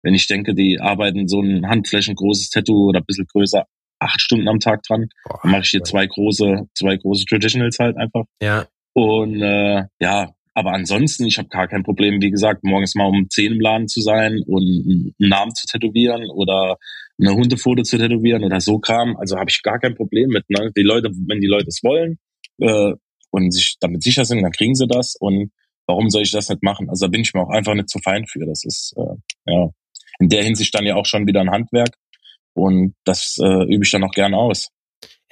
Wenn 0.02 0.14
ich 0.14 0.26
denke, 0.26 0.54
die 0.54 0.80
arbeiten 0.80 1.28
so 1.28 1.42
ein 1.42 1.68
handflächengroßes 1.68 2.48
Tattoo 2.48 2.88
oder 2.88 3.00
ein 3.00 3.04
bisschen 3.06 3.26
größer 3.26 3.66
acht 3.98 4.20
Stunden 4.22 4.48
am 4.48 4.60
Tag 4.60 4.82
dran. 4.84 5.08
Dann 5.42 5.50
mache 5.50 5.62
ich 5.62 5.70
hier 5.70 5.82
zwei 5.82 6.06
große, 6.06 6.66
zwei 6.74 6.96
große 6.96 7.26
Traditionals 7.26 7.78
halt 7.78 7.98
einfach. 7.98 8.24
Ja. 8.40 8.66
Und 8.94 9.42
äh, 9.42 9.84
ja, 10.00 10.30
aber 10.54 10.72
ansonsten, 10.72 11.26
ich 11.26 11.38
habe 11.38 11.48
gar 11.48 11.66
kein 11.66 11.82
Problem, 11.82 12.22
wie 12.22 12.30
gesagt, 12.30 12.62
morgens 12.62 12.94
mal 12.94 13.06
um 13.06 13.28
zehn 13.28 13.52
im 13.52 13.60
Laden 13.60 13.88
zu 13.88 14.00
sein 14.00 14.40
und 14.46 14.62
einen 14.62 15.14
Namen 15.18 15.54
zu 15.54 15.66
tätowieren 15.66 16.30
oder 16.30 16.78
eine 17.20 17.34
Hundefoto 17.34 17.82
zu 17.82 17.98
tätowieren 17.98 18.44
oder 18.44 18.60
so 18.60 18.78
Kram. 18.78 19.16
Also 19.16 19.36
habe 19.36 19.50
ich 19.50 19.62
gar 19.62 19.80
kein 19.80 19.96
Problem 19.96 20.28
mit. 20.30 20.48
Ne? 20.48 20.70
Die 20.76 20.82
Leute, 20.82 21.10
wenn 21.26 21.40
die 21.40 21.48
Leute 21.48 21.66
es 21.68 21.82
wollen 21.82 22.18
äh, 22.60 22.92
und 23.30 23.50
sich 23.50 23.76
damit 23.80 24.04
sicher 24.04 24.24
sind, 24.24 24.42
dann 24.42 24.52
kriegen 24.52 24.76
sie 24.76 24.86
das. 24.86 25.16
Und 25.18 25.50
warum 25.86 26.08
soll 26.08 26.22
ich 26.22 26.30
das 26.30 26.48
nicht 26.48 26.62
machen? 26.62 26.88
Also 26.88 27.06
da 27.06 27.10
bin 27.10 27.22
ich 27.22 27.34
mir 27.34 27.42
auch 27.42 27.50
einfach 27.50 27.74
nicht 27.74 27.88
zu 27.88 27.98
fein 27.98 28.24
für. 28.26 28.46
Das 28.46 28.64
ist 28.64 28.94
äh, 28.96 29.52
ja 29.52 29.70
in 30.20 30.28
der 30.28 30.44
Hinsicht 30.44 30.72
dann 30.74 30.86
ja 30.86 30.94
auch 30.94 31.06
schon 31.06 31.26
wieder 31.26 31.40
ein 31.40 31.50
Handwerk. 31.50 31.96
Und 32.54 32.94
das 33.04 33.36
äh, 33.42 33.64
übe 33.74 33.84
ich 33.84 33.90
dann 33.90 34.04
auch 34.04 34.12
gerne 34.12 34.36
aus. 34.36 34.68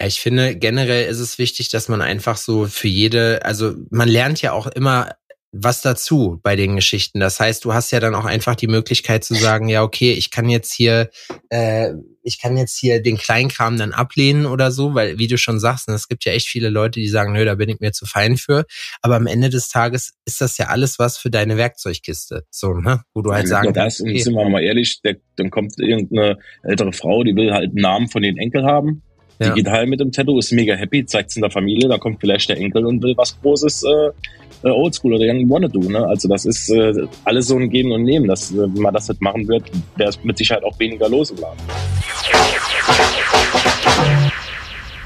Ja, 0.01 0.07
ich 0.07 0.21
finde 0.21 0.57
generell 0.57 1.09
ist 1.09 1.19
es 1.19 1.39
wichtig, 1.39 1.69
dass 1.69 1.89
man 1.89 2.01
einfach 2.01 2.37
so 2.37 2.67
für 2.67 2.89
jede, 2.89 3.45
also 3.45 3.75
man 3.91 4.09
lernt 4.09 4.43
ja 4.43 4.53
auch 4.53 4.67
immer 4.67 5.11
was 5.53 5.83
dazu 5.83 6.41
bei 6.43 6.57
den 6.57 6.77
Geschichten. 6.77 7.21
Das 7.21 7.39
heißt, 7.39 7.65
du 7.67 7.75
hast 7.75 7.91
ja 7.91 8.01
dann 8.01 8.15
auch 8.15 8.25
einfach 8.25 8.57
die 8.57 8.69
Möglichkeit 8.69 9.23
zu 9.23 9.35
sagen, 9.35 9.69
ja, 9.69 9.83
okay, 9.83 10.13
ich 10.13 10.31
kann 10.31 10.49
jetzt 10.49 10.73
hier, 10.73 11.11
äh, 11.51 11.93
ich 12.23 12.41
kann 12.41 12.57
jetzt 12.57 12.79
hier 12.79 13.03
den 13.03 13.19
Kleinkram 13.19 13.77
dann 13.77 13.93
ablehnen 13.93 14.47
oder 14.47 14.71
so, 14.71 14.95
weil, 14.95 15.19
wie 15.19 15.27
du 15.27 15.37
schon 15.37 15.61
sagst, 15.61 15.89
ne, 15.89 15.95
es 15.95 16.09
gibt 16.09 16.25
ja 16.25 16.33
echt 16.33 16.49
viele 16.49 16.71
Leute, 16.71 17.01
die 17.01 17.09
sagen, 17.09 17.35
nö, 17.35 17.45
da 17.45 17.55
bin 17.55 17.69
ich 17.69 17.81
mir 17.81 17.93
zu 17.93 18.07
fein 18.07 18.39
für. 18.39 18.65
Aber 19.03 19.17
am 19.17 19.27
Ende 19.27 19.51
des 19.51 19.69
Tages 19.69 20.15
ist 20.25 20.41
das 20.41 20.57
ja 20.57 20.69
alles 20.69 20.99
was 20.99 21.19
für 21.19 21.31
deine 21.31 21.59
Werkzeugkiste. 21.59 22.45
So, 22.51 22.73
ne? 22.73 23.03
Wo 23.13 23.21
du 23.21 23.33
halt 23.33 23.45
ja, 23.45 23.49
sagen 23.49 23.75
kannst. 23.75 24.01
Okay. 24.01 24.13
Und 24.13 24.23
sind 24.23 24.35
wir 24.35 24.49
mal 24.49 24.63
ehrlich, 24.63 25.03
der, 25.03 25.17
dann 25.37 25.51
kommt 25.51 25.79
irgendeine 25.79 26.39
ältere 26.63 26.95
Frau, 26.95 27.25
die 27.25 27.37
will 27.37 27.53
halt 27.53 27.73
einen 27.73 27.83
Namen 27.83 28.09
von 28.09 28.23
den 28.23 28.39
Enkel 28.39 28.65
haben 28.65 29.03
ja. 29.43 29.55
digital 29.55 29.87
mit 29.87 30.01
dem 30.01 30.13
Tattoo, 30.13 30.39
ist 30.39 30.53
mega 30.53 30.75
happy, 30.75 31.05
zeigt 31.05 31.31
es 31.31 31.37
in 31.37 31.43
der 31.43 31.51
Familie, 31.51 31.89
da 31.89 31.99
kommt 31.99 32.21
vielleicht 32.21 32.49
der 32.49 32.59
Enkel 32.59 32.87
und 32.87 33.03
will 33.03 33.15
was 33.17 33.39
Großes 33.41 33.85
äh, 33.85 34.69
äh 34.69 34.71
Oldschool 34.71 35.15
oder 35.15 35.25
Young 35.27 35.49
Wanna 35.51 35.69
Do. 35.69 35.81
Ne? 35.81 36.07
Also 36.07 36.29
das 36.29 36.45
ist 36.45 36.69
äh, 36.71 37.07
alles 37.25 37.49
so 37.49 37.57
ein 37.57 37.71
Geben 37.71 37.93
und 37.93 38.05
Nehmen. 38.05 38.29
Das, 38.29 38.53
äh, 38.53 38.59
wenn 38.59 38.83
man 38.83 38.95
das 38.95 39.09
nicht 39.09 39.21
machen 39.21 39.47
wird, 39.49 39.65
wäre 39.97 40.11
es 40.11 40.23
mit 40.23 40.39
Sicherheit 40.39 40.65
auch 40.65 40.79
weniger 40.79 41.09
los 41.09 41.31
im 41.31 41.39
Laden. 41.39 41.59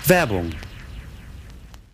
Werbung 0.07 0.51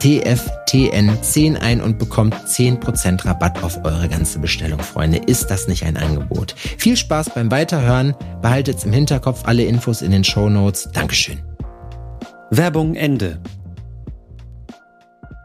TFTN10 0.00 1.56
ein 1.56 1.80
und 1.80 1.98
bekommt 1.98 2.34
10% 2.34 3.24
Rabatt 3.24 3.62
auf 3.62 3.84
eure 3.84 4.08
ganze 4.08 4.38
Bestellung, 4.38 4.80
Freunde. 4.80 5.18
Ist 5.18 5.50
das 5.50 5.68
nicht 5.68 5.84
ein 5.84 5.96
Angebot? 5.96 6.54
Viel 6.78 6.96
Spaß 6.96 7.30
beim 7.34 7.50
Weiterhören. 7.50 8.14
Behaltet 8.40 8.84
im 8.84 8.92
Hinterkopf 8.92 9.42
alle 9.44 9.64
Infos 9.64 10.02
in 10.02 10.10
den 10.10 10.24
Show 10.24 10.48
Notes. 10.48 10.88
Dankeschön. 10.92 11.38
Werbung 12.50 12.94
Ende. 12.94 13.40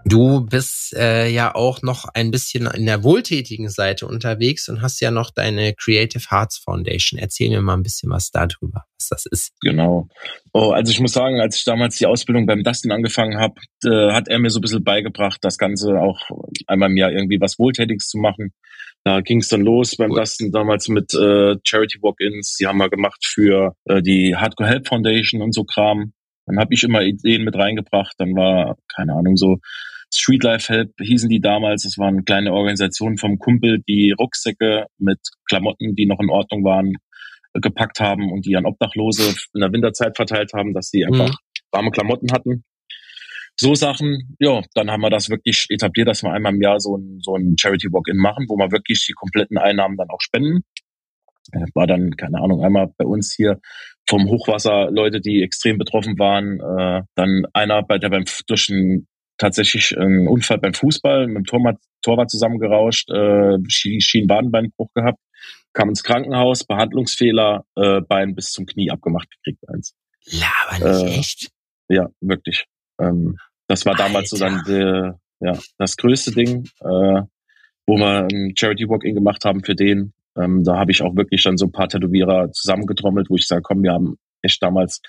Du 0.07 0.45
bist 0.45 0.95
äh, 0.95 1.27
ja 1.27 1.53
auch 1.53 1.81
noch 1.81 2.05
ein 2.13 2.31
bisschen 2.31 2.65
in 2.67 2.85
der 2.85 3.03
wohltätigen 3.03 3.67
Seite 3.69 4.07
unterwegs 4.07 4.69
und 4.69 4.81
hast 4.81 5.01
ja 5.01 5.11
noch 5.11 5.31
deine 5.31 5.73
Creative 5.73 6.23
Hearts 6.29 6.59
Foundation. 6.59 7.19
Erzähl 7.19 7.49
mir 7.49 7.61
mal 7.61 7.73
ein 7.73 7.83
bisschen 7.83 8.09
was 8.09 8.31
darüber, 8.31 8.85
was 8.97 9.09
das 9.09 9.25
ist. 9.25 9.51
Genau. 9.61 10.07
Oh, 10.53 10.71
also 10.71 10.91
ich 10.91 11.01
muss 11.01 11.11
sagen, 11.11 11.41
als 11.41 11.57
ich 11.57 11.65
damals 11.65 11.97
die 11.97 12.05
Ausbildung 12.05 12.45
beim 12.45 12.63
Dustin 12.63 12.93
angefangen 12.93 13.37
habe, 13.37 13.55
äh, 13.83 14.13
hat 14.13 14.29
er 14.29 14.39
mir 14.39 14.49
so 14.49 14.59
ein 14.59 14.61
bisschen 14.61 14.83
beigebracht, 14.83 15.39
das 15.41 15.57
Ganze 15.57 15.99
auch 15.99 16.21
einmal 16.67 16.89
im 16.89 16.95
Jahr 16.95 17.11
irgendwie 17.11 17.41
was 17.41 17.59
Wohltätiges 17.59 18.07
zu 18.07 18.17
machen. 18.17 18.53
Da 19.03 19.19
ging 19.19 19.39
es 19.41 19.49
dann 19.49 19.61
los 19.61 19.97
beim 19.97 20.11
cool. 20.11 20.19
Dustin 20.19 20.53
damals 20.53 20.87
mit 20.87 21.13
äh, 21.15 21.55
Charity 21.65 21.99
Walk-ins. 22.01 22.55
Die 22.55 22.65
haben 22.65 22.77
wir 22.77 22.89
gemacht 22.89 23.25
für 23.25 23.73
äh, 23.85 24.01
die 24.01 24.37
Hardcore 24.37 24.69
Help 24.69 24.87
Foundation 24.87 25.41
und 25.41 25.53
so 25.53 25.65
Kram. 25.65 26.13
Dann 26.45 26.59
habe 26.59 26.73
ich 26.73 26.83
immer 26.83 27.01
Ideen 27.01 27.43
mit 27.43 27.55
reingebracht. 27.55 28.15
Dann 28.17 28.35
war, 28.35 28.77
keine 28.95 29.13
Ahnung, 29.13 29.35
so 29.35 29.57
Streetlife 30.13 30.73
Help 30.73 30.93
hießen 30.99 31.29
die 31.29 31.41
damals. 31.41 31.83
Das 31.83 31.97
waren 31.97 32.25
kleine 32.25 32.53
Organisationen 32.53 33.17
vom 33.17 33.39
Kumpel, 33.39 33.81
die 33.87 34.13
Rucksäcke 34.17 34.85
mit 34.97 35.19
Klamotten, 35.47 35.95
die 35.95 36.05
noch 36.05 36.19
in 36.19 36.29
Ordnung 36.29 36.63
waren, 36.63 36.93
gepackt 37.53 37.99
haben 37.99 38.31
und 38.31 38.45
die 38.45 38.55
an 38.55 38.65
Obdachlose 38.65 39.35
in 39.53 39.61
der 39.61 39.71
Winterzeit 39.71 40.15
verteilt 40.15 40.51
haben, 40.53 40.73
dass 40.73 40.89
sie 40.89 41.05
einfach 41.05 41.29
mhm. 41.29 41.35
warme 41.71 41.91
Klamotten 41.91 42.31
hatten. 42.31 42.63
So 43.59 43.73
Sachen, 43.73 44.35
ja, 44.39 44.61
dann 44.75 44.91
haben 44.91 45.01
wir 45.01 45.09
das 45.09 45.29
wirklich 45.29 45.65
etabliert, 45.69 46.07
dass 46.07 46.21
wir 46.21 46.31
einmal 46.31 46.53
im 46.53 46.61
Jahr 46.61 46.79
so 46.79 46.95
ein, 46.95 47.19
so 47.21 47.35
ein 47.35 47.55
Charity 47.59 47.91
Walk-In 47.91 48.17
machen, 48.17 48.45
wo 48.47 48.55
wir 48.55 48.71
wirklich 48.71 49.03
die 49.07 49.13
kompletten 49.13 49.57
Einnahmen 49.57 49.97
dann 49.97 50.09
auch 50.09 50.21
spenden. 50.21 50.61
War 51.73 51.87
dann, 51.87 52.11
keine 52.17 52.39
Ahnung, 52.39 52.63
einmal 52.63 52.93
bei 52.97 53.05
uns 53.05 53.33
hier 53.33 53.59
vom 54.07 54.27
Hochwasser 54.27 54.91
Leute, 54.91 55.21
die 55.21 55.41
extrem 55.41 55.77
betroffen 55.77 56.19
waren. 56.19 56.59
Äh, 56.59 57.03
dann 57.15 57.45
einer, 57.53 57.83
bei 57.83 57.97
der 57.97 58.09
beim 58.09 58.25
durch 58.47 58.69
ein 58.69 59.07
tatsächlich 59.37 59.97
ein 59.97 60.27
Unfall 60.27 60.57
beim 60.57 60.73
Fußball 60.73 61.27
mit 61.27 61.37
dem 61.37 61.45
Torwart, 61.45 61.77
Torwart 62.01 62.29
zusammengerauscht, 62.29 63.09
äh, 63.09 63.57
Schienenbadenbeinbruch 63.67 64.89
gehabt, 64.93 65.19
kam 65.73 65.89
ins 65.89 66.03
Krankenhaus, 66.03 66.63
Behandlungsfehler, 66.63 67.65
äh, 67.75 68.01
Bein 68.01 68.35
bis 68.35 68.51
zum 68.51 68.65
Knie 68.65 68.91
abgemacht 68.91 69.29
gekriegt 69.29 69.63
eins. 69.69 69.93
Laber 70.25 71.01
nicht 71.01 71.15
äh, 71.15 71.19
echt? 71.19 71.49
Ja, 71.89 72.07
wirklich. 72.21 72.65
Ähm, 72.99 73.37
das 73.67 73.85
war 73.85 73.95
damals 73.95 74.33
Alter. 74.33 74.37
so 74.37 74.37
dann 74.37 74.63
der, 74.65 75.19
ja, 75.39 75.59
das 75.77 75.97
größte 75.97 76.31
Ding, 76.31 76.65
äh, 76.81 77.21
wo 77.85 77.95
wir 77.97 78.27
ein 78.27 78.53
Charity 78.57 78.89
Walk-In 78.89 79.15
gemacht 79.15 79.45
haben 79.45 79.63
für 79.63 79.75
den. 79.75 80.13
Ähm, 80.37 80.63
da 80.63 80.77
habe 80.77 80.91
ich 80.91 81.01
auch 81.01 81.15
wirklich 81.15 81.43
dann 81.43 81.57
so 81.57 81.65
ein 81.65 81.71
paar 81.71 81.87
Tätowierer 81.87 82.51
zusammengetrommelt, 82.51 83.29
wo 83.29 83.35
ich 83.35 83.47
sage, 83.47 83.61
komm, 83.61 83.83
wir 83.83 83.93
haben 83.93 84.17
echt 84.41 84.61
damals 84.61 85.01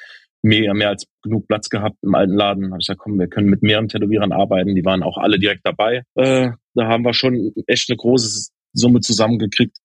mehr, 0.43 0.75
mehr 0.75 0.91
als 0.91 1.07
genug 1.23 1.49
Platz 1.49 1.69
gehabt 1.69 1.97
im 2.03 2.15
alten 2.15 2.35
Laden. 2.35 2.67
Habe 2.67 2.79
ich 2.81 2.87
gesagt, 2.87 3.01
komm, 3.01 3.19
wir 3.19 3.29
können 3.29 3.49
mit 3.49 3.63
mehreren 3.63 3.89
Tätowierern 3.89 4.33
arbeiten. 4.33 4.75
Die 4.75 4.85
waren 4.85 5.03
auch 5.03 5.19
alle 5.19 5.39
direkt 5.39 5.65
dabei. 5.65 6.03
Äh, 6.15 6.51
da 6.75 6.87
haben 6.87 7.05
wir 7.05 7.15
schon 7.15 7.53
echt 7.67 7.91
eine 7.91 7.97
große 7.97 8.51
Summe 8.73 9.01
zusammengekriegt. 9.01 9.77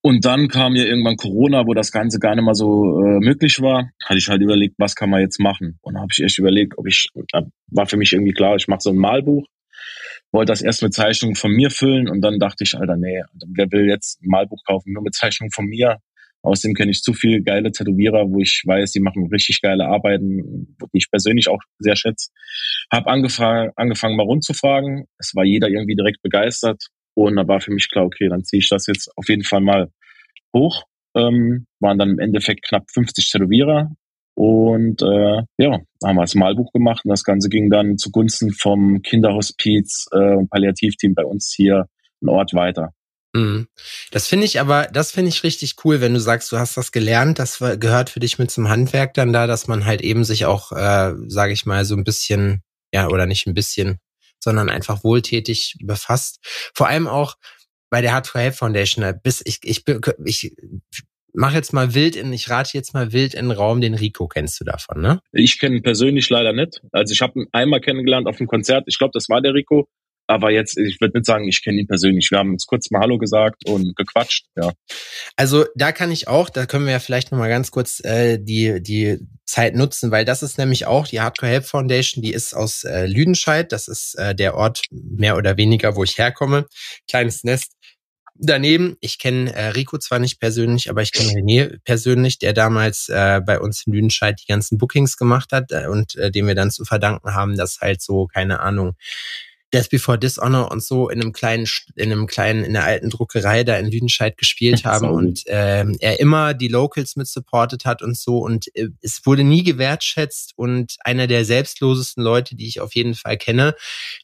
Und 0.00 0.24
dann 0.24 0.48
kam 0.48 0.76
ja 0.76 0.84
irgendwann 0.84 1.16
Corona, 1.16 1.66
wo 1.66 1.74
das 1.74 1.90
Ganze 1.90 2.18
gar 2.18 2.34
nicht 2.34 2.44
mal 2.44 2.54
so 2.54 3.00
äh, 3.00 3.18
möglich 3.18 3.60
war. 3.60 3.90
Hatte 4.04 4.18
ich 4.18 4.28
halt 4.28 4.40
überlegt, 4.40 4.76
was 4.78 4.94
kann 4.94 5.10
man 5.10 5.20
jetzt 5.20 5.40
machen? 5.40 5.78
Und 5.82 5.98
habe 5.98 6.08
ich 6.12 6.22
echt 6.22 6.38
überlegt, 6.38 6.78
ob 6.78 6.86
ich, 6.86 7.08
äh, 7.32 7.42
war 7.68 7.86
für 7.86 7.96
mich 7.96 8.12
irgendwie 8.12 8.32
klar, 8.32 8.56
ich 8.56 8.68
mache 8.68 8.80
so 8.80 8.90
ein 8.90 8.96
Malbuch. 8.96 9.46
Wollte 10.32 10.52
das 10.52 10.62
erst 10.62 10.82
mit 10.82 10.94
Zeichnungen 10.94 11.36
von 11.36 11.52
mir 11.52 11.70
füllen 11.70 12.08
und 12.08 12.20
dann 12.20 12.38
dachte 12.38 12.64
ich, 12.64 12.76
Alter, 12.76 12.96
nee, 12.96 13.22
wer 13.54 13.70
will 13.70 13.86
jetzt 13.88 14.22
ein 14.22 14.28
Malbuch 14.28 14.62
kaufen, 14.66 14.92
nur 14.92 15.02
mit 15.02 15.14
Zeichnungen 15.14 15.52
von 15.52 15.66
mir? 15.66 15.98
Außerdem 16.46 16.74
kenne 16.74 16.92
ich 16.92 17.02
zu 17.02 17.12
viele 17.12 17.42
geile 17.42 17.72
Tätowierer, 17.72 18.30
wo 18.30 18.40
ich 18.40 18.62
weiß, 18.64 18.92
die 18.92 19.00
machen 19.00 19.26
richtig 19.32 19.60
geile 19.60 19.86
Arbeiten, 19.86 20.76
die 20.80 20.98
ich 20.98 21.10
persönlich 21.10 21.48
auch 21.48 21.60
sehr 21.80 21.96
schätze. 21.96 22.30
Hab 22.90 23.08
angefangen, 23.08 23.70
angefangen 23.74 24.16
mal 24.16 24.22
rumzufragen. 24.22 25.06
Es 25.18 25.34
war 25.34 25.44
jeder 25.44 25.68
irgendwie 25.68 25.96
direkt 25.96 26.22
begeistert. 26.22 26.86
Und 27.14 27.34
da 27.34 27.48
war 27.48 27.60
für 27.60 27.72
mich 27.72 27.90
klar, 27.90 28.04
okay, 28.04 28.28
dann 28.28 28.44
ziehe 28.44 28.60
ich 28.60 28.68
das 28.68 28.86
jetzt 28.86 29.10
auf 29.16 29.28
jeden 29.28 29.42
Fall 29.42 29.60
mal 29.60 29.90
hoch. 30.54 30.84
Ähm, 31.16 31.66
waren 31.80 31.98
dann 31.98 32.10
im 32.10 32.18
Endeffekt 32.20 32.62
knapp 32.68 32.84
50 32.92 33.30
Tätowierer. 33.30 33.90
Und 34.34 35.02
äh, 35.02 35.42
ja, 35.58 35.80
haben 36.04 36.16
wir 36.16 36.20
das 36.20 36.34
Malbuch 36.34 36.70
gemacht 36.72 37.04
und 37.04 37.08
das 37.08 37.24
Ganze 37.24 37.48
ging 37.48 37.70
dann 37.70 37.96
zugunsten 37.96 38.52
vom 38.52 39.00
Kinderhospiz 39.02 40.06
äh, 40.12 40.34
und 40.36 40.50
Palliativteam 40.50 41.14
bei 41.14 41.24
uns 41.24 41.52
hier 41.56 41.86
einen 42.20 42.28
Ort 42.28 42.54
weiter. 42.54 42.92
Mhm. 43.36 43.68
Das 44.10 44.26
finde 44.26 44.46
ich 44.46 44.60
aber, 44.60 44.86
das 44.86 45.12
finde 45.12 45.28
ich 45.28 45.42
richtig 45.42 45.74
cool, 45.84 46.00
wenn 46.00 46.14
du 46.14 46.20
sagst, 46.20 46.50
du 46.52 46.58
hast 46.58 46.76
das 46.76 46.90
gelernt, 46.90 47.38
das 47.38 47.58
gehört 47.58 48.08
für 48.08 48.20
dich 48.20 48.38
mit 48.38 48.50
zum 48.50 48.68
Handwerk 48.68 49.12
dann 49.14 49.32
da, 49.32 49.46
dass 49.46 49.66
man 49.66 49.84
halt 49.84 50.00
eben 50.00 50.24
sich 50.24 50.46
auch, 50.46 50.72
äh, 50.72 51.12
sage 51.28 51.52
ich 51.52 51.66
mal, 51.66 51.84
so 51.84 51.94
ein 51.94 52.04
bisschen, 52.04 52.62
ja, 52.92 53.08
oder 53.08 53.26
nicht 53.26 53.46
ein 53.46 53.54
bisschen, 53.54 53.98
sondern 54.42 54.70
einfach 54.70 55.04
wohltätig 55.04 55.76
befasst. 55.82 56.38
Vor 56.74 56.88
allem 56.88 57.06
auch 57.06 57.36
bei 57.90 58.00
der 58.00 58.14
Hard 58.14 58.26
for 58.26 58.40
Help 58.40 58.54
Foundation, 58.54 59.04
bis 59.22 59.42
ich, 59.44 59.58
ich, 59.64 59.84
ich 60.24 60.56
mach 61.34 61.52
jetzt 61.52 61.74
mal 61.74 61.94
wild 61.94 62.16
in, 62.16 62.32
ich 62.32 62.48
rate 62.48 62.70
jetzt 62.72 62.94
mal 62.94 63.12
wild 63.12 63.34
in 63.34 63.48
den 63.48 63.56
Raum, 63.56 63.82
den 63.82 63.94
Rico 63.94 64.28
kennst 64.28 64.58
du 64.60 64.64
davon, 64.64 65.02
ne? 65.02 65.20
Ich 65.32 65.60
kenne 65.60 65.76
ihn 65.76 65.82
persönlich 65.82 66.30
leider 66.30 66.54
nicht. 66.54 66.80
Also 66.92 67.12
ich 67.12 67.20
habe 67.20 67.40
ihn 67.40 67.46
einmal 67.52 67.80
kennengelernt 67.80 68.26
auf 68.26 68.40
einem 68.40 68.48
Konzert. 68.48 68.84
Ich 68.86 68.98
glaube, 68.98 69.12
das 69.12 69.28
war 69.28 69.42
der 69.42 69.52
Rico. 69.52 69.88
Aber 70.26 70.50
jetzt, 70.50 70.76
ich 70.76 71.00
würde 71.00 71.18
nicht 71.18 71.26
sagen, 71.26 71.46
ich 71.46 71.62
kenne 71.62 71.80
ihn 71.80 71.86
persönlich. 71.86 72.30
Wir 72.30 72.38
haben 72.38 72.52
uns 72.52 72.66
kurz 72.66 72.90
mal 72.90 73.00
Hallo 73.00 73.18
gesagt 73.18 73.68
und 73.68 73.94
gequatscht, 73.96 74.46
ja. 74.56 74.72
Also 75.36 75.66
da 75.76 75.92
kann 75.92 76.10
ich 76.10 76.26
auch, 76.26 76.50
da 76.50 76.66
können 76.66 76.86
wir 76.86 76.92
ja 76.92 76.98
vielleicht 76.98 77.30
nochmal 77.30 77.48
ganz 77.48 77.70
kurz 77.70 78.00
äh, 78.04 78.38
die, 78.38 78.82
die 78.82 79.18
Zeit 79.44 79.76
nutzen, 79.76 80.10
weil 80.10 80.24
das 80.24 80.42
ist 80.42 80.58
nämlich 80.58 80.86
auch 80.86 81.06
die 81.06 81.20
Hardcore 81.20 81.52
Help 81.52 81.64
Foundation, 81.66 82.22
die 82.22 82.32
ist 82.32 82.54
aus 82.54 82.82
äh, 82.84 83.06
Lüdenscheid. 83.06 83.70
Das 83.70 83.86
ist 83.86 84.14
äh, 84.18 84.34
der 84.34 84.56
Ort 84.56 84.82
mehr 84.90 85.36
oder 85.36 85.56
weniger, 85.56 85.94
wo 85.94 86.02
ich 86.02 86.18
herkomme. 86.18 86.66
Kleines 87.08 87.44
Nest. 87.44 87.72
Daneben, 88.38 88.96
ich 89.00 89.18
kenne 89.18 89.54
äh, 89.54 89.68
Rico 89.68 89.96
zwar 89.96 90.18
nicht 90.18 90.40
persönlich, 90.40 90.90
aber 90.90 91.00
ich 91.00 91.12
kenne 91.12 91.30
René 91.30 91.78
persönlich, 91.84 92.38
der 92.38 92.52
damals 92.52 93.08
äh, 93.08 93.40
bei 93.40 93.60
uns 93.60 93.86
in 93.86 93.94
Lüdenscheid 93.94 94.38
die 94.38 94.46
ganzen 94.46 94.76
Bookings 94.76 95.16
gemacht 95.16 95.52
hat 95.52 95.72
äh, 95.72 95.86
und 95.86 96.16
äh, 96.16 96.30
dem 96.30 96.46
wir 96.46 96.54
dann 96.54 96.70
zu 96.70 96.84
verdanken 96.84 97.32
haben, 97.32 97.56
dass 97.56 97.78
halt 97.80 98.02
so, 98.02 98.26
keine 98.26 98.60
Ahnung, 98.60 98.94
Death 99.76 99.90
Before 99.90 100.18
Dishonor 100.18 100.70
und 100.70 100.82
so 100.82 101.08
in 101.10 101.20
einem 101.20 101.32
kleinen, 101.32 101.66
in 101.94 102.10
einem 102.10 102.26
kleinen, 102.26 102.64
in 102.64 102.72
der 102.72 102.84
alten 102.84 103.10
Druckerei 103.10 103.62
da 103.62 103.76
in 103.76 103.90
Lüdenscheid 103.90 104.38
gespielt 104.38 104.84
haben 104.86 105.10
und 105.10 105.42
ähm, 105.46 105.96
er 106.00 106.18
immer 106.18 106.54
die 106.54 106.68
Locals 106.68 107.16
mit 107.16 107.26
supportet 107.26 107.84
hat 107.84 108.02
und 108.02 108.16
so 108.16 108.38
und 108.38 108.74
äh, 108.74 108.88
es 109.02 109.20
wurde 109.24 109.44
nie 109.44 109.62
gewertschätzt 109.62 110.52
und 110.56 110.96
einer 111.00 111.26
der 111.26 111.44
selbstlosesten 111.44 112.22
Leute, 112.22 112.56
die 112.56 112.66
ich 112.66 112.80
auf 112.80 112.94
jeden 112.94 113.14
Fall 113.14 113.36
kenne. 113.36 113.74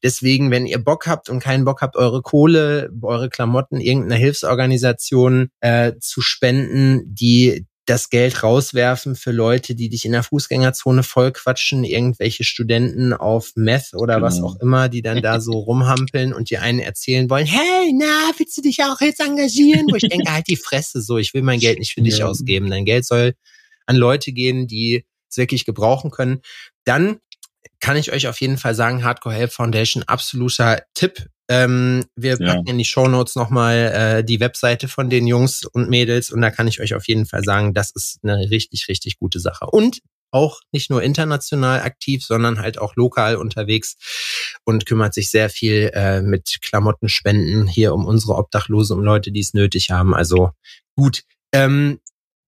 Deswegen, 0.03 0.51
wenn 0.51 0.67
ihr 0.67 0.83
Bock 0.83 1.07
habt 1.07 1.29
und 1.29 1.41
keinen 1.41 1.65
Bock 1.65 1.83
habt, 1.83 1.97
eure 1.97 2.23
Kohle, 2.23 2.91
eure 3.03 3.29
Klamotten 3.29 3.81
irgendeiner 3.81 4.17
Hilfsorganisation 4.17 5.51
äh, 5.61 5.93
zu 6.01 6.23
spenden, 6.23 7.03
die 7.05 7.67
das 7.87 8.11
Geld 8.11 8.43
rauswerfen 8.43 9.17
für 9.17 9.33
Leute, 9.33 9.75
die 9.75 9.89
dich 9.89 10.05
in 10.05 10.13
der 10.13 10.23
Fußgängerzone 10.23 11.03
vollquatschen, 11.03 11.83
irgendwelche 11.83 12.45
Studenten 12.45 13.13
auf 13.13 13.53
Meth 13.57 13.95
oder 13.95 14.17
genau. 14.17 14.27
was 14.27 14.41
auch 14.41 14.57
immer, 14.61 14.89
die 14.89 15.03
dann 15.03 15.21
da 15.21 15.41
so 15.41 15.53
rumhampeln 15.59 16.33
und 16.33 16.51
dir 16.51 16.63
einen 16.63 16.79
erzählen 16.79 17.29
wollen, 17.29 17.47
hey, 17.47 17.93
na, 17.95 18.31
willst 18.39 18.57
du 18.57 18.63
dich 18.63 18.83
auch 18.85 19.01
jetzt 19.01 19.21
engagieren? 19.21 19.87
Wo 19.91 19.97
ich 19.97 20.09
denke, 20.09 20.33
halt 20.33 20.47
die 20.49 20.57
Fresse 20.57 21.03
so, 21.03 21.19
ich 21.19 21.35
will 21.35 21.43
mein 21.43 21.59
Geld 21.59 21.81
nicht 21.81 21.95
für 21.95 22.03
dich 22.03 22.19
ja. 22.19 22.27
ausgeben. 22.27 22.71
Dein 22.71 22.85
Geld 22.85 23.05
soll 23.05 23.35
an 23.87 23.97
Leute 23.97 24.33
gehen, 24.33 24.69
die 24.69 25.05
es 25.29 25.37
wirklich 25.37 25.65
gebrauchen 25.65 26.11
können. 26.13 26.41
Dann 26.85 27.19
kann 27.81 27.97
ich 27.97 28.13
euch 28.13 28.29
auf 28.29 28.41
jeden 28.41 28.59
Fall 28.59 28.75
sagen, 28.75 29.05
Hardcore 29.05 29.35
Help 29.35 29.53
Foundation, 29.53 30.03
absoluter 30.05 30.83
Tipp. 30.95 31.27
Ähm, 31.49 32.05
wir 32.17 32.39
ja. 32.39 32.55
packen 32.55 32.69
in 32.69 32.79
die 32.79 32.85
Show 32.85 33.09
Notes 33.09 33.35
nochmal 33.35 33.77
äh, 33.77 34.25
die 34.25 34.41
Webseite 34.41 34.89
von 34.89 35.11
den 35.11 35.27
Jungs 35.27 35.65
und 35.65 35.91
Mädels 35.91 36.31
und 36.31 36.41
da 36.41 36.51
kann 36.51 36.69
ich 36.69 36.81
euch 36.81 36.95
auf 36.95 37.09
jeden 37.09 37.27
Fall 37.27 37.43
sagen, 37.43 37.75
das 37.75 37.91
ist 37.91 38.21
eine 38.23 38.51
richtig, 38.51 38.87
richtig 38.89 39.19
gute 39.19 39.41
Sache. 39.41 39.67
Und 39.67 40.01
auch 40.33 40.61
nicht 40.73 40.91
nur 40.91 41.03
international 41.03 41.81
aktiv, 41.83 42.25
sondern 42.25 42.59
halt 42.59 42.79
auch 42.79 42.97
lokal 42.97 43.37
unterwegs 43.37 43.97
und 44.65 44.87
kümmert 44.87 45.15
sich 45.15 45.31
sehr 45.31 45.51
viel 45.51 45.91
äh, 45.95 46.23
mit 46.23 46.59
Klamottenspenden 46.63 47.67
hier 47.67 47.93
um 47.93 48.07
unsere 48.07 48.37
Obdachlose, 48.37 48.95
um 48.95 49.03
Leute, 49.03 49.31
die 49.31 49.41
es 49.41 49.55
nötig 49.55 49.91
haben. 49.91 50.15
Also 50.15 50.51
gut. 50.97 51.23
Ähm, 51.53 52.01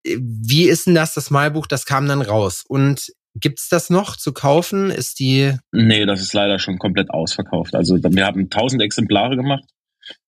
wie 0.03 0.65
ist 0.65 0.87
denn 0.87 0.95
das, 0.95 1.15
das 1.15 1.31
Malbuch? 1.31 1.67
Das 1.67 1.85
kam 1.85 2.09
dann 2.09 2.23
raus. 2.23 2.65
Und 2.67 3.13
Gibt's 3.35 3.69
das 3.69 3.91
noch 3.91 4.17
zu 4.17 4.33
kaufen? 4.33 4.91
Ist 4.91 5.19
die? 5.19 5.53
Nee, 5.73 6.07
das 6.07 6.21
ist 6.21 6.35
leider 6.35 6.59
schon 6.59 6.79
komplett 6.79 7.11
ausverkauft. 7.11 7.75
Also 7.75 7.97
wir 8.03 8.27
haben 8.27 8.49
tausend 8.49 8.81
Exemplare 8.81 9.37
gemacht. 9.37 9.65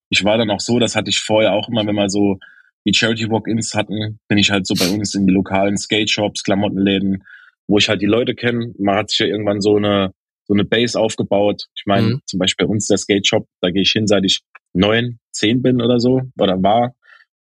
Ich 0.09 0.25
war 0.25 0.39
dann 0.39 0.51
auch 0.51 0.61
so, 0.61 0.79
das 0.79 0.97
hatte 0.97 1.11
ich 1.11 1.21
vorher 1.21 1.53
auch 1.53 1.69
immer, 1.69 1.87
wenn 1.87 1.95
wir 1.95 2.09
so 2.09 2.39
die 2.85 2.95
Charity 2.95 3.29
Walk-ins 3.31 3.75
hatten, 3.75 4.21
bin 4.29 4.39
ich 4.39 4.51
halt 4.51 4.67
so 4.67 4.75
bei 4.75 4.89
uns 4.89 5.15
in 5.15 5.27
die 5.27 5.33
lokalen 5.33 5.77
Skate-Shops, 5.77 6.45
Klamottenläden, 6.45 7.25
wo 7.67 7.79
ich 7.79 7.89
halt 7.89 8.03
die 8.03 8.07
Leute 8.07 8.35
kenne. 8.35 8.73
Man 8.79 8.97
hat 8.97 9.11
sich 9.11 9.21
ja 9.21 9.27
irgendwann 9.27 9.61
so 9.61 9.77
eine 9.77 10.13
so 10.47 10.55
eine 10.55 10.65
Base 10.65 10.99
aufgebaut. 10.99 11.65
Ich 11.75 11.85
meine, 11.87 12.07
mhm. 12.07 12.21
zum 12.25 12.39
Beispiel 12.39 12.67
bei 12.67 12.73
uns 12.73 12.87
der 12.87 12.99
Skate-Shop, 12.99 13.47
da 13.61 13.71
gehe 13.71 13.83
ich 13.83 13.91
hin, 13.91 14.07
seit 14.07 14.25
ich 14.25 14.43
neun, 14.73 15.19
zehn 15.33 15.63
bin 15.63 15.83
oder 15.83 15.99
so, 15.99 16.23
oder 16.39 16.63
war. 16.63 16.95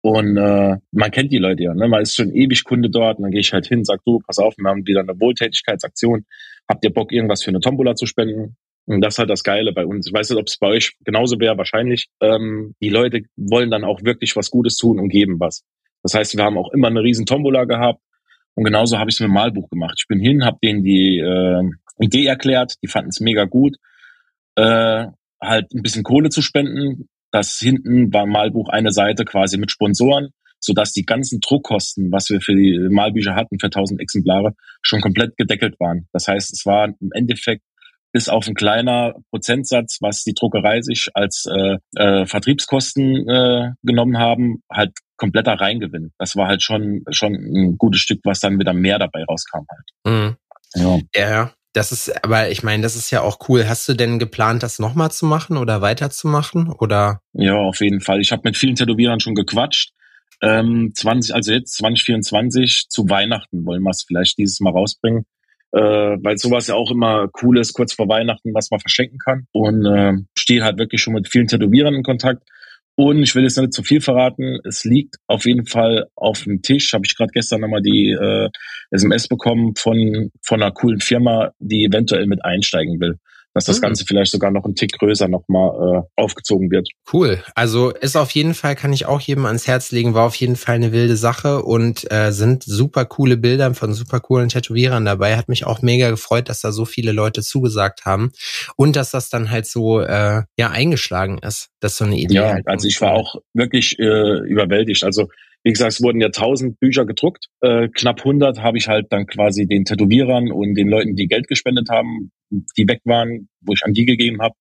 Und 0.03 0.35
äh, 0.35 0.75
man 0.91 1.11
kennt 1.11 1.31
die 1.31 1.37
Leute 1.37 1.63
ja, 1.63 1.73
ne? 1.73 1.87
Man 1.87 2.01
ist 2.01 2.13
schon 2.13 2.29
ewig 2.35 2.65
Kunde 2.65 2.89
dort 2.89 3.19
und 3.19 3.23
dann 3.23 3.31
gehe 3.31 3.39
ich 3.39 3.53
halt 3.53 3.67
hin, 3.67 3.85
sag 3.85 4.03
du, 4.03 4.19
pass 4.19 4.37
auf, 4.37 4.53
wir 4.57 4.69
haben 4.69 4.85
wieder 4.85 4.99
eine 4.99 5.17
Wohltätigkeitsaktion. 5.17 6.25
Habt 6.67 6.83
ihr 6.83 6.91
Bock, 6.91 7.13
irgendwas 7.13 7.41
für 7.41 7.51
eine 7.51 7.61
Tombola 7.61 7.95
zu 7.95 8.05
spenden? 8.05 8.57
Und 8.85 8.99
das 8.99 9.13
ist 9.13 9.19
halt 9.19 9.29
das 9.29 9.43
Geile 9.43 9.71
bei 9.71 9.85
uns. 9.85 10.07
Ich 10.07 10.13
weiß 10.13 10.29
nicht, 10.29 10.39
ob 10.39 10.47
es 10.47 10.57
bei 10.57 10.67
euch 10.67 10.97
genauso 11.05 11.39
wäre, 11.39 11.57
wahrscheinlich. 11.57 12.09
Ähm, 12.19 12.75
die 12.81 12.89
Leute 12.89 13.21
wollen 13.37 13.71
dann 13.71 13.85
auch 13.85 14.03
wirklich 14.03 14.35
was 14.35 14.49
Gutes 14.49 14.75
tun 14.75 14.99
und 14.99 15.07
geben 15.07 15.39
was. 15.39 15.63
Das 16.03 16.13
heißt, 16.13 16.35
wir 16.35 16.43
haben 16.43 16.57
auch 16.57 16.73
immer 16.73 16.87
eine 16.87 17.01
riesen 17.01 17.25
Tombola 17.25 17.63
gehabt. 17.63 18.01
Und 18.55 18.65
genauso 18.65 18.99
habe 18.99 19.09
ich 19.09 19.15
es 19.15 19.19
mit 19.21 19.29
dem 19.29 19.35
Malbuch 19.35 19.69
gemacht. 19.69 19.95
Ich 19.99 20.07
bin 20.09 20.19
hin, 20.19 20.43
habe 20.43 20.57
denen 20.61 20.83
die 20.83 21.19
äh, 21.19 21.63
Idee 21.97 22.25
erklärt, 22.25 22.73
die 22.83 22.89
fanden 22.89 23.09
es 23.09 23.21
mega 23.21 23.45
gut. 23.45 23.77
Äh, 24.55 25.07
halt 25.41 25.73
ein 25.73 25.81
bisschen 25.81 26.03
Kohle 26.03 26.29
zu 26.29 26.41
spenden, 26.41 27.07
dass 27.33 27.57
hinten 27.57 28.11
beim 28.11 28.29
Malbuch 28.29 28.69
eine 28.69 28.91
Seite 28.91 29.25
quasi 29.25 29.57
mit 29.57 29.71
Sponsoren, 29.71 30.29
sodass 30.59 30.93
die 30.93 31.03
ganzen 31.03 31.41
Druckkosten, 31.41 32.11
was 32.11 32.29
wir 32.29 32.39
für 32.39 32.55
die 32.55 32.79
Malbücher 32.89 33.35
hatten, 33.35 33.59
für 33.59 33.67
1000 33.67 33.99
Exemplare, 33.99 34.53
schon 34.83 35.01
komplett 35.01 35.35
gedeckelt 35.35 35.77
waren. 35.79 36.07
Das 36.13 36.27
heißt, 36.27 36.53
es 36.53 36.65
war 36.65 36.85
im 36.85 37.09
Endeffekt 37.11 37.63
bis 38.13 38.29
auf 38.29 38.47
ein 38.47 38.53
kleiner 38.53 39.15
Prozentsatz, 39.31 39.97
was 39.99 40.23
die 40.23 40.35
Druckerei 40.35 40.81
sich 40.81 41.09
als 41.15 41.45
äh, 41.47 41.77
äh, 41.95 42.27
Vertriebskosten 42.27 43.27
äh, 43.27 43.71
genommen 43.81 44.19
haben, 44.19 44.61
halt 44.71 44.91
kompletter 45.17 45.53
Reingewinn. 45.53 46.11
Das 46.19 46.35
war 46.35 46.47
halt 46.47 46.61
schon 46.61 47.03
schon 47.09 47.33
ein 47.33 47.77
gutes 47.79 48.01
Stück, 48.01 48.19
was 48.23 48.39
dann 48.39 48.59
wieder 48.59 48.73
mehr 48.73 48.99
dabei 48.99 49.23
rauskam 49.23 49.65
halt. 49.67 49.89
Mhm. 50.05 50.37
Ja. 50.75 50.99
ja, 51.15 51.53
das 51.73 51.91
ist, 51.91 52.23
aber 52.23 52.49
ich 52.49 52.63
meine, 52.63 52.83
das 52.83 52.95
ist 52.95 53.11
ja 53.11 53.21
auch 53.21 53.49
cool. 53.49 53.67
Hast 53.67 53.87
du 53.89 53.93
denn 53.93 54.19
geplant, 54.19 54.63
das 54.63 54.79
nochmal 54.79 55.11
zu 55.11 55.25
machen 55.25 55.57
oder 55.57 55.81
weiterzumachen? 55.81 56.71
Oder? 56.71 57.21
Ja, 57.33 57.55
auf 57.55 57.81
jeden 57.81 57.99
Fall. 57.99 58.21
Ich 58.21 58.31
habe 58.31 58.43
mit 58.45 58.57
vielen 58.57 58.75
Tätowierern 58.75 59.19
schon 59.19 59.35
gequatscht. 59.35 59.91
Ähm, 60.41 60.91
20, 60.93 61.33
also 61.33 61.51
jetzt 61.51 61.73
2024 61.77 62.89
zu 62.89 63.09
Weihnachten 63.09 63.65
wollen 63.65 63.81
wir 63.81 63.89
es 63.89 64.03
vielleicht 64.03 64.37
dieses 64.37 64.59
Mal 64.59 64.71
rausbringen. 64.71 65.25
Äh, 65.71 65.79
weil 65.79 66.37
sowas 66.37 66.67
ja 66.67 66.75
auch 66.75 66.91
immer 66.91 67.29
cool 67.41 67.57
ist, 67.57 67.73
kurz 67.73 67.93
vor 67.93 68.07
Weihnachten, 68.07 68.53
was 68.53 68.69
man 68.69 68.79
verschenken 68.79 69.17
kann. 69.17 69.47
Und 69.51 69.85
äh, 69.85 70.13
stehe 70.37 70.63
halt 70.63 70.77
wirklich 70.77 71.01
schon 71.01 71.13
mit 71.13 71.27
vielen 71.27 71.47
Tätowierern 71.47 71.95
in 71.95 72.03
Kontakt. 72.03 72.43
Und 72.95 73.23
ich 73.23 73.33
will 73.33 73.43
jetzt 73.43 73.57
nicht 73.57 73.73
zu 73.73 73.81
viel 73.81 74.01
verraten. 74.01 74.59
Es 74.65 74.83
liegt 74.83 75.15
auf 75.27 75.45
jeden 75.45 75.65
Fall 75.65 76.07
auf 76.15 76.43
dem 76.43 76.61
Tisch. 76.61 76.93
Habe 76.93 77.05
ich 77.05 77.15
gerade 77.15 77.31
gestern 77.31 77.61
nochmal 77.61 77.81
die 77.81 78.11
äh, 78.11 78.49
SMS 78.91 79.27
bekommen 79.27 79.75
von 79.75 80.29
von 80.43 80.61
einer 80.61 80.71
coolen 80.71 80.99
Firma, 80.99 81.51
die 81.59 81.85
eventuell 81.85 82.27
mit 82.27 82.45
einsteigen 82.45 82.99
will. 82.99 83.17
Dass 83.53 83.65
das 83.65 83.77
mhm. 83.77 83.83
Ganze 83.83 84.05
vielleicht 84.05 84.31
sogar 84.31 84.51
noch 84.51 84.65
ein 84.65 84.75
Tick 84.75 84.97
größer 84.97 85.27
nochmal 85.27 86.03
äh, 86.17 86.21
aufgezogen 86.21 86.71
wird. 86.71 86.89
Cool. 87.11 87.43
Also 87.55 87.91
ist 87.91 88.15
auf 88.15 88.31
jeden 88.31 88.53
Fall, 88.53 88.75
kann 88.75 88.93
ich 88.93 89.05
auch 89.05 89.21
jedem 89.21 89.45
ans 89.45 89.67
Herz 89.67 89.91
legen, 89.91 90.13
war 90.13 90.25
auf 90.25 90.35
jeden 90.35 90.55
Fall 90.55 90.75
eine 90.75 90.91
wilde 90.91 91.15
Sache 91.15 91.63
und 91.63 92.11
äh, 92.11 92.31
sind 92.31 92.63
super 92.63 93.05
coole 93.05 93.37
Bilder 93.37 93.73
von 93.73 93.93
super 93.93 94.19
coolen 94.19 94.49
Tätowierern 94.49 95.05
dabei. 95.05 95.37
Hat 95.37 95.49
mich 95.49 95.65
auch 95.65 95.81
mega 95.81 96.09
gefreut, 96.09 96.49
dass 96.49 96.61
da 96.61 96.71
so 96.71 96.85
viele 96.85 97.11
Leute 97.11 97.41
zugesagt 97.41 98.05
haben 98.05 98.31
und 98.75 98.95
dass 98.95 99.11
das 99.11 99.29
dann 99.29 99.51
halt 99.51 99.67
so 99.67 100.01
äh, 100.01 100.43
ja 100.57 100.69
eingeschlagen 100.71 101.37
ist. 101.39 101.69
Das 101.79 101.93
ist 101.93 101.97
so 101.99 102.05
eine 102.05 102.17
Idee. 102.17 102.35
Ja, 102.35 102.53
halt 102.53 102.67
also 102.67 102.87
ich 102.87 102.99
war 103.01 103.13
auch 103.13 103.35
wirklich 103.53 103.97
äh, 103.99 104.39
überwältigt. 104.47 105.03
Also 105.03 105.27
wie 105.63 105.71
gesagt, 105.71 105.93
es 105.93 106.01
wurden 106.01 106.19
ja 106.19 106.29
tausend 106.29 106.79
Bücher 106.79 107.05
gedruckt. 107.05 107.47
Äh, 107.61 107.87
knapp 107.87 108.19
100 108.19 108.59
habe 108.61 108.77
ich 108.77 108.89
halt 108.89 109.07
dann 109.11 109.25
quasi 109.27 109.65
den 109.65 109.85
Tätowierern 109.85 110.51
und 110.51 110.75
den 110.75 110.89
Leuten, 110.89 111.15
die 111.15 111.27
Geld 111.27 111.47
gespendet 111.47 111.87
haben, 111.89 112.31
die 112.77 112.87
weg 112.87 113.01
waren, 113.05 113.49
wo 113.61 113.73
ich 113.73 113.83
an 113.83 113.93
die 113.93 114.05
gegeben 114.05 114.41
habe. 114.41 114.55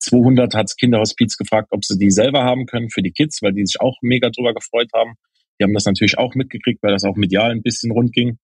200 0.00 0.54
hat's 0.54 0.76
Kinderhospiz 0.76 1.36
gefragt, 1.36 1.68
ob 1.70 1.84
sie 1.84 1.98
die 1.98 2.10
selber 2.10 2.44
haben 2.44 2.66
können 2.66 2.90
für 2.90 3.02
die 3.02 3.12
Kids, 3.12 3.42
weil 3.42 3.52
die 3.52 3.66
sich 3.66 3.80
auch 3.80 3.96
mega 4.00 4.30
drüber 4.30 4.54
gefreut 4.54 4.90
haben. 4.94 5.14
Die 5.58 5.64
haben 5.64 5.74
das 5.74 5.86
natürlich 5.86 6.18
auch 6.18 6.34
mitgekriegt, 6.34 6.82
weil 6.82 6.92
das 6.92 7.04
auch 7.04 7.16
medial 7.16 7.50
ein 7.50 7.62
bisschen 7.62 7.90
rund 7.90 8.12
ging. 8.12 8.38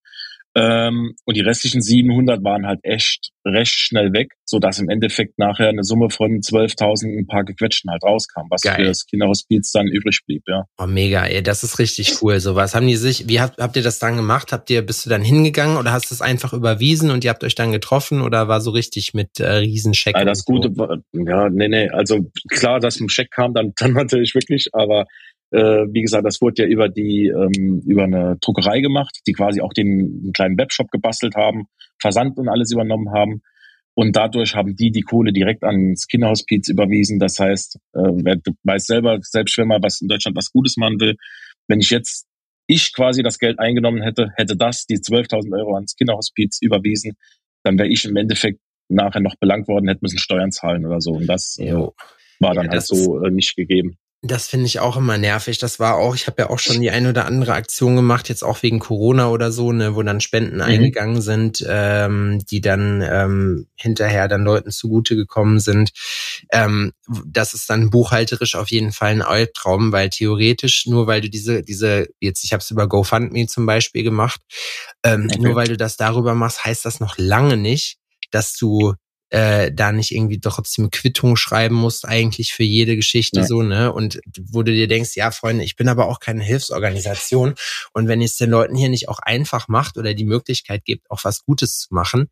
Ähm, 0.56 1.16
und 1.24 1.36
die 1.36 1.40
restlichen 1.40 1.82
700 1.82 2.44
waren 2.44 2.66
halt 2.66 2.78
echt 2.84 3.32
recht 3.44 3.74
schnell 3.74 4.12
weg, 4.12 4.32
so 4.44 4.60
dass 4.60 4.78
im 4.78 4.88
Endeffekt 4.88 5.36
nachher 5.36 5.68
eine 5.68 5.82
Summe 5.82 6.10
von 6.10 6.40
12.000 6.40 7.18
ein 7.18 7.26
paar 7.26 7.44
gequetschten 7.44 7.90
halt 7.90 8.04
rauskam, 8.04 8.42
was 8.50 8.62
Geil. 8.62 8.76
für 8.76 8.84
das 8.84 9.04
Kinderhospiz 9.06 9.72
dann 9.72 9.88
übrig 9.88 10.20
blieb, 10.26 10.44
ja. 10.46 10.64
Oh, 10.78 10.86
mega, 10.86 11.26
ey, 11.26 11.42
das 11.42 11.64
ist 11.64 11.80
richtig 11.80 12.22
cool. 12.22 12.38
So 12.38 12.54
was 12.54 12.74
haben 12.74 12.86
die 12.86 12.94
sich, 12.94 13.28
wie 13.28 13.40
habt, 13.40 13.60
habt 13.60 13.74
ihr 13.74 13.82
das 13.82 13.98
dann 13.98 14.16
gemacht? 14.16 14.52
Habt 14.52 14.70
ihr, 14.70 14.82
bist 14.82 15.04
du 15.04 15.10
dann 15.10 15.22
hingegangen 15.22 15.76
oder 15.76 15.92
hast 15.92 16.10
du 16.10 16.14
es 16.14 16.22
einfach 16.22 16.52
überwiesen 16.52 17.10
und 17.10 17.24
ihr 17.24 17.30
habt 17.30 17.42
euch 17.42 17.56
dann 17.56 17.72
getroffen 17.72 18.22
oder 18.22 18.46
war 18.46 18.60
so 18.60 18.70
richtig 18.70 19.12
mit 19.12 19.40
äh, 19.40 19.50
Riesenscheck? 19.54 20.16
Ja, 20.16 20.24
das 20.24 20.44
Gute 20.44 20.76
war, 20.76 20.98
ja, 21.12 21.48
nee, 21.50 21.68
nee, 21.68 21.88
also 21.88 22.30
klar, 22.48 22.78
dass 22.78 23.00
ein 23.00 23.08
Scheck 23.08 23.32
kam 23.32 23.54
dann, 23.54 23.72
dann 23.76 23.92
natürlich 23.92 24.34
wirklich, 24.34 24.68
aber 24.72 25.06
äh, 25.54 25.86
wie 25.92 26.02
gesagt, 26.02 26.26
das 26.26 26.40
wurde 26.40 26.62
ja 26.62 26.68
über 26.68 26.88
die 26.88 27.28
ähm, 27.28 27.82
über 27.86 28.04
eine 28.04 28.36
Druckerei 28.40 28.80
gemacht, 28.80 29.20
die 29.26 29.32
quasi 29.32 29.60
auch 29.60 29.72
den, 29.72 30.22
den 30.22 30.32
kleinen 30.32 30.58
Webshop 30.58 30.90
gebastelt 30.90 31.36
haben, 31.36 31.66
Versand 32.00 32.38
und 32.38 32.48
alles 32.48 32.72
übernommen 32.72 33.12
haben. 33.12 33.42
Und 33.94 34.16
dadurch 34.16 34.56
haben 34.56 34.74
die 34.74 34.90
die 34.90 35.02
Kohle 35.02 35.32
direkt 35.32 35.62
ans 35.62 36.08
Kinderhospiz 36.08 36.68
überwiesen. 36.68 37.20
Das 37.20 37.38
heißt, 37.38 37.76
äh, 37.92 38.00
wer 38.24 38.40
weiß 38.64 38.86
selber, 38.86 39.18
selbst 39.22 39.56
wenn 39.56 39.68
man 39.68 39.82
was 39.82 40.00
in 40.00 40.08
Deutschland 40.08 40.36
was 40.36 40.50
Gutes 40.50 40.76
machen 40.76 40.98
will, 40.98 41.14
wenn 41.68 41.78
ich 41.78 41.90
jetzt 41.90 42.26
ich 42.66 42.92
quasi 42.92 43.22
das 43.22 43.38
Geld 43.38 43.60
eingenommen 43.60 44.02
hätte, 44.02 44.30
hätte 44.36 44.56
das 44.56 44.86
die 44.86 44.96
12.000 44.96 45.56
Euro 45.56 45.76
ans 45.76 45.94
Kinderhospiz 45.94 46.58
überwiesen, 46.60 47.12
dann 47.62 47.78
wäre 47.78 47.88
ich 47.88 48.04
im 48.04 48.16
Endeffekt 48.16 48.58
nachher 48.88 49.20
noch 49.20 49.36
belangt 49.36 49.68
worden, 49.68 49.88
hätte 49.88 50.00
müssen 50.02 50.18
Steuern 50.18 50.50
zahlen 50.50 50.84
oder 50.84 51.00
so. 51.00 51.12
Und 51.12 51.26
das 51.26 51.58
äh, 51.60 51.72
war 52.40 52.54
dann 52.54 52.66
ja, 52.66 52.72
halt 52.72 52.82
so 52.82 53.22
äh, 53.22 53.30
nicht 53.30 53.54
gegeben. 53.54 53.98
Das 54.26 54.46
finde 54.46 54.64
ich 54.64 54.80
auch 54.80 54.96
immer 54.96 55.18
nervig. 55.18 55.58
Das 55.58 55.78
war 55.78 55.96
auch, 55.96 56.14
ich 56.14 56.26
habe 56.26 56.40
ja 56.40 56.50
auch 56.50 56.58
schon 56.58 56.80
die 56.80 56.90
eine 56.90 57.10
oder 57.10 57.26
andere 57.26 57.52
Aktion 57.52 57.94
gemacht, 57.94 58.30
jetzt 58.30 58.42
auch 58.42 58.62
wegen 58.62 58.78
Corona 58.78 59.28
oder 59.28 59.52
so, 59.52 59.70
ne, 59.70 59.94
wo 59.96 60.02
dann 60.02 60.22
Spenden 60.22 60.56
mhm. 60.56 60.62
eingegangen 60.62 61.20
sind, 61.20 61.62
ähm, 61.68 62.42
die 62.50 62.62
dann 62.62 63.02
ähm, 63.02 63.66
hinterher 63.74 64.26
dann 64.26 64.42
Leuten 64.42 64.70
zugute 64.70 65.14
gekommen 65.14 65.60
sind. 65.60 65.90
Ähm, 66.50 66.92
das 67.26 67.52
ist 67.52 67.68
dann 67.68 67.90
buchhalterisch 67.90 68.54
auf 68.54 68.70
jeden 68.70 68.92
Fall 68.92 69.10
ein 69.10 69.20
Albtraum, 69.20 69.92
weil 69.92 70.08
theoretisch, 70.08 70.86
nur 70.86 71.06
weil 71.06 71.20
du 71.20 71.28
diese, 71.28 71.62
diese, 71.62 72.08
jetzt, 72.18 72.44
ich 72.44 72.54
habe 72.54 72.62
es 72.62 72.70
über 72.70 72.88
GoFundMe 72.88 73.46
zum 73.46 73.66
Beispiel 73.66 74.04
gemacht, 74.04 74.40
ähm, 75.02 75.28
okay. 75.30 75.42
nur 75.42 75.54
weil 75.54 75.68
du 75.68 75.76
das 75.76 75.98
darüber 75.98 76.34
machst, 76.34 76.64
heißt 76.64 76.86
das 76.86 76.98
noch 76.98 77.18
lange 77.18 77.58
nicht, 77.58 77.98
dass 78.30 78.56
du 78.56 78.94
äh, 79.34 79.72
da 79.72 79.90
nicht 79.90 80.12
irgendwie 80.12 80.38
trotzdem 80.38 80.90
Quittung 80.90 81.34
schreiben 81.34 81.74
musst, 81.74 82.06
eigentlich 82.06 82.54
für 82.54 82.62
jede 82.62 82.94
Geschichte 82.94 83.40
ja. 83.40 83.46
so, 83.46 83.62
ne? 83.62 83.92
Und 83.92 84.20
wo 84.40 84.62
du 84.62 84.70
dir 84.70 84.86
denkst, 84.86 85.16
ja, 85.16 85.32
Freunde, 85.32 85.64
ich 85.64 85.74
bin 85.74 85.88
aber 85.88 86.06
auch 86.06 86.20
keine 86.20 86.44
Hilfsorganisation. 86.44 87.54
Und 87.92 88.06
wenn 88.06 88.20
ihr 88.20 88.26
es 88.26 88.36
den 88.36 88.50
Leuten 88.50 88.76
hier 88.76 88.88
nicht 88.88 89.08
auch 89.08 89.18
einfach 89.18 89.66
macht 89.66 89.98
oder 89.98 90.14
die 90.14 90.24
Möglichkeit 90.24 90.84
gibt, 90.84 91.10
auch 91.10 91.24
was 91.24 91.44
Gutes 91.44 91.78
zu 91.80 91.92
machen, 91.92 92.30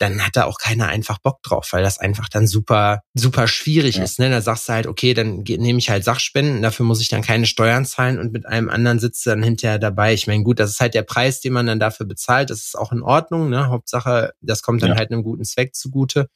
dann 0.00 0.24
hat 0.24 0.34
da 0.34 0.44
auch 0.44 0.56
keiner 0.56 0.88
einfach 0.88 1.18
Bock 1.18 1.42
drauf, 1.42 1.68
weil 1.72 1.82
das 1.82 1.98
einfach 1.98 2.30
dann 2.30 2.46
super, 2.46 3.02
super 3.12 3.46
schwierig 3.46 3.96
ja. 3.96 4.04
ist. 4.04 4.18
Ne? 4.18 4.30
Da 4.30 4.40
sagst 4.40 4.66
du 4.66 4.72
halt, 4.72 4.86
okay, 4.86 5.12
dann 5.12 5.44
nehme 5.46 5.78
ich 5.78 5.90
halt 5.90 6.04
Sachspenden, 6.04 6.62
dafür 6.62 6.86
muss 6.86 7.02
ich 7.02 7.08
dann 7.08 7.20
keine 7.20 7.44
Steuern 7.44 7.84
zahlen 7.84 8.18
und 8.18 8.32
mit 8.32 8.46
einem 8.46 8.70
anderen 8.70 8.98
sitzt 8.98 9.26
du 9.26 9.30
dann 9.30 9.42
hinterher 9.42 9.78
dabei. 9.78 10.14
Ich 10.14 10.26
meine, 10.26 10.42
gut, 10.42 10.58
das 10.58 10.70
ist 10.70 10.80
halt 10.80 10.94
der 10.94 11.02
Preis, 11.02 11.42
den 11.42 11.52
man 11.52 11.66
dann 11.66 11.80
dafür 11.80 12.06
bezahlt. 12.06 12.48
Das 12.48 12.60
ist 12.60 12.78
auch 12.78 12.92
in 12.92 13.02
Ordnung. 13.02 13.50
Ne? 13.50 13.68
Hauptsache, 13.68 14.32
das 14.40 14.62
kommt 14.62 14.82
dann 14.82 14.92
ja. 14.92 14.96
halt 14.96 15.10
einem 15.10 15.22
guten 15.22 15.44
Zweck 15.44 15.74
zugute. 15.74 16.29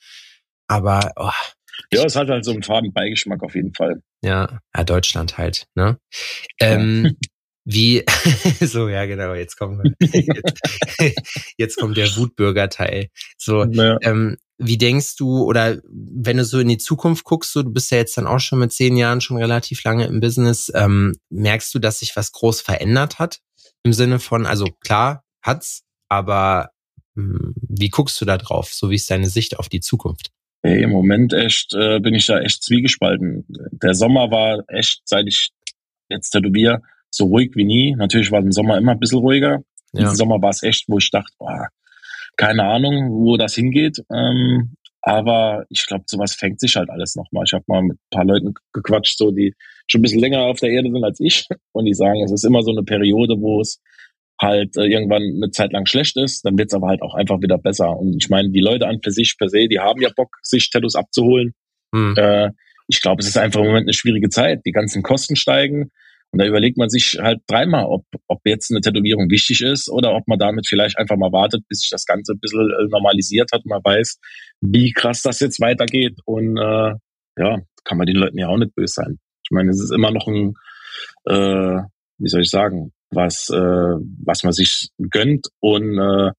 Aber 0.67 1.13
oh, 1.17 1.31
ja, 1.93 2.05
es 2.05 2.17
hat 2.17 2.29
halt 2.29 2.45
so 2.45 2.53
einen 2.53 2.63
faden 2.63 2.93
Beigeschmack 2.93 3.43
auf 3.43 3.55
jeden 3.55 3.75
Fall. 3.75 4.03
Ja, 4.23 4.61
ja 4.75 4.85
Deutschland 4.85 5.39
halt. 5.39 5.67
Ne? 5.75 5.99
Ähm, 6.61 7.17
wie, 7.65 8.05
so, 8.61 8.89
ja, 8.89 9.07
genau, 9.07 9.35
jetzt 9.35 9.57
kommen 9.57 9.83
wir, 9.83 10.11
jetzt, 10.13 10.61
jetzt 11.57 11.77
kommt 11.77 11.97
der 11.97 12.15
Wutbürger-Teil. 12.17 13.09
So, 13.39 13.65
ja. 13.65 13.99
ähm, 14.03 14.37
wie 14.59 14.79
denkst 14.79 15.17
du, 15.17 15.45
oder 15.45 15.79
wenn 15.89 16.37
du 16.37 16.45
so 16.45 16.61
in 16.61 16.69
die 16.69 16.79
Zukunft 16.79 17.25
guckst, 17.25 17.53
so, 17.53 17.63
du 17.63 17.73
bist 17.73 17.91
ja 17.91 17.99
jetzt 17.99 18.17
dann 18.17 18.27
auch 18.27 18.41
schon 18.41 18.59
mit 18.59 18.73
zehn 18.73 18.97
Jahren 18.97 19.21
schon 19.21 19.39
relativ 19.39 19.83
lange 19.85 20.07
im 20.07 20.21
Business, 20.21 20.71
ähm, 20.75 21.15
merkst 21.31 21.75
du, 21.75 21.79
dass 21.79 22.01
sich 22.01 22.15
was 22.17 22.33
groß 22.33 22.61
verändert 22.61 23.19
hat? 23.19 23.41
Im 23.83 23.93
Sinne 23.93 24.21
von, 24.21 24.47
also 24.47 24.67
klar, 24.81 25.25
hat's, 25.43 25.83
aber 26.09 26.71
wie 27.15 27.89
guckst 27.89 28.21
du 28.21 28.25
da 28.25 28.39
drauf? 28.39 28.73
So 28.73 28.91
wie 28.91 28.97
ist 28.97 29.11
deine 29.11 29.29
Sicht 29.29 29.59
auf 29.59 29.69
die 29.69 29.81
Zukunft? 29.81 30.31
Hey, 30.63 30.83
Im 30.83 30.91
Moment 30.91 31.33
echt 31.33 31.75
äh, 31.75 32.01
bin 32.01 32.15
ich 32.15 32.27
da 32.27 32.41
echt 32.41 32.63
zwiegespalten. 32.63 33.45
Der 33.83 33.95
Sommer 33.95 34.31
war 34.31 34.65
echt, 34.69 35.03
seit 35.05 35.27
ich 35.27 35.51
jetzt 36.09 36.31
tätowiere, 36.31 36.81
so 37.11 37.27
ruhig 37.27 37.53
wie 37.55 37.65
nie. 37.65 37.95
Natürlich 37.95 38.31
war 38.31 38.41
im 38.41 38.53
Sommer 38.53 38.79
immer 38.79 38.93
ein 38.93 38.99
bisschen 38.99 39.19
ruhiger. 39.19 39.63
Ja. 39.93 40.01
Diesen 40.01 40.17
Sommer 40.17 40.41
war 40.41 40.51
es 40.51 40.63
echt, 40.63 40.89
wo 40.89 40.99
ich 40.99 41.11
dachte, 41.11 41.33
boah, 41.39 41.69
keine 42.37 42.65
Ahnung, 42.65 43.11
wo 43.11 43.37
das 43.37 43.55
hingeht. 43.55 44.03
Ähm, 44.11 44.75
aber 45.03 45.67
ich 45.69 45.87
glaube, 45.87 46.05
sowas 46.07 46.35
fängt 46.35 46.61
sich 46.61 46.77
halt 46.77 46.89
alles 46.89 47.15
nochmal. 47.15 47.45
Ich 47.47 47.53
habe 47.53 47.65
mal 47.67 47.83
mit 47.83 47.99
ein 47.99 48.11
paar 48.11 48.25
Leuten 48.25 48.55
gequatscht, 48.73 49.19
so 49.19 49.31
die 49.31 49.55
schon 49.87 49.99
ein 49.99 50.03
bisschen 50.03 50.21
länger 50.21 50.41
auf 50.41 50.61
der 50.61 50.71
Erde 50.71 50.91
sind 50.91 51.05
als 51.05 51.21
ich. 51.21 51.47
Und 51.73 51.85
die 51.85 51.95
sagen, 51.95 52.23
es 52.23 52.33
ist 52.33 52.45
immer 52.45 52.63
so 52.63 52.71
eine 52.71 52.85
Periode, 52.85 53.35
wo 53.39 53.61
es 53.61 53.81
halt 54.41 54.77
äh, 54.77 54.85
irgendwann 54.85 55.23
eine 55.23 55.51
Zeit 55.51 55.73
lang 55.73 55.87
schlecht 55.87 56.17
ist, 56.17 56.45
dann 56.45 56.59
wird 56.59 56.69
es 56.69 56.75
aber 56.75 56.89
halt 56.89 57.03
auch 57.03 57.15
einfach 57.15 57.41
wieder 57.41 57.59
besser. 57.59 57.97
Und 57.97 58.17
ich 58.21 58.29
meine, 58.29 58.51
die 58.51 58.61
Leute 58.61 58.87
an 58.87 59.01
für 59.03 59.11
sich 59.11 59.37
per 59.39 59.49
se, 59.49 59.69
die 59.69 59.81
haben 59.81 60.01
ja 60.01 60.11
Bock, 60.15 60.37
sich 60.43 60.71
Tattoos 60.71 60.97
abzuholen. 60.97 61.55
Hm. 61.95 62.15
Äh, 62.17 62.51
ich 62.89 63.01
glaube, 63.01 63.23
es 63.23 63.29
ist 63.29 63.39
einfach 63.39 63.61
im 63.61 63.67
Moment 63.67 63.87
eine 63.87 63.95
schwierige 63.95 64.29
Zeit. 64.29 64.61
Die 64.67 64.73
ganzen 64.73 65.03
Kosten 65.03 65.37
steigen. 65.37 65.91
Und 66.31 66.41
da 66.41 66.47
überlegt 66.47 66.77
man 66.77 66.91
sich 66.91 67.17
halt 67.21 67.43
dreimal, 67.47 67.85
ob, 67.85 68.05
ob 68.27 68.41
jetzt 68.45 68.73
eine 68.73 68.81
Tätowierung 68.81 69.31
wichtig 69.31 69.61
ist 69.63 69.89
oder 69.89 70.15
ob 70.15 70.27
man 70.27 70.39
damit 70.39 70.67
vielleicht 70.67 70.99
einfach 70.99 71.17
mal 71.17 71.31
wartet, 71.31 71.63
bis 71.69 71.81
sich 71.81 71.91
das 71.91 72.07
Ganze 72.07 72.33
ein 72.33 72.41
bisschen 72.41 72.61
äh, 72.61 72.89
normalisiert 72.91 73.53
hat 73.53 73.65
und 73.65 73.71
man 73.71 73.85
weiß, 73.85 74.19
wie 74.61 74.91
krass 74.91 75.23
das 75.23 75.39
jetzt 75.39 75.61
weitergeht. 75.61 76.19
Und 76.25 76.57
äh, 76.57 76.95
ja, 77.39 77.59
kann 77.85 77.99
man 77.99 78.07
den 78.07 78.17
Leuten 78.17 78.39
ja 78.39 78.49
auch 78.49 78.57
nicht 78.57 78.75
böse 78.75 78.95
sein. 78.95 79.19
Ich 79.45 79.51
meine, 79.53 79.71
es 79.71 79.81
ist 79.81 79.93
immer 79.93 80.11
noch 80.11 80.27
ein, 80.27 80.55
äh, 81.27 81.83
wie 82.19 82.29
soll 82.29 82.43
ich 82.43 82.51
sagen, 82.51 82.93
was, 83.15 83.51
äh, 83.51 83.57
was 84.25 84.43
man 84.43 84.53
sich 84.53 84.89
gönnt 84.99 85.49
und 85.61 85.99
äh, 85.99 86.33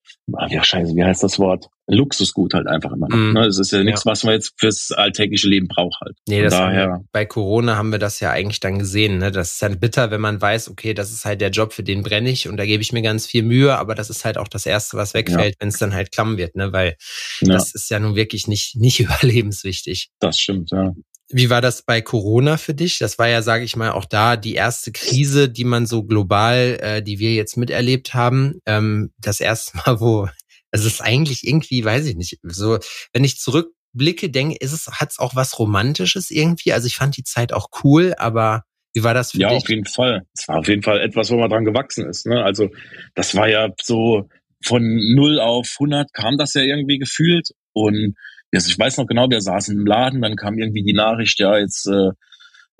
ja 0.49 0.63
scheiße, 0.63 0.95
wie 0.95 1.03
heißt 1.03 1.23
das 1.23 1.39
Wort? 1.39 1.67
Luxusgut 1.87 2.53
halt 2.53 2.67
einfach 2.67 2.91
immer 2.91 3.07
noch. 3.09 3.17
Mm. 3.17 3.33
Ne? 3.33 3.45
Es 3.45 3.59
ist 3.59 3.71
ja 3.71 3.83
nichts, 3.83 4.05
ja. 4.05 4.11
was 4.11 4.23
man 4.23 4.33
jetzt 4.33 4.53
fürs 4.57 4.91
alltägliche 4.91 5.47
Leben 5.47 5.67
braucht 5.67 5.99
halt. 6.01 6.17
Nee, 6.27 6.41
das 6.41 6.53
daher, 6.53 7.03
bei 7.11 7.25
Corona 7.25 7.75
haben 7.75 7.91
wir 7.91 7.99
das 7.99 8.19
ja 8.19 8.31
eigentlich 8.31 8.59
dann 8.59 8.79
gesehen. 8.79 9.19
Ne? 9.19 9.31
Das 9.31 9.53
ist 9.53 9.61
halt 9.61 9.79
bitter, 9.79 10.09
wenn 10.09 10.21
man 10.21 10.41
weiß, 10.41 10.69
okay, 10.69 10.93
das 10.93 11.11
ist 11.11 11.25
halt 11.25 11.41
der 11.41 11.51
Job, 11.51 11.73
für 11.73 11.83
den 11.83 12.01
brenne 12.01 12.29
ich 12.29 12.47
und 12.47 12.57
da 12.57 12.65
gebe 12.65 12.81
ich 12.81 12.91
mir 12.91 13.03
ganz 13.03 13.27
viel 13.27 13.43
Mühe, 13.43 13.77
aber 13.77 13.93
das 13.93 14.09
ist 14.09 14.25
halt 14.25 14.37
auch 14.37 14.47
das 14.47 14.65
Erste, 14.65 14.97
was 14.97 15.13
wegfällt, 15.13 15.55
ja. 15.55 15.59
wenn 15.59 15.69
es 15.69 15.77
dann 15.77 15.93
halt 15.93 16.11
klamm 16.11 16.37
wird, 16.37 16.55
ne? 16.55 16.73
Weil 16.73 16.95
ja. 17.41 17.53
das 17.53 17.75
ist 17.75 17.89
ja 17.91 17.99
nun 17.99 18.15
wirklich 18.15 18.47
nicht, 18.47 18.75
nicht 18.77 18.99
überlebenswichtig. 18.99 20.09
Das 20.19 20.39
stimmt, 20.39 20.71
ja. 20.71 20.93
Wie 21.29 21.49
war 21.49 21.61
das 21.61 21.81
bei 21.81 22.01
Corona 22.01 22.57
für 22.57 22.75
dich? 22.75 22.99
Das 22.99 23.17
war 23.17 23.27
ja, 23.27 23.41
sage 23.41 23.63
ich 23.63 23.75
mal, 23.75 23.91
auch 23.91 24.05
da 24.05 24.37
die 24.37 24.53
erste 24.53 24.91
Krise, 24.91 25.49
die 25.49 25.63
man 25.63 25.87
so 25.87 26.03
global, 26.03 26.77
äh, 26.81 27.01
die 27.01 27.19
wir 27.19 27.33
jetzt 27.33 27.57
miterlebt 27.57 28.13
haben. 28.13 28.59
Ähm, 28.65 29.11
das 29.17 29.39
erste 29.39 29.77
Mal, 29.77 29.99
wo 29.99 30.29
es 30.71 30.85
ist 30.85 31.01
eigentlich 31.01 31.47
irgendwie, 31.47 31.83
weiß 31.83 32.05
ich 32.05 32.15
nicht, 32.15 32.37
so 32.43 32.79
wenn 33.13 33.23
ich 33.23 33.39
zurückblicke, 33.39 34.29
denke, 34.29 34.57
ist 34.59 34.73
es 34.73 34.87
hat's 34.87 35.19
auch 35.19 35.35
was 35.35 35.57
Romantisches 35.57 36.29
irgendwie. 36.29 36.73
Also 36.73 36.87
ich 36.87 36.95
fand 36.95 37.17
die 37.17 37.23
Zeit 37.23 37.53
auch 37.53 37.69
cool, 37.83 38.13
aber 38.17 38.63
wie 38.93 39.03
war 39.03 39.13
das 39.13 39.31
für 39.31 39.39
ja, 39.39 39.49
dich? 39.49 39.59
Ja, 39.59 39.63
auf 39.63 39.69
jeden 39.69 39.85
Fall. 39.85 40.21
Es 40.33 40.47
war 40.47 40.59
auf 40.59 40.67
jeden 40.67 40.83
Fall 40.83 41.01
etwas, 41.01 41.31
wo 41.31 41.37
man 41.37 41.49
dran 41.49 41.65
gewachsen 41.65 42.07
ist. 42.07 42.25
Ne? 42.25 42.43
Also 42.43 42.69
das 43.13 43.35
war 43.35 43.47
ja 43.47 43.69
so 43.81 44.29
von 44.63 44.83
null 45.13 45.39
auf 45.39 45.75
100 45.79 46.13
kam 46.13 46.37
das 46.37 46.53
ja 46.53 46.61
irgendwie 46.61 46.97
gefühlt 46.97 47.49
und 47.73 48.15
also 48.55 48.69
ich 48.69 48.79
weiß 48.79 48.97
noch 48.97 49.07
genau, 49.07 49.29
wir 49.29 49.41
saßen 49.41 49.77
im 49.77 49.85
Laden, 49.85 50.21
dann 50.21 50.35
kam 50.35 50.57
irgendwie 50.57 50.83
die 50.83 50.93
Nachricht, 50.93 51.39
ja, 51.39 51.57
jetzt 51.57 51.87
äh, 51.87 52.11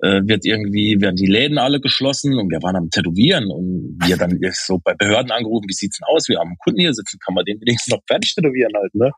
äh, 0.00 0.22
wird 0.26 0.44
irgendwie, 0.44 1.00
werden 1.00 1.16
die 1.16 1.26
Läden 1.26 1.58
alle 1.58 1.80
geschlossen 1.80 2.38
und 2.38 2.50
wir 2.50 2.62
waren 2.62 2.76
am 2.76 2.90
Tätowieren 2.90 3.50
und 3.50 3.98
wir 4.04 4.16
dann 4.16 4.38
so 4.52 4.78
bei 4.82 4.94
Behörden 4.94 5.30
angerufen, 5.30 5.66
wie 5.68 5.74
sieht's 5.74 5.98
denn 5.98 6.08
aus? 6.08 6.28
Wir 6.28 6.38
haben 6.38 6.48
einen 6.48 6.58
Kunden 6.58 6.80
hier 6.80 6.92
sitzen, 6.92 7.18
kann 7.24 7.34
man 7.34 7.44
den 7.44 7.60
wenigstens 7.60 7.94
noch 7.94 8.02
fertig 8.06 8.34
tätowieren 8.34 8.72
halt, 8.74 8.94
ne? 8.94 9.10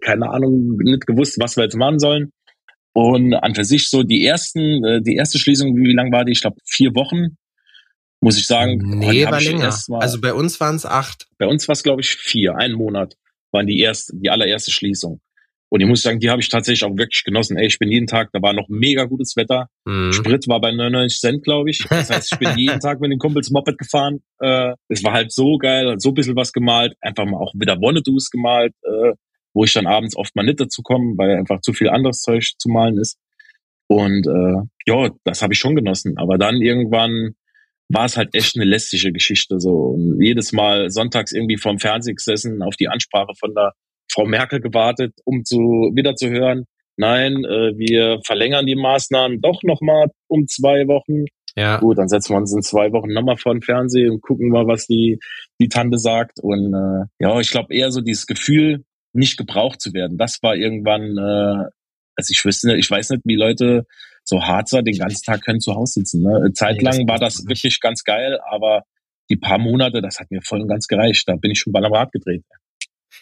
keine 0.00 0.28
Ahnung, 0.30 0.76
nicht 0.82 1.06
gewusst, 1.06 1.38
was 1.40 1.56
wir 1.56 1.64
jetzt 1.64 1.76
machen 1.76 1.98
sollen. 1.98 2.30
Und 2.92 3.34
an 3.34 3.54
für 3.54 3.64
sich 3.64 3.88
so 3.88 4.02
die 4.02 4.24
ersten, 4.24 4.84
äh, 4.84 5.02
die 5.02 5.16
erste 5.16 5.38
Schließung, 5.38 5.74
wie 5.76 5.94
lang 5.94 6.12
war 6.12 6.24
die? 6.24 6.32
Ich 6.32 6.42
glaube 6.42 6.56
vier 6.64 6.94
Wochen, 6.94 7.36
muss 8.20 8.38
ich 8.38 8.46
sagen. 8.46 8.78
Nee, 8.98 9.24
war 9.26 9.40
länger. 9.40 9.76
Mal, 9.88 10.00
also 10.00 10.20
bei 10.20 10.32
uns 10.32 10.60
waren 10.60 10.76
es 10.76 10.86
acht. 10.86 11.26
Bei 11.38 11.46
uns 11.46 11.66
war 11.66 11.72
es, 11.72 11.82
glaube 11.82 12.02
ich, 12.02 12.10
vier. 12.14 12.56
Einen 12.56 12.74
Monat 12.74 13.16
waren 13.50 13.66
die 13.66 13.80
erste, 13.80 14.12
die 14.16 14.30
allererste 14.30 14.70
Schließung. 14.70 15.20
Und 15.74 15.80
ich 15.80 15.88
muss 15.88 16.02
sagen, 16.02 16.20
die 16.20 16.30
habe 16.30 16.40
ich 16.40 16.48
tatsächlich 16.48 16.84
auch 16.84 16.96
wirklich 16.96 17.24
genossen. 17.24 17.56
Ey, 17.56 17.66
ich 17.66 17.80
bin 17.80 17.90
jeden 17.90 18.06
Tag, 18.06 18.30
da 18.32 18.40
war 18.40 18.52
noch 18.52 18.68
mega 18.68 19.06
gutes 19.06 19.34
Wetter. 19.34 19.68
Mhm. 19.84 20.12
Sprit 20.12 20.46
war 20.46 20.60
bei 20.60 20.70
99 20.70 21.18
Cent, 21.18 21.42
glaube 21.42 21.68
ich. 21.68 21.84
Das 21.90 22.10
heißt, 22.10 22.32
ich 22.32 22.38
bin 22.38 22.50
jeden 22.56 22.78
Tag 22.78 23.00
mit 23.00 23.10
den 23.10 23.18
Kumpels 23.18 23.50
Moped 23.50 23.76
gefahren. 23.76 24.20
Äh, 24.38 24.74
es 24.86 25.02
war 25.02 25.12
halt 25.12 25.32
so 25.32 25.58
geil, 25.58 25.96
so 25.98 26.10
ein 26.10 26.14
bisschen 26.14 26.36
was 26.36 26.52
gemalt, 26.52 26.94
einfach 27.00 27.24
mal 27.24 27.38
auch 27.38 27.52
wieder 27.54 27.80
Wonnedoos 27.80 28.30
gemalt, 28.30 28.72
äh, 28.84 29.14
wo 29.52 29.64
ich 29.64 29.72
dann 29.72 29.88
abends 29.88 30.16
oft 30.16 30.36
mal 30.36 30.44
nicht 30.44 30.60
dazu 30.60 30.80
komme, 30.82 31.14
weil 31.16 31.36
einfach 31.36 31.60
zu 31.60 31.72
viel 31.72 31.88
anderes 31.88 32.20
Zeug 32.20 32.52
zu 32.56 32.68
malen 32.68 32.96
ist. 32.98 33.18
Und 33.88 34.28
äh, 34.28 34.62
ja, 34.86 35.10
das 35.24 35.42
habe 35.42 35.54
ich 35.54 35.58
schon 35.58 35.74
genossen. 35.74 36.18
Aber 36.18 36.38
dann 36.38 36.62
irgendwann 36.62 37.34
war 37.88 38.04
es 38.04 38.16
halt 38.16 38.32
echt 38.36 38.54
eine 38.54 38.64
lästige 38.64 39.10
Geschichte. 39.10 39.58
So 39.58 39.72
und 39.72 40.22
jedes 40.22 40.52
Mal 40.52 40.90
sonntags 40.90 41.32
irgendwie 41.32 41.56
vorm 41.56 41.80
Fernseher 41.80 42.14
gesessen, 42.14 42.62
auf 42.62 42.76
die 42.76 42.86
Ansprache 42.86 43.32
von 43.36 43.52
der 43.56 43.72
Frau 44.14 44.26
Merkel 44.26 44.60
gewartet, 44.60 45.14
um 45.24 45.44
zu 45.44 45.58
wieder 45.94 46.14
zu 46.14 46.30
hören, 46.30 46.66
nein, 46.96 47.44
äh, 47.44 47.76
wir 47.76 48.20
verlängern 48.24 48.66
die 48.66 48.76
Maßnahmen 48.76 49.40
doch 49.40 49.62
nochmal 49.62 50.08
um 50.28 50.46
zwei 50.46 50.86
Wochen. 50.86 51.24
Ja. 51.56 51.78
Gut, 51.78 51.98
dann 51.98 52.08
setzen 52.08 52.34
wir 52.34 52.38
uns 52.38 52.54
in 52.54 52.62
zwei 52.62 52.92
Wochen 52.92 53.12
nochmal 53.12 53.36
vor 53.36 53.54
den 53.54 53.62
Fernseher 53.62 54.12
und 54.12 54.22
gucken 54.22 54.48
mal, 54.48 54.66
was 54.66 54.86
die, 54.86 55.18
die 55.60 55.68
Tante 55.68 55.98
sagt. 55.98 56.40
Und 56.40 56.74
äh, 56.74 57.06
ja, 57.20 57.38
ich 57.40 57.50
glaube 57.50 57.74
eher 57.74 57.92
so 57.92 58.00
dieses 58.00 58.26
Gefühl, 58.26 58.84
nicht 59.12 59.36
gebraucht 59.36 59.80
zu 59.80 59.92
werden. 59.92 60.18
Das 60.18 60.38
war 60.42 60.56
irgendwann, 60.56 61.16
äh, 61.16 61.68
also 62.16 62.30
ich 62.30 62.44
wüsste, 62.44 62.76
ich 62.76 62.90
weiß 62.90 63.10
nicht, 63.10 63.22
wie 63.24 63.36
Leute 63.36 63.86
so 64.24 64.42
Harzer 64.42 64.82
den 64.82 64.98
ganzen 64.98 65.24
Tag 65.24 65.42
können 65.44 65.60
zu 65.60 65.74
Hause 65.74 66.00
sitzen. 66.00 66.22
Ne? 66.22 66.50
Zeitlang 66.54 67.06
war 67.06 67.18
das 67.18 67.46
wirklich 67.46 67.80
ganz 67.80 68.02
geil, 68.02 68.38
aber 68.50 68.82
die 69.30 69.36
paar 69.36 69.58
Monate, 69.58 70.02
das 70.02 70.18
hat 70.18 70.30
mir 70.30 70.40
voll 70.42 70.60
und 70.60 70.68
ganz 70.68 70.86
gereicht. 70.86 71.28
Da 71.28 71.36
bin 71.36 71.50
ich 71.50 71.60
schon 71.60 71.72
bei 71.72 71.80
am 71.80 71.92
Rad 71.92 72.10
gedreht. 72.12 72.44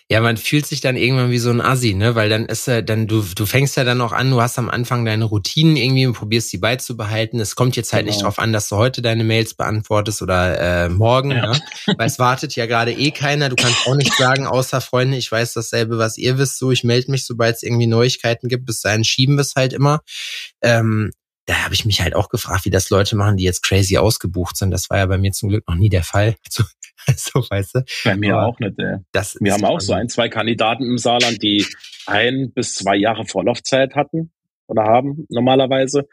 Ja, 0.09 0.21
man 0.21 0.37
fühlt 0.37 0.67
sich 0.67 0.81
dann 0.81 0.97
irgendwann 0.97 1.31
wie 1.31 1.39
so 1.39 1.51
ein 1.51 1.61
Assi, 1.61 1.95
ne? 1.95 2.15
Weil 2.15 2.29
dann 2.29 2.45
ist 2.47 2.69
er, 2.69 2.83
dann 2.83 3.07
du, 3.07 3.23
du 3.23 3.47
fängst 3.47 3.77
ja 3.77 3.85
dann 3.85 4.01
auch 4.01 4.13
an, 4.13 4.31
du 4.31 4.43
hast 4.43 4.59
am 4.59 4.69
Anfang 4.69 5.05
deine 5.05 5.25
Routinen 5.25 5.77
irgendwie 5.77 6.07
und 6.07 6.13
probierst 6.13 6.53
die 6.53 6.59
beizubehalten. 6.59 7.41
Es 7.41 7.55
kommt 7.55 7.77
jetzt 7.77 7.93
halt 7.93 8.05
genau. 8.05 8.15
nicht 8.15 8.25
drauf 8.25 8.39
an, 8.39 8.53
dass 8.53 8.69
du 8.69 8.77
heute 8.77 9.01
deine 9.01 9.25
Mails 9.25 9.55
beantwortest 9.55 10.21
oder 10.21 10.85
äh, 10.85 10.89
morgen, 10.89 11.31
ja. 11.31 11.53
ne? 11.53 11.61
Weil 11.97 12.07
es 12.07 12.19
wartet 12.19 12.55
ja 12.57 12.67
gerade 12.67 12.93
eh 12.93 13.11
keiner. 13.11 13.49
Du 13.49 13.57
kannst 13.57 13.87
auch 13.87 13.95
nicht 13.95 14.13
sagen, 14.15 14.47
außer 14.47 14.81
Freunde, 14.81 15.17
ich 15.17 15.33
weiß 15.33 15.55
dasselbe, 15.55 15.99
was 15.99 16.19
ihr 16.19 16.37
wisst, 16.37 16.59
so 16.59 16.71
ich 16.71 16.85
melde 16.85 17.11
mich, 17.11 17.25
sobald 17.25 17.57
es 17.57 17.63
irgendwie 17.63 17.87
Neuigkeiten 17.87 18.49
gibt. 18.49 18.67
Bis 18.67 18.81
dahin 18.81 19.05
schieben 19.05 19.37
wir 19.37 19.43
es 19.43 19.55
halt 19.57 19.73
immer. 19.73 20.01
Ähm, 20.61 21.11
da 21.47 21.65
habe 21.65 21.75
ich 21.75 21.85
mich 21.85 22.01
halt 22.01 22.15
auch 22.15 22.29
gefragt, 22.29 22.65
wie 22.65 22.71
das 22.71 22.91
Leute 22.91 23.17
machen, 23.17 23.37
die 23.37 23.45
jetzt 23.45 23.63
crazy 23.63 23.99
ausgebucht 23.99 24.57
sind. 24.57 24.71
Das 24.71 24.91
war 24.91 24.99
ja 24.99 25.07
bei 25.07 25.19
mir 25.19 25.33
zum 25.33 25.49
Glück 25.49 25.67
noch 25.67 25.75
nie 25.75 25.89
der 25.89 26.05
Fall. 26.05 26.37
Also, 26.47 26.65
so, 27.17 27.45
weißt 27.49 27.77
du. 27.77 27.85
Bei 28.05 28.17
mir 28.17 28.37
Aber 28.37 28.47
auch 28.47 28.59
nicht. 28.59 28.79
Ey. 28.79 28.99
Das 29.13 29.37
Wir 29.41 29.53
haben 29.53 29.65
auch 29.65 29.81
so 29.81 29.93
ein, 29.93 30.09
zwei 30.09 30.29
Kandidaten 30.29 30.85
im 30.85 30.99
Saarland, 30.99 31.43
die 31.43 31.67
ein 32.07 32.53
bis 32.53 32.75
zwei 32.75 32.97
Jahre 32.97 33.25
Vorlaufzeit 33.25 33.95
hatten 33.95 34.33
oder 34.67 34.85
haben 34.85 35.27
normalerweise. 35.29 36.09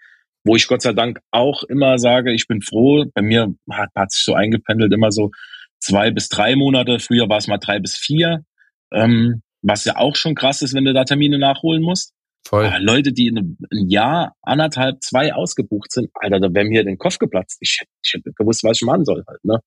Wo 0.46 0.56
ich 0.56 0.68
Gott 0.68 0.82
sei 0.82 0.94
Dank 0.94 1.20
auch 1.32 1.64
immer 1.64 2.00
sage, 2.00 2.32
ich 2.32 2.48
bin 2.48 2.62
froh. 2.62 3.06
Bei 3.14 3.22
mir 3.22 3.54
hat, 3.70 3.90
hat 3.96 4.12
sich 4.12 4.24
so 4.24 4.34
eingependelt 4.34 4.94
immer 4.94 5.12
so 5.12 5.32
zwei 5.80 6.12
bis 6.12 6.30
drei 6.30 6.56
Monate. 6.56 7.00
Früher 7.00 7.28
war 7.28 7.38
es 7.38 7.48
mal 7.48 7.58
drei 7.58 7.80
bis 7.80 7.96
vier. 7.96 8.46
Ähm, 8.92 9.42
was 9.62 9.86
ja 9.86 9.98
auch 9.98 10.16
schon 10.16 10.36
krass 10.36 10.62
ist, 10.62 10.74
wenn 10.74 10.86
du 10.86 10.94
da 10.94 11.04
Termine 11.04 11.38
nachholen 11.38 11.84
musst. 11.84 12.14
Voll. 12.48 12.66
Aber 12.66 12.80
Leute, 12.80 13.14
die 13.14 13.28
in 13.28 13.38
einem 13.38 13.58
Jahr, 13.90 14.36
anderthalb, 14.42 15.04
zwei 15.04 15.34
ausgebucht 15.34 15.92
sind, 15.92 16.10
Alter, 16.16 16.40
da 16.40 16.54
wäre 16.54 16.66
mir 16.66 16.84
den 16.84 16.98
Kopf 16.98 17.20
geplatzt. 17.20 17.58
Ich, 17.62 17.80
ich 18.04 18.14
hätte 18.14 18.32
gewusst, 18.34 18.64
was 18.64 18.82
ich 18.82 18.86
machen 18.86 19.06
soll 19.06 19.24
halt, 19.28 19.44
ne? 19.44 19.60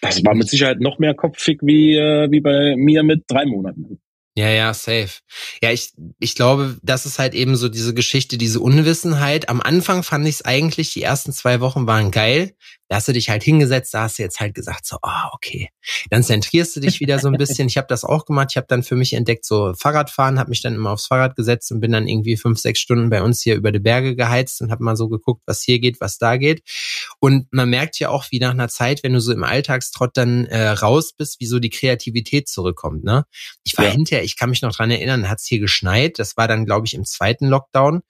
Das 0.00 0.24
war 0.24 0.34
mit 0.34 0.48
Sicherheit 0.48 0.80
noch 0.80 0.98
mehr 0.98 1.14
kopfig 1.14 1.60
wie, 1.62 1.96
äh, 1.96 2.30
wie 2.30 2.40
bei 2.40 2.74
mir 2.76 3.02
mit 3.02 3.24
drei 3.28 3.46
Monaten. 3.46 4.00
Ja, 4.36 4.48
ja, 4.48 4.74
safe. 4.74 5.20
Ja, 5.62 5.70
ich, 5.70 5.92
ich 6.18 6.34
glaube, 6.34 6.76
das 6.82 7.06
ist 7.06 7.20
halt 7.20 7.34
eben 7.34 7.54
so 7.54 7.68
diese 7.68 7.94
Geschichte, 7.94 8.36
diese 8.36 8.58
Unwissenheit. 8.58 9.48
Am 9.48 9.60
Anfang 9.60 10.02
fand 10.02 10.26
ich 10.26 10.36
es 10.36 10.44
eigentlich, 10.44 10.92
die 10.92 11.02
ersten 11.02 11.32
zwei 11.32 11.60
Wochen 11.60 11.86
waren 11.86 12.10
geil. 12.10 12.56
Da 12.88 12.96
hast 12.96 13.08
du 13.08 13.12
dich 13.12 13.30
halt 13.30 13.42
hingesetzt, 13.42 13.94
da 13.94 14.02
hast 14.02 14.18
du 14.18 14.22
jetzt 14.22 14.40
halt 14.40 14.54
gesagt, 14.54 14.86
so, 14.86 14.98
ah, 15.02 15.28
oh, 15.28 15.34
okay. 15.34 15.70
Dann 16.10 16.22
zentrierst 16.22 16.76
du 16.76 16.80
dich 16.80 17.00
wieder 17.00 17.18
so 17.18 17.28
ein 17.28 17.38
bisschen. 17.38 17.66
Ich 17.66 17.78
habe 17.78 17.86
das 17.88 18.04
auch 18.04 18.26
gemacht. 18.26 18.48
Ich 18.50 18.56
habe 18.56 18.66
dann 18.68 18.82
für 18.82 18.94
mich 18.94 19.14
entdeckt, 19.14 19.46
so 19.46 19.72
Fahrradfahren, 19.74 20.38
habe 20.38 20.50
mich 20.50 20.62
dann 20.62 20.74
immer 20.74 20.90
aufs 20.90 21.06
Fahrrad 21.06 21.34
gesetzt 21.34 21.72
und 21.72 21.80
bin 21.80 21.92
dann 21.92 22.06
irgendwie 22.06 22.36
fünf, 22.36 22.58
sechs 22.58 22.80
Stunden 22.80 23.08
bei 23.08 23.22
uns 23.22 23.40
hier 23.40 23.54
über 23.54 23.72
die 23.72 23.78
Berge 23.78 24.16
geheizt 24.16 24.60
und 24.60 24.70
habe 24.70 24.84
mal 24.84 24.96
so 24.96 25.08
geguckt, 25.08 25.42
was 25.46 25.62
hier 25.62 25.78
geht, 25.78 26.00
was 26.00 26.18
da 26.18 26.36
geht. 26.36 26.62
Und 27.20 27.46
man 27.52 27.70
merkt 27.70 27.98
ja 28.00 28.10
auch, 28.10 28.26
wie 28.30 28.38
nach 28.38 28.50
einer 28.50 28.68
Zeit, 28.68 29.02
wenn 29.02 29.14
du 29.14 29.20
so 29.20 29.32
im 29.32 29.44
Alltagstrott 29.44 30.16
dann 30.16 30.44
äh, 30.46 30.68
raus 30.68 31.12
bist, 31.16 31.40
wie 31.40 31.46
so 31.46 31.60
die 31.60 31.70
Kreativität 31.70 32.48
zurückkommt. 32.48 33.02
Ne? 33.02 33.24
Ich 33.64 33.78
war 33.78 33.86
ja. 33.86 33.92
hinterher, 33.92 34.23
ich 34.24 34.36
kann 34.36 34.50
mich 34.50 34.62
noch 34.62 34.74
dran 34.74 34.90
erinnern, 34.90 35.28
hat 35.28 35.38
es 35.38 35.46
hier 35.46 35.60
geschneit. 35.60 36.18
Das 36.18 36.36
war 36.36 36.48
dann, 36.48 36.64
glaube 36.64 36.86
ich, 36.86 36.94
im 36.94 37.04
zweiten 37.04 37.46
Lockdown. 37.46 38.02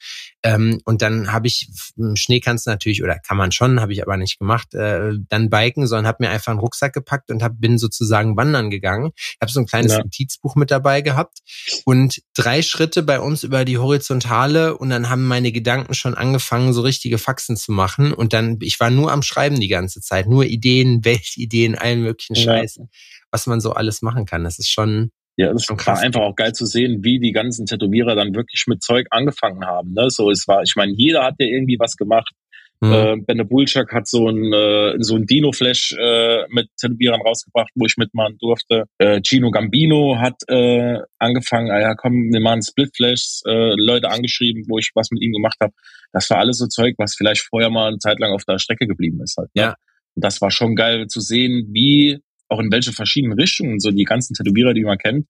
Ähm, 0.43 0.81
und 0.85 1.01
dann 1.01 1.33
habe 1.33 1.47
ich, 1.47 1.71
Schnee 2.15 2.41
kannst 2.41 2.67
natürlich, 2.67 3.03
oder 3.03 3.19
kann 3.19 3.37
man 3.37 3.51
schon, 3.51 3.81
habe 3.81 3.93
ich 3.93 4.03
aber 4.03 4.17
nicht 4.19 4.39
gemacht, 4.39 4.75
äh, 4.75 5.13
dann 5.29 5.49
biken, 5.49 5.87
sondern 5.87 6.07
habe 6.07 6.19
mir 6.21 6.31
einfach 6.31 6.53
einen 6.53 6.61
Rucksack 6.61 6.93
gepackt 6.93 7.31
und 7.31 7.43
hab, 7.43 7.59
bin 7.59 7.79
sozusagen 7.79 8.37
wandern 8.37 8.71
gegangen. 8.71 9.13
Ich 9.17 9.39
habe 9.41 9.51
so 9.51 9.61
ein 9.61 9.67
kleines 9.67 9.93
ja. 9.93 9.99
Notizbuch 9.99 10.55
mit 10.55 10.71
dabei 10.71 11.01
gehabt 11.01 11.39
und 11.87 12.21
drei 12.35 12.61
Schritte 12.61 13.03
bei 13.03 13.21
uns 13.21 13.43
über 13.43 13.65
die 13.65 13.79
Horizontale 13.79 14.77
und 14.77 14.91
dann 14.91 15.09
haben 15.09 15.27
meine 15.27 15.51
Gedanken 15.51 15.95
schon 15.95 16.15
angefangen, 16.15 16.75
so 16.75 16.83
richtige 16.83 17.17
Faxen 17.17 17.57
zu 17.57 17.73
machen. 17.73 18.13
Und 18.13 18.35
dann, 18.35 18.59
ich 18.61 18.79
war 18.81 18.91
nur 18.91 19.13
am 19.13 19.23
Schreiben 19.23 19.59
die 19.59 19.69
ganze 19.69 20.03
Zeit, 20.03 20.29
nur 20.29 20.45
Ideen, 20.45 21.05
Weltideen, 21.05 21.77
allen 21.77 22.03
möglichen 22.03 22.37
Scheiß, 22.37 22.77
ja. 22.77 22.85
was 23.31 23.47
man 23.47 23.61
so 23.61 23.73
alles 23.73 24.03
machen 24.03 24.27
kann. 24.27 24.45
Das 24.45 24.59
ist 24.59 24.71
schon, 24.71 25.11
ja, 25.37 25.51
es 25.51 25.69
war 25.69 25.99
einfach 25.99 26.21
auch 26.21 26.37
geil 26.37 26.53
zu 26.53 26.65
sehen, 26.65 27.03
wie 27.03 27.19
die 27.19 27.33
ganzen 27.33 27.67
Tätowierer 27.67 28.15
dann 28.15 28.35
wirklich 28.35 28.65
mit 28.69 28.83
Zeug 28.83 29.07
angefangen 29.11 29.65
haben. 29.65 29.93
Ne? 29.93 30.09
So, 30.09 30.31
es 30.31 30.47
war, 30.47 30.63
ich 30.63 30.75
meine, 30.77 30.93
jeder 30.93 31.25
hat 31.25 31.35
ja 31.39 31.47
irgendwie 31.47 31.79
was 31.79 31.97
gemacht. 31.97 32.33
Mhm. 32.81 32.93
Äh, 32.93 33.17
Benne 33.27 33.45
Bulchak 33.45 33.93
hat 33.93 34.07
so 34.07 34.29
ein, 34.29 34.53
äh, 34.53 34.95
so 34.99 35.17
ein 35.17 35.27
Dino-Flash 35.27 35.97
äh, 35.99 36.45
mit 36.51 36.69
Tätowierern 36.77 37.21
rausgebracht, 37.21 37.71
wo 37.75 37.87
ich 37.87 37.97
mitmachen 37.97 38.37
durfte. 38.39 38.85
Äh, 38.99 39.21
Gino 39.23 39.51
Gambino 39.51 40.19
hat 40.19 40.37
äh, 40.49 40.99
angefangen, 41.19 41.71
ah 41.71 41.81
ja 41.81 41.95
komm, 41.95 42.33
wir 42.33 42.41
machen 42.41 42.63
Split-Flash, 42.63 43.41
äh, 43.47 43.75
Leute 43.77 44.11
angeschrieben, 44.11 44.65
wo 44.69 44.79
ich 44.79 44.91
was 44.95 45.11
mit 45.11 45.23
ihm 45.23 45.33
gemacht 45.33 45.57
habe. 45.61 45.73
Das 46.13 46.31
war 46.31 46.39
alles 46.39 46.59
so 46.59 46.67
Zeug, 46.67 46.95
was 46.99 47.17
vielleicht 47.17 47.43
vorher 47.43 47.71
mal 47.71 47.89
eine 47.89 47.99
Zeit 47.99 48.21
lang 48.21 48.33
auf 48.33 48.45
der 48.45 48.59
Strecke 48.59 48.87
geblieben 48.87 49.21
ist. 49.23 49.37
Halt, 49.37 49.51
ne? 49.55 49.63
Ja. 49.63 49.75
Und 50.15 50.25
das 50.25 50.41
war 50.41 50.53
schon 50.53 50.77
geil 50.77 51.09
zu 51.09 51.21
sehen, 51.21 51.69
wie 51.73 52.21
auch 52.55 52.61
in 52.61 52.73
welche 52.73 52.93
verschiedenen 52.93 53.39
Richtungen 53.39 53.81
so 53.81 53.91
die 53.91 54.05
ganzen 54.05 54.35
Tätowierer, 54.35 54.75
die 54.75 54.85
man 54.85 54.99
kennt, 54.99 55.27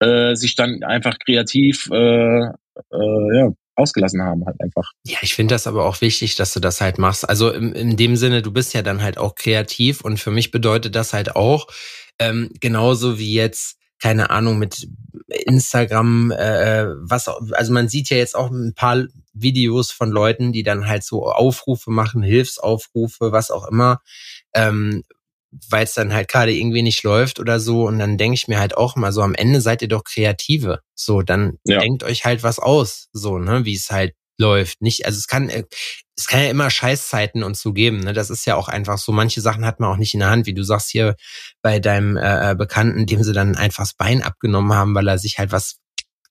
äh, 0.00 0.34
sich 0.34 0.56
dann 0.56 0.82
einfach 0.82 1.18
kreativ 1.18 1.88
äh, 1.92 2.44
äh, 2.44 3.36
ja, 3.36 3.52
ausgelassen 3.76 4.22
haben 4.22 4.44
halt 4.46 4.56
einfach. 4.60 4.90
Ja, 5.06 5.18
ich 5.22 5.34
finde 5.34 5.54
das 5.54 5.66
aber 5.66 5.84
auch 5.84 6.00
wichtig, 6.00 6.34
dass 6.34 6.52
du 6.52 6.60
das 6.60 6.80
halt 6.80 6.98
machst. 6.98 7.28
Also 7.28 7.50
in, 7.50 7.72
in 7.72 7.96
dem 7.96 8.16
Sinne, 8.16 8.42
du 8.42 8.52
bist 8.52 8.74
ja 8.74 8.82
dann 8.82 9.02
halt 9.02 9.18
auch 9.18 9.34
kreativ 9.34 10.00
und 10.00 10.18
für 10.18 10.30
mich 10.30 10.50
bedeutet 10.50 10.94
das 10.94 11.12
halt 11.12 11.36
auch, 11.36 11.68
ähm, 12.18 12.50
genauso 12.60 13.18
wie 13.18 13.34
jetzt 13.34 13.78
keine 14.02 14.30
Ahnung, 14.30 14.58
mit 14.58 14.88
Instagram, 15.28 16.32
äh, 16.32 16.86
was, 16.96 17.28
also 17.28 17.72
man 17.72 17.88
sieht 17.88 18.10
ja 18.10 18.16
jetzt 18.16 18.34
auch 18.34 18.50
ein 18.50 18.74
paar 18.74 19.04
Videos 19.32 19.92
von 19.92 20.10
Leuten, 20.10 20.52
die 20.52 20.64
dann 20.64 20.88
halt 20.88 21.04
so 21.04 21.30
Aufrufe 21.30 21.92
machen, 21.92 22.24
Hilfsaufrufe, 22.24 23.30
was 23.30 23.52
auch 23.52 23.68
immer, 23.68 24.00
ähm, 24.54 25.04
weil 25.68 25.84
es 25.84 25.94
dann 25.94 26.12
halt 26.12 26.28
gerade 26.28 26.52
irgendwie 26.52 26.82
nicht 26.82 27.02
läuft 27.02 27.38
oder 27.38 27.60
so. 27.60 27.86
Und 27.86 27.98
dann 27.98 28.18
denke 28.18 28.34
ich 28.34 28.48
mir 28.48 28.58
halt 28.58 28.76
auch 28.76 28.96
mal 28.96 29.12
so, 29.12 29.22
am 29.22 29.34
Ende 29.34 29.60
seid 29.60 29.82
ihr 29.82 29.88
doch 29.88 30.04
Kreative. 30.04 30.80
So, 30.94 31.22
dann 31.22 31.58
ja. 31.64 31.78
denkt 31.80 32.02
euch 32.02 32.24
halt 32.24 32.42
was 32.42 32.58
aus, 32.58 33.08
so, 33.12 33.38
ne, 33.38 33.64
wie 33.64 33.74
es 33.74 33.90
halt 33.90 34.14
läuft. 34.38 34.80
Nicht, 34.82 35.06
also 35.06 35.18
es 35.18 35.26
kann, 35.26 35.50
äh, 35.50 35.64
es 36.16 36.26
kann 36.26 36.42
ja 36.42 36.50
immer 36.50 36.70
Scheißzeiten 36.70 37.42
und 37.42 37.56
so 37.56 37.72
geben. 37.72 38.00
Ne? 38.00 38.12
Das 38.12 38.30
ist 38.30 38.46
ja 38.46 38.56
auch 38.56 38.68
einfach 38.68 38.98
so. 38.98 39.12
Manche 39.12 39.40
Sachen 39.40 39.64
hat 39.64 39.78
man 39.78 39.90
auch 39.90 39.96
nicht 39.96 40.14
in 40.14 40.20
der 40.20 40.30
Hand, 40.30 40.46
wie 40.46 40.54
du 40.54 40.62
sagst 40.62 40.90
hier 40.90 41.16
bei 41.62 41.78
deinem 41.80 42.16
äh, 42.16 42.52
äh 42.52 42.54
Bekannten, 42.54 43.06
dem 43.06 43.22
sie 43.22 43.32
dann 43.32 43.56
einfach 43.56 43.84
das 43.84 43.94
Bein 43.94 44.22
abgenommen 44.22 44.74
haben, 44.74 44.94
weil 44.94 45.08
er 45.08 45.18
sich 45.18 45.38
halt 45.38 45.52
was 45.52 45.76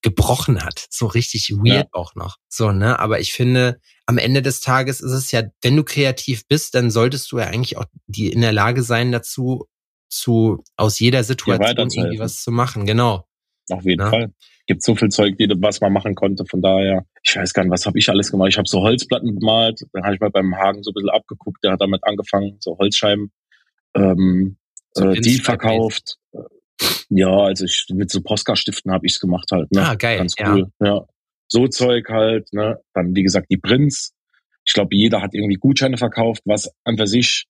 gebrochen 0.02 0.64
hat. 0.64 0.88
So 0.90 1.06
richtig 1.06 1.52
weird 1.52 1.86
ja. 1.86 1.90
auch 1.94 2.16
noch. 2.16 2.38
So, 2.50 2.72
ne? 2.72 3.00
Aber 3.00 3.20
ich 3.20 3.34
finde, 3.34 3.80
am 4.06 4.18
Ende 4.18 4.42
des 4.42 4.62
Tages 4.62 5.02
ist 5.02 5.12
es 5.12 5.32
ja, 5.32 5.44
wenn 5.62 5.76
du 5.76 5.84
kreativ 5.84 6.48
bist, 6.48 6.76
dann 6.76 6.92
solltest 6.92 7.32
du 7.32 7.40
ja 7.40 7.46
eigentlich 7.46 7.78
auch 7.78 7.86
die 8.08 8.32
in 8.32 8.42
der 8.42 8.52
Lage 8.52 8.84
sein 8.84 9.12
dazu, 9.12 9.68
zu 10.10 10.64
aus 10.76 11.00
jeder 11.00 11.24
Situation 11.24 11.90
irgendwie 11.92 12.20
was 12.20 12.42
zu 12.42 12.52
machen. 12.52 12.86
Genau. 12.86 13.26
Auf 13.70 13.86
jeden 13.86 14.02
ja? 14.02 14.10
Fall. 14.10 14.34
Gibt 14.68 14.84
so 14.84 14.96
viel 14.96 15.10
Zeug, 15.10 15.38
die, 15.38 15.48
was 15.60 15.82
man 15.82 15.94
machen 15.94 16.16
konnte. 16.16 16.46
Von 16.46 16.62
daher, 16.62 17.06
ich 17.24 17.36
weiß 17.36 17.54
gar 17.54 17.64
nicht, 17.64 17.72
was 17.72 17.86
habe 17.86 17.98
ich 17.98 18.10
alles 18.10 18.32
gemacht. 18.32 18.50
Ich 18.50 18.58
habe 18.58 18.68
so 18.68 18.82
Holzplatten 18.82 19.36
bemalt. 19.36 19.82
Dann 19.94 20.04
habe 20.04 20.16
ich 20.16 20.22
mal 20.22 20.30
beim 20.30 20.56
Hagen 20.56 20.84
so 20.84 20.92
ein 20.92 20.94
bisschen 20.94 21.10
abgeguckt. 21.10 21.64
Der 21.64 21.74
hat 21.74 21.82
damit 21.82 22.04
angefangen, 22.04 22.58
so 22.60 22.78
Holzscheiben. 22.78 23.32
Ähm, 23.96 24.58
so 24.94 25.10
äh, 25.10 25.20
die 25.20 25.40
verkauft. 25.40 26.18
Ja, 27.10 27.30
also 27.30 27.66
ich 27.66 27.86
mit 27.94 28.10
so 28.10 28.22
Postka-Stiften 28.22 28.92
habe 28.92 29.06
ich's 29.06 29.20
gemacht 29.20 29.50
halt. 29.52 29.72
Ne? 29.72 29.82
Ah, 29.86 29.96
geil. 29.96 30.18
Ganz 30.18 30.36
cool. 30.40 30.72
Ja. 30.80 30.88
ja. 30.88 31.06
So 31.48 31.68
Zeug 31.68 32.08
halt, 32.10 32.52
ne? 32.54 32.80
Dann, 32.94 33.16
wie 33.16 33.24
gesagt, 33.24 33.48
die 33.50 33.58
Prinz. 33.58 34.14
Ich 34.64 34.74
glaube, 34.74 34.96
jeder 34.96 35.22
hat 35.22 35.34
irgendwie 35.34 35.56
Gutscheine 35.56 35.98
verkauft, 35.98 36.44
was 36.46 36.72
an 36.84 36.98
für 36.98 37.08
sich 37.08 37.48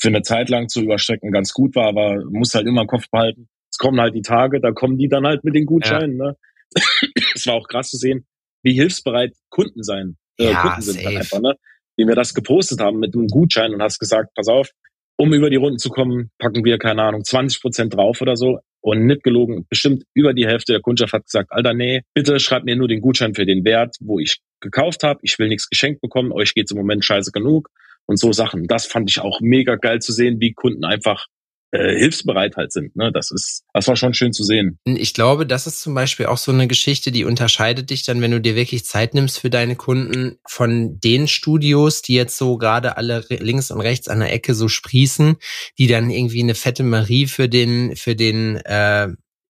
für 0.00 0.08
eine 0.08 0.22
Zeit 0.22 0.48
lang 0.48 0.68
zu 0.68 0.82
überstrecken 0.82 1.30
ganz 1.30 1.52
gut 1.52 1.74
war, 1.76 1.86
aber 1.88 2.24
muss 2.30 2.54
halt 2.54 2.66
immer 2.66 2.82
im 2.82 2.86
Kopf 2.86 3.08
behalten. 3.10 3.48
Es 3.70 3.78
kommen 3.78 4.00
halt 4.00 4.14
die 4.14 4.22
Tage, 4.22 4.60
da 4.60 4.72
kommen 4.72 4.98
die 4.98 5.08
dann 5.08 5.26
halt 5.26 5.44
mit 5.44 5.54
den 5.54 5.66
Gutscheinen. 5.66 6.18
Ja. 6.18 6.24
Ne? 6.26 6.36
es 7.34 7.46
war 7.46 7.54
auch 7.54 7.68
krass 7.68 7.90
zu 7.90 7.96
sehen, 7.96 8.26
wie 8.62 8.74
hilfsbereit 8.74 9.34
Kunden 9.48 9.82
sein, 9.82 10.16
äh, 10.38 10.50
ja, 10.50 10.62
Kunden 10.62 10.82
sind 10.82 11.04
halt 11.04 11.16
einfach, 11.16 11.40
ne? 11.40 11.54
Wie 11.96 12.06
wir 12.06 12.14
das 12.14 12.34
gepostet 12.34 12.80
haben 12.80 12.98
mit 12.98 13.14
einem 13.14 13.28
Gutschein 13.28 13.72
und 13.72 13.80
hast 13.80 13.98
gesagt, 13.98 14.34
pass 14.34 14.48
auf, 14.48 14.70
um 15.16 15.32
über 15.32 15.50
die 15.50 15.56
Runden 15.56 15.78
zu 15.78 15.88
kommen, 15.88 16.30
packen 16.38 16.64
wir, 16.64 16.78
keine 16.78 17.02
Ahnung, 17.02 17.24
20 17.24 17.60
Prozent 17.60 17.94
drauf 17.94 18.20
oder 18.20 18.36
so. 18.36 18.60
Und 18.80 19.04
nicht 19.04 19.24
gelogen, 19.24 19.66
bestimmt 19.68 20.04
über 20.14 20.32
die 20.32 20.46
Hälfte 20.46 20.72
der 20.72 20.80
Kundschaft 20.80 21.12
hat 21.12 21.24
gesagt, 21.24 21.50
Alter, 21.50 21.74
nee, 21.74 22.02
bitte 22.14 22.38
schreibt 22.38 22.66
mir 22.66 22.76
nur 22.76 22.86
den 22.86 23.00
Gutschein 23.00 23.34
für 23.34 23.44
den 23.44 23.64
Wert, 23.64 23.96
wo 24.00 24.20
ich 24.20 24.38
gekauft 24.60 25.02
habe. 25.02 25.18
Ich 25.22 25.38
will 25.38 25.48
nichts 25.48 25.68
geschenkt 25.68 26.00
bekommen, 26.00 26.30
euch 26.30 26.54
geht's 26.54 26.70
im 26.70 26.76
Moment 26.76 27.04
scheiße 27.04 27.32
genug 27.32 27.68
und 28.06 28.18
so 28.18 28.32
Sachen. 28.32 28.68
Das 28.68 28.86
fand 28.86 29.10
ich 29.10 29.20
auch 29.20 29.40
mega 29.40 29.74
geil 29.74 30.00
zu 30.00 30.12
sehen, 30.12 30.40
wie 30.40 30.52
Kunden 30.52 30.84
einfach 30.84 31.26
äh, 31.72 31.98
hilfsbereit 31.98 32.56
halt 32.56 32.72
sind. 32.72 32.94
Ne? 32.96 33.10
Das 33.12 33.30
ist, 33.30 33.64
das 33.72 33.88
war 33.88 33.96
schon 33.96 34.14
schön 34.14 34.32
zu 34.32 34.44
sehen. 34.44 34.78
Ich 34.84 35.14
glaube, 35.14 35.46
das 35.46 35.66
ist 35.66 35.80
zum 35.80 35.94
Beispiel 35.94 36.26
auch 36.26 36.38
so 36.38 36.52
eine 36.52 36.68
Geschichte, 36.68 37.10
die 37.10 37.24
unterscheidet 37.24 37.90
dich 37.90 38.04
dann, 38.04 38.20
wenn 38.20 38.30
du 38.30 38.40
dir 38.40 38.54
wirklich 38.54 38.84
Zeit 38.84 39.14
nimmst 39.14 39.40
für 39.40 39.50
deine 39.50 39.76
Kunden 39.76 40.38
von 40.46 41.00
den 41.00 41.28
Studios, 41.28 42.02
die 42.02 42.14
jetzt 42.14 42.36
so 42.36 42.56
gerade 42.56 42.96
alle 42.96 43.24
links 43.28 43.70
und 43.70 43.80
rechts 43.80 44.08
an 44.08 44.20
der 44.20 44.32
Ecke 44.32 44.54
so 44.54 44.68
sprießen, 44.68 45.36
die 45.78 45.86
dann 45.86 46.10
irgendwie 46.10 46.42
eine 46.42 46.54
fette 46.54 46.82
Marie 46.82 47.26
für 47.26 47.48
den, 47.48 47.96
für 47.96 48.14
den, 48.14 48.56
äh, 48.56 49.08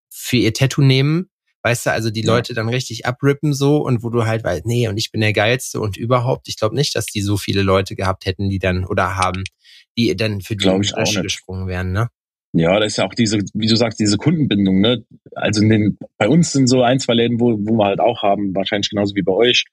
für 0.08 0.36
ihr 0.36 0.54
Tattoo 0.54 0.82
nehmen. 0.82 1.28
Weißt 1.62 1.86
du, 1.86 1.90
also 1.90 2.10
die. 2.10 2.22
Leute 2.22 2.54
dann 2.54 2.68
richtig 2.68 3.06
abrippen 3.06 3.52
so 3.52 3.78
und 3.78 4.04
wo 4.04 4.08
du 4.10 4.24
halt 4.24 4.44
weißt, 4.44 4.66
nee, 4.66 4.86
und 4.86 4.96
ich 4.98 5.10
bin 5.10 5.20
der 5.20 5.32
Geilste 5.32 5.80
und 5.80 5.96
überhaupt. 5.96 6.46
Ich 6.46 6.56
glaube 6.56 6.76
nicht, 6.76 6.94
dass 6.94 7.06
die 7.06 7.22
so 7.22 7.36
viele 7.36 7.62
Leute 7.62 7.96
gehabt 7.96 8.24
hätten, 8.24 8.48
die 8.48 8.60
dann 8.60 8.84
oder 8.84 9.16
haben, 9.16 9.42
die 9.96 10.14
dann 10.16 10.40
für 10.40 10.56
die 10.56 10.68
Asche 10.68 11.22
gesprungen 11.22 11.68
wären, 11.68 11.92
ne? 11.92 12.08
Ja, 12.52 12.78
das 12.80 12.92
ist 12.92 12.96
ja 12.96 13.06
auch 13.06 13.14
diese, 13.14 13.38
wie 13.52 13.66
du 13.66 13.76
sagst, 13.76 14.00
diese 14.00 14.16
Kundenbindung, 14.16 14.80
ne? 14.80 15.04
Also 15.34 15.62
in 15.62 15.68
den, 15.68 15.98
bei 16.16 16.28
uns 16.28 16.52
sind 16.52 16.68
so 16.68 16.82
ein, 16.82 16.98
zwei 16.98 17.14
Läden, 17.14 17.38
wo, 17.38 17.52
wo 17.52 17.76
wir 17.76 17.84
halt 17.84 18.00
auch 18.00 18.22
haben, 18.22 18.54
wahrscheinlich 18.54 18.88
genauso 18.88 19.14
wie 19.14 19.22
bei 19.22 19.32
euch. 19.32 19.64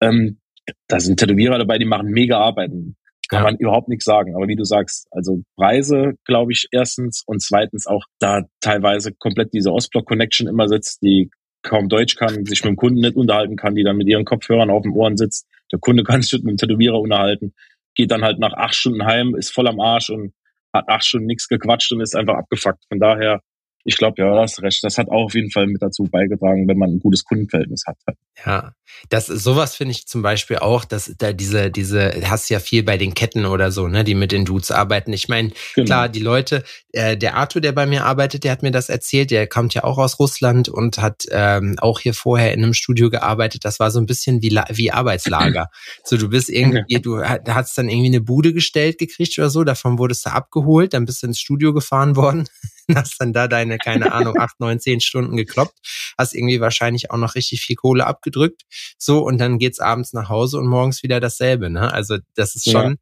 Ähm, 0.00 0.38
da 0.86 1.00
sind 1.00 1.20
Tätowierer 1.20 1.58
dabei, 1.58 1.78
die 1.78 1.84
machen 1.84 2.08
mega 2.08 2.38
Arbeiten. 2.38 2.96
Kann 3.28 3.40
ja. 3.40 3.44
man 3.44 3.56
überhaupt 3.56 3.88
nichts 3.88 4.06
sagen. 4.06 4.36
Aber 4.36 4.48
wie 4.48 4.56
du 4.56 4.64
sagst, 4.64 5.06
also 5.10 5.42
Preise, 5.56 6.14
glaube 6.24 6.52
ich, 6.52 6.68
erstens 6.70 7.22
und 7.26 7.42
zweitens 7.42 7.86
auch 7.86 8.04
da 8.18 8.44
teilweise 8.60 9.12
komplett 9.12 9.52
diese 9.52 9.72
Ostblock-Connection 9.72 10.46
immer 10.46 10.66
sitzt, 10.66 11.02
die 11.02 11.30
kaum 11.62 11.90
Deutsch 11.90 12.16
kann, 12.16 12.46
sich 12.46 12.64
mit 12.64 12.70
dem 12.70 12.76
Kunden 12.76 13.00
nicht 13.00 13.16
unterhalten 13.16 13.56
kann, 13.56 13.74
die 13.74 13.84
dann 13.84 13.98
mit 13.98 14.08
ihren 14.08 14.24
Kopfhörern 14.24 14.70
auf 14.70 14.82
dem 14.82 14.94
Ohren 14.94 15.18
sitzt. 15.18 15.46
Der 15.72 15.78
Kunde 15.78 16.04
kann 16.04 16.22
sich 16.22 16.32
mit 16.42 16.52
dem 16.52 16.56
Tätowierer 16.56 16.98
unterhalten 16.98 17.52
geht 17.98 18.12
dann 18.12 18.24
halt 18.24 18.38
nach 18.38 18.54
acht 18.54 18.76
Stunden 18.76 19.04
heim, 19.04 19.34
ist 19.34 19.50
voll 19.50 19.68
am 19.68 19.80
Arsch 19.80 20.08
und 20.08 20.32
hat 20.72 20.88
acht 20.88 21.04
Stunden 21.04 21.26
nichts 21.26 21.48
gequatscht 21.48 21.92
und 21.92 22.00
ist 22.00 22.14
einfach 22.14 22.36
abgefuckt. 22.36 22.84
Von 22.88 23.00
daher 23.00 23.42
ich 23.88 23.96
glaube, 23.96 24.20
ja, 24.20 24.34
das 24.34 24.60
recht. 24.60 24.84
Das 24.84 24.98
hat 24.98 25.08
auch 25.08 25.24
auf 25.24 25.34
jeden 25.34 25.50
Fall 25.50 25.66
mit 25.66 25.80
dazu 25.80 26.04
beigetragen, 26.04 26.68
wenn 26.68 26.76
man 26.76 26.90
ein 26.90 26.98
gutes 26.98 27.24
Kundenverhältnis 27.24 27.84
hat. 27.86 27.96
Ja, 28.44 28.72
das 29.08 29.26
sowas 29.26 29.76
finde 29.76 29.92
ich 29.92 30.06
zum 30.06 30.20
Beispiel 30.20 30.58
auch, 30.58 30.84
dass 30.84 31.14
da 31.16 31.32
diese 31.32 31.70
diese 31.70 32.12
hast 32.24 32.50
ja 32.50 32.60
viel 32.60 32.82
bei 32.82 32.98
den 32.98 33.14
Ketten 33.14 33.46
oder 33.46 33.72
so, 33.72 33.88
ne, 33.88 34.04
die 34.04 34.14
mit 34.14 34.30
den 34.30 34.44
Dudes 34.44 34.70
arbeiten. 34.70 35.14
Ich 35.14 35.28
meine, 35.28 35.52
genau. 35.74 35.86
klar, 35.86 36.08
die 36.10 36.20
Leute, 36.20 36.64
äh, 36.92 37.16
der 37.16 37.36
Arthur, 37.36 37.62
der 37.62 37.72
bei 37.72 37.86
mir 37.86 38.04
arbeitet, 38.04 38.44
der 38.44 38.52
hat 38.52 38.62
mir 38.62 38.72
das 38.72 38.90
erzählt. 38.90 39.30
Der 39.30 39.46
kommt 39.46 39.72
ja 39.72 39.84
auch 39.84 39.96
aus 39.96 40.18
Russland 40.18 40.68
und 40.68 40.98
hat 40.98 41.24
ähm, 41.30 41.76
auch 41.78 42.00
hier 42.00 42.12
vorher 42.12 42.52
in 42.52 42.62
einem 42.62 42.74
Studio 42.74 43.08
gearbeitet. 43.08 43.64
Das 43.64 43.80
war 43.80 43.90
so 43.90 44.00
ein 44.00 44.06
bisschen 44.06 44.42
wie 44.42 44.50
wie 44.68 44.92
Arbeitslager. 44.92 45.70
so, 46.04 46.18
du 46.18 46.28
bist 46.28 46.50
irgendwie, 46.50 47.00
du 47.00 47.22
hast 47.22 47.78
dann 47.78 47.88
irgendwie 47.88 48.08
eine 48.08 48.20
Bude 48.20 48.52
gestellt 48.52 48.98
gekriegt 48.98 49.38
oder 49.38 49.48
so. 49.48 49.64
Davon 49.64 49.98
wurdest 49.98 50.26
du 50.26 50.30
abgeholt, 50.30 50.92
dann 50.92 51.06
bist 51.06 51.22
du 51.22 51.28
ins 51.28 51.40
Studio 51.40 51.72
gefahren 51.72 52.16
worden 52.16 52.44
hast 52.94 53.16
dann 53.20 53.32
da 53.32 53.48
deine, 53.48 53.78
keine 53.78 54.12
Ahnung, 54.12 54.36
acht, 54.38 54.60
neun, 54.60 54.80
zehn 54.80 55.00
Stunden 55.00 55.36
gekloppt, 55.36 55.78
hast 56.16 56.34
irgendwie 56.34 56.60
wahrscheinlich 56.60 57.10
auch 57.10 57.18
noch 57.18 57.34
richtig 57.34 57.60
viel 57.60 57.76
Kohle 57.76 58.06
abgedrückt, 58.06 58.62
so, 58.98 59.20
und 59.20 59.38
dann 59.38 59.58
geht's 59.58 59.80
abends 59.80 60.12
nach 60.12 60.28
Hause 60.28 60.58
und 60.58 60.66
morgens 60.66 61.02
wieder 61.02 61.20
dasselbe, 61.20 61.70
ne? 61.70 61.92
Also, 61.92 62.18
das 62.34 62.54
ist 62.54 62.70
schon, 62.70 62.90
ja. 62.90 62.96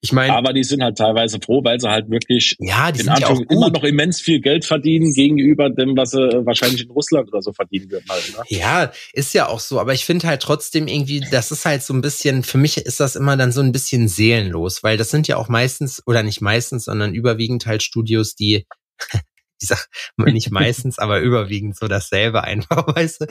Ich 0.00 0.12
meine, 0.12 0.34
aber 0.34 0.52
die 0.52 0.64
sind 0.64 0.82
halt 0.82 0.98
teilweise 0.98 1.38
froh, 1.44 1.62
weil 1.64 1.80
sie 1.80 1.88
halt 1.88 2.10
wirklich 2.10 2.56
ja, 2.58 2.92
die 2.92 3.00
sind 3.00 3.18
ja 3.18 3.28
auch 3.28 3.40
immer 3.48 3.70
noch 3.70 3.82
immens 3.82 4.20
viel 4.20 4.40
Geld 4.40 4.64
verdienen 4.64 5.12
gegenüber 5.14 5.70
dem, 5.70 5.96
was 5.96 6.10
sie 6.10 6.18
wahrscheinlich 6.44 6.82
in 6.82 6.90
Russland 6.90 7.28
oder 7.28 7.42
so 7.42 7.52
verdienen 7.52 7.90
würden. 7.90 8.04
Halt, 8.08 8.36
ne? 8.36 8.44
Ja, 8.48 8.92
ist 9.12 9.34
ja 9.34 9.48
auch 9.48 9.60
so. 9.60 9.80
Aber 9.80 9.94
ich 9.94 10.04
finde 10.04 10.26
halt 10.28 10.42
trotzdem 10.42 10.86
irgendwie, 10.86 11.20
das 11.30 11.50
ist 11.50 11.64
halt 11.64 11.82
so 11.82 11.94
ein 11.94 12.02
bisschen, 12.02 12.42
für 12.42 12.58
mich 12.58 12.76
ist 12.76 13.00
das 13.00 13.16
immer 13.16 13.36
dann 13.36 13.52
so 13.52 13.60
ein 13.60 13.72
bisschen 13.72 14.08
seelenlos, 14.08 14.82
weil 14.82 14.96
das 14.96 15.10
sind 15.10 15.28
ja 15.28 15.36
auch 15.36 15.48
meistens, 15.48 16.02
oder 16.06 16.22
nicht 16.22 16.40
meistens, 16.40 16.84
sondern 16.84 17.14
überwiegend 17.14 17.66
halt 17.66 17.82
Studios, 17.82 18.34
die 18.34 18.66
ich 19.60 19.68
sag 19.68 19.86
nicht 20.16 20.50
meistens, 20.50 20.98
aber 20.98 21.20
überwiegend 21.20 21.76
so 21.76 21.88
dasselbe 21.88 22.44
einfach, 22.44 22.86
weißt 22.96 23.22
du, 23.22 23.26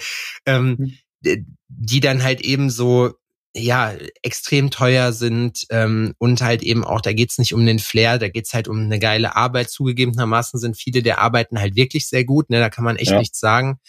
ähm, 0.45 0.97
hm. 1.23 1.57
die 1.67 1.99
dann 1.99 2.23
halt 2.23 2.41
eben 2.41 2.69
so 2.69 3.13
ja, 3.57 3.93
extrem 4.21 4.69
teuer 4.69 5.13
sind 5.13 5.65
ähm, 5.69 6.13
und 6.17 6.41
halt 6.41 6.61
eben 6.61 6.83
auch, 6.83 6.99
da 6.99 7.13
geht's 7.13 7.37
nicht 7.37 7.53
um 7.53 7.65
den 7.65 7.79
Flair, 7.79 8.19
da 8.19 8.27
geht's 8.27 8.53
halt 8.53 8.67
um 8.67 8.81
eine 8.81 8.99
geile 8.99 9.37
Arbeit. 9.37 9.69
Zugegebenermaßen 9.69 10.59
sind 10.59 10.75
viele 10.75 11.01
der 11.01 11.19
Arbeiten 11.19 11.59
halt 11.59 11.75
wirklich 11.75 12.07
sehr 12.07 12.25
gut, 12.25 12.49
ne, 12.49 12.59
da 12.59 12.69
kann 12.69 12.83
man 12.83 12.97
echt 12.97 13.11
ja. 13.11 13.19
nichts 13.19 13.39
sagen. 13.39 13.79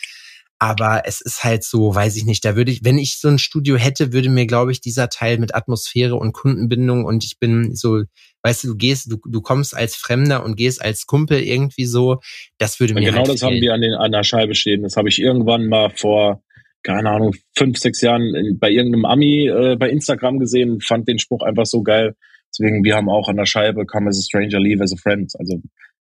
Aber 0.59 1.03
es 1.05 1.21
ist 1.21 1.45
halt 1.45 1.65
so, 1.65 1.95
weiß 1.95 2.17
ich 2.17 2.25
nicht, 2.25 2.45
da 2.45 2.57
würde 2.57 2.71
ich, 2.71 2.83
wenn 2.83 2.97
ich 2.97 3.19
so 3.19 3.29
ein 3.29 3.39
Studio 3.39 3.77
hätte, 3.77 4.15
würde 4.15 4.31
mir, 4.31 4.47
glaube 4.47 4.73
ich, 4.73 4.81
dieser 4.81 5.11
Teil 5.11 5.39
mit 5.39 5.55
Atmosphäre 5.55 6.15
und 6.15 6.33
Kundenbindung 6.33 7.05
und 7.05 7.25
ich 7.25 7.39
bin 7.39 7.75
so, 7.75 8.05
weißt 8.43 8.65
du, 8.65 8.69
du 8.69 8.77
gehst, 8.77 9.13
du, 9.13 9.19
du 9.29 9.43
kommst 9.43 9.77
als 9.77 9.97
Fremder 9.97 10.45
und 10.45 10.57
gehst 10.57 10.81
als 10.81 11.05
Kumpel 11.05 11.41
irgendwie 11.41 11.85
so, 11.85 12.21
das 12.57 12.81
würde 12.81 12.95
mir 12.95 13.01
Genau 13.01 13.19
halt 13.19 13.29
das 13.29 13.43
haben 13.43 13.61
wir 13.61 13.75
an, 13.75 13.83
den, 13.83 13.93
an 13.93 14.13
der 14.13 14.23
Scheibe 14.23 14.55
stehen. 14.55 14.83
Das 14.83 14.97
habe 14.97 15.11
ich 15.11 15.21
irgendwann 15.21 15.67
mal 15.67 15.91
vor, 15.91 16.43
keine 16.83 17.11
Ahnung, 17.11 17.35
fünf, 17.55 17.79
sechs 17.79 18.01
Jahren 18.01 18.35
in, 18.35 18.59
bei 18.59 18.71
irgendeinem 18.71 19.05
Ami 19.05 19.49
äh, 19.49 19.77
bei 19.77 19.91
Instagram 19.91 20.39
gesehen, 20.39 20.81
fand 20.81 21.07
den 21.07 21.19
Spruch 21.19 21.43
einfach 21.43 21.67
so 21.67 21.83
geil. 21.83 22.15
Deswegen, 22.51 22.83
wir 22.83 22.95
haben 22.95 23.11
auch 23.11 23.29
an 23.29 23.37
der 23.37 23.45
Scheibe 23.45 23.85
Come 23.85 24.09
as 24.09 24.19
a 24.19 24.23
Stranger, 24.23 24.61
Leave 24.61 24.83
as 24.83 24.93
a 24.93 24.97
Friend. 24.97 25.31
Also, 25.39 25.61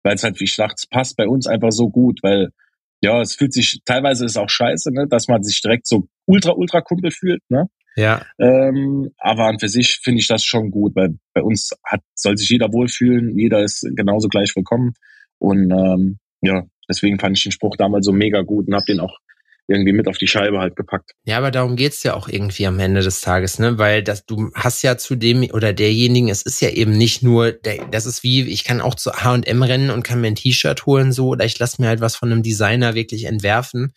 weil 0.02 0.14
es 0.14 0.22
halt, 0.22 0.40
wie 0.40 0.44
ich 0.44 0.56
es 0.58 0.86
passt 0.86 1.16
bei 1.16 1.26
uns 1.26 1.46
einfach 1.46 1.72
so 1.72 1.90
gut, 1.90 2.20
weil 2.22 2.50
ja, 3.00 3.20
es 3.20 3.34
fühlt 3.34 3.52
sich, 3.52 3.80
teilweise 3.84 4.24
ist 4.24 4.36
auch 4.36 4.50
scheiße, 4.50 4.92
ne, 4.92 5.06
dass 5.08 5.28
man 5.28 5.42
sich 5.42 5.60
direkt 5.60 5.86
so 5.86 6.08
ultra, 6.26 6.52
ultra 6.52 6.80
Kumpel 6.80 7.10
fühlt, 7.10 7.42
ne? 7.48 7.68
Ja. 7.96 8.22
Ähm, 8.38 9.10
aber 9.18 9.46
an 9.46 9.58
für 9.58 9.68
sich 9.68 9.98
finde 10.02 10.20
ich 10.20 10.28
das 10.28 10.44
schon 10.44 10.70
gut, 10.70 10.94
weil 10.94 11.18
bei 11.34 11.42
uns 11.42 11.70
hat, 11.84 12.00
soll 12.14 12.36
sich 12.36 12.48
jeder 12.48 12.72
wohlfühlen, 12.72 13.36
jeder 13.36 13.64
ist 13.64 13.88
genauso 13.96 14.28
gleich 14.28 14.54
willkommen. 14.54 14.92
Und 15.38 15.72
ähm, 15.72 16.18
ja, 16.40 16.64
deswegen 16.88 17.18
fand 17.18 17.36
ich 17.36 17.42
den 17.42 17.50
Spruch 17.50 17.76
damals 17.76 18.06
so 18.06 18.12
mega 18.12 18.42
gut 18.42 18.68
und 18.68 18.74
habe 18.74 18.84
den 18.86 19.00
auch 19.00 19.18
irgendwie 19.68 19.92
mit 19.92 20.08
auf 20.08 20.16
die 20.16 20.26
Scheibe 20.26 20.58
halt 20.58 20.76
gepackt. 20.76 21.12
Ja, 21.24 21.36
aber 21.36 21.50
darum 21.50 21.76
geht's 21.76 22.02
ja 22.02 22.14
auch 22.14 22.28
irgendwie 22.28 22.66
am 22.66 22.78
Ende 22.80 23.02
des 23.02 23.20
Tages, 23.20 23.58
ne? 23.58 23.78
Weil 23.78 24.02
das, 24.02 24.24
du 24.24 24.50
hast 24.54 24.82
ja 24.82 24.96
zu 24.96 25.14
dem 25.14 25.42
oder 25.52 25.72
derjenigen, 25.72 26.28
es 26.28 26.42
ist 26.42 26.60
ja 26.60 26.70
eben 26.70 26.92
nicht 26.92 27.22
nur, 27.22 27.52
der, 27.52 27.86
das 27.90 28.06
ist 28.06 28.22
wie, 28.22 28.48
ich 28.48 28.64
kann 28.64 28.80
auch 28.80 28.94
zu 28.94 29.12
H&M 29.12 29.62
rennen 29.62 29.90
und 29.90 30.02
kann 30.02 30.20
mir 30.20 30.28
ein 30.28 30.36
T-Shirt 30.36 30.86
holen 30.86 31.12
so 31.12 31.28
oder 31.28 31.44
ich 31.44 31.58
lasse 31.58 31.80
mir 31.82 31.88
halt 31.88 32.00
was 32.00 32.16
von 32.16 32.32
einem 32.32 32.42
Designer 32.42 32.94
wirklich 32.94 33.24
entwerfen 33.24 33.92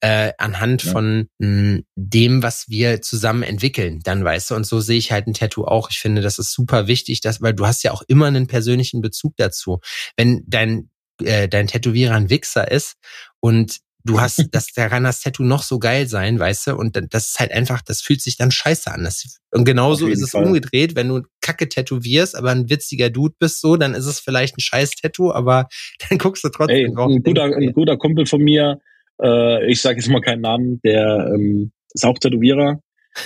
äh, 0.00 0.32
anhand 0.38 0.84
ja. 0.84 0.92
von 0.92 1.28
mh, 1.38 1.48
hm, 1.48 1.84
dem, 1.96 2.42
was 2.42 2.68
wir 2.68 3.02
zusammen 3.02 3.42
entwickeln, 3.42 4.00
dann 4.04 4.24
weißt 4.24 4.50
du. 4.50 4.54
Und 4.54 4.64
so 4.64 4.80
sehe 4.80 4.98
ich 4.98 5.10
halt 5.10 5.26
ein 5.26 5.34
Tattoo 5.34 5.64
auch. 5.64 5.90
Ich 5.90 5.98
finde, 5.98 6.22
das 6.22 6.38
ist 6.38 6.52
super 6.52 6.86
wichtig, 6.86 7.20
dass, 7.20 7.42
weil 7.42 7.54
du 7.54 7.66
hast 7.66 7.82
ja 7.82 7.90
auch 7.90 8.02
immer 8.06 8.26
einen 8.26 8.46
persönlichen 8.46 9.00
Bezug 9.00 9.34
dazu. 9.36 9.80
Wenn 10.16 10.44
dein 10.46 10.90
äh, 11.22 11.48
dein 11.48 11.66
Tätowierer 11.66 12.14
ein 12.14 12.30
Wichser 12.30 12.70
ist 12.70 12.96
und 13.40 13.78
du 14.06 14.20
hast, 14.20 14.48
das, 14.52 14.68
da 14.74 14.88
kann 14.88 15.04
das 15.04 15.20
Tattoo 15.20 15.42
noch 15.42 15.62
so 15.62 15.78
geil 15.78 16.08
sein, 16.08 16.38
weißt 16.38 16.68
du, 16.68 16.76
und 16.76 16.98
das 17.10 17.28
ist 17.28 17.40
halt 17.40 17.52
einfach, 17.52 17.82
das 17.82 18.00
fühlt 18.00 18.22
sich 18.22 18.36
dann 18.36 18.50
scheiße 18.50 18.90
an. 18.90 19.04
Das, 19.04 19.38
und 19.50 19.64
genauso 19.64 20.06
ist 20.06 20.22
es 20.22 20.30
Fall. 20.30 20.44
umgedreht, 20.44 20.96
wenn 20.96 21.08
du 21.08 21.22
Kacke 21.40 21.68
tätowierst, 21.68 22.36
aber 22.36 22.50
ein 22.50 22.70
witziger 22.70 23.10
Dude 23.10 23.34
bist 23.38 23.60
so, 23.60 23.76
dann 23.76 23.94
ist 23.94 24.06
es 24.06 24.20
vielleicht 24.20 24.56
ein 24.56 24.60
scheiß 24.60 24.92
Tattoo, 24.96 25.32
aber 25.32 25.68
dann 26.08 26.18
guckst 26.18 26.44
du 26.44 26.48
trotzdem 26.48 26.86
Ey, 26.86 26.94
drauf. 26.94 27.10
Ein 27.10 27.22
guter, 27.22 27.44
ein 27.44 27.72
guter 27.72 27.96
Kumpel 27.96 28.26
von 28.26 28.42
mir, 28.42 28.80
äh, 29.22 29.70
ich 29.70 29.80
sage 29.80 29.98
jetzt 29.98 30.08
mal 30.08 30.20
keinen 30.20 30.42
Namen, 30.42 30.80
der 30.84 31.32
ähm, 31.34 31.72
ist 31.92 32.04
auch 32.04 32.18
Tätowierer. 32.18 32.80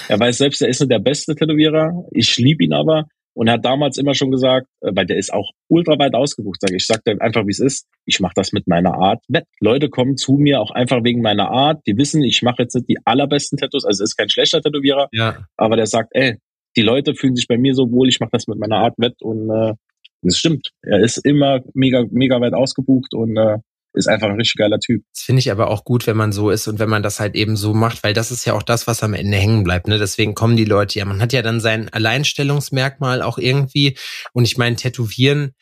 Er 0.09 0.21
weiß 0.21 0.39
selbst, 0.39 0.63
er 0.63 0.69
ist 0.69 0.81
nicht 0.81 0.93
der 0.93 1.01
beste 1.01 1.35
Tätowierer. 1.35 2.05
Ich 2.13 2.37
liebe 2.37 2.63
ihn 2.65 2.73
aber. 2.73 3.07
Und 3.35 3.47
er 3.47 3.55
hat 3.55 3.65
damals 3.65 3.97
immer 3.97 4.15
schon 4.15 4.31
gesagt, 4.31 4.67
äh, 4.81 4.91
weil 4.95 5.07
der 5.07 5.17
ist 5.17 5.33
auch 5.33 5.51
ultra 5.69 5.99
weit 5.99 6.15
ausgebucht, 6.15 6.61
sage 6.61 6.75
ich. 6.75 6.83
Ich 6.83 6.87
sag 6.87 7.05
dir 7.05 7.21
einfach, 7.21 7.47
wie 7.47 7.53
es 7.53 7.61
ist. 7.61 7.87
Ich 8.05 8.21
mache 8.21 8.35
das 8.35 8.53
mit 8.53 8.67
meiner 8.67 8.95
Art. 8.95 9.23
Leute 9.61 9.89
kommen 9.89 10.17
zu 10.17 10.33
mir 10.33 10.61
auch 10.61 10.71
einfach 10.71 11.05
wegen 11.05 11.23
meiner 11.23 11.51
Art. 11.51 11.83
Die 11.87 11.97
wissen, 11.97 12.23
ich 12.23 12.43
mache 12.43 12.63
jetzt 12.63 12.75
nicht 12.75 12.89
die 12.89 12.99
allerbesten 13.05 13.59
Tattoos. 13.59 13.85
Also 13.85 14.05
ist 14.05 14.17
kein 14.17 14.29
schlechter 14.29 14.61
Tätowierer. 14.61 15.09
Ja. 15.13 15.47
Aber 15.57 15.77
der 15.77 15.87
sagt, 15.87 16.11
ey, 16.13 16.39
die 16.77 16.83
Leute 16.83 17.15
fühlen 17.15 17.37
sich 17.37 17.47
bei 17.47 17.59
mir 17.59 17.75
so 17.75 17.91
wohl. 17.91 18.09
Ich 18.09 18.21
mache 18.21 18.31
das 18.33 18.47
mit 18.47 18.59
meiner 18.59 18.79
Art 18.79 18.95
wett. 18.99 19.23
Und 19.23 19.51
äh, 19.51 19.75
das 20.23 20.37
stimmt. 20.37 20.71
Er 20.83 21.01
ist 21.01 21.19
immer 21.19 21.61
mega, 21.75 22.05
mega 22.11 22.41
weit 22.41 22.55
ausgebucht 22.55 23.15
und 23.15 23.37
äh, 23.37 23.59
ist 23.93 24.09
einfach 24.09 24.29
ein 24.29 24.37
richtig 24.37 24.57
geiler 24.57 24.79
Typ. 24.79 25.05
Das 25.13 25.23
finde 25.23 25.41
ich 25.41 25.51
aber 25.51 25.69
auch 25.69 25.85
gut, 25.85 26.07
wenn 26.07 26.17
man 26.17 26.33
so 26.33 26.51
ist 26.51 26.69
und 26.69 26.79
wenn 26.79 26.89
man 26.89 27.03
das 27.03 27.21
halt 27.21 27.35
eben 27.35 27.57
so 27.57 27.75
macht, 27.75 28.03
weil 28.03 28.15
das 28.15 28.31
ist 28.31 28.45
ja 28.45 28.55
auch 28.55 28.63
das, 28.63 28.87
was 28.87 29.03
am 29.03 29.15
Ende 29.15 29.37
hängen 29.37 29.65
bleibt. 29.65 29.89
Ne? 29.89 29.99
Deswegen 29.99 30.35
kommen 30.35 30.57
die 30.57 30.65
Leute 30.65 30.99
ja. 30.99 31.05
Man 31.05 31.21
hat 31.21 31.33
ja 31.33 31.43
dann 31.43 31.61
sein 31.61 31.89
Alleinstellungsmerkmal 31.89 33.23
auch 33.23 33.39
irgendwie. 33.39 33.97
Und 34.33 34.45
ich 34.45 34.57
meine, 34.57 34.77
Tätowieren, 34.77 35.55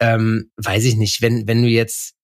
ähm, 0.00 0.50
weiß 0.56 0.84
ich 0.84 0.96
nicht, 0.96 1.22
wenn, 1.22 1.46
wenn 1.46 1.62
du 1.62 1.68
jetzt, 1.68 2.14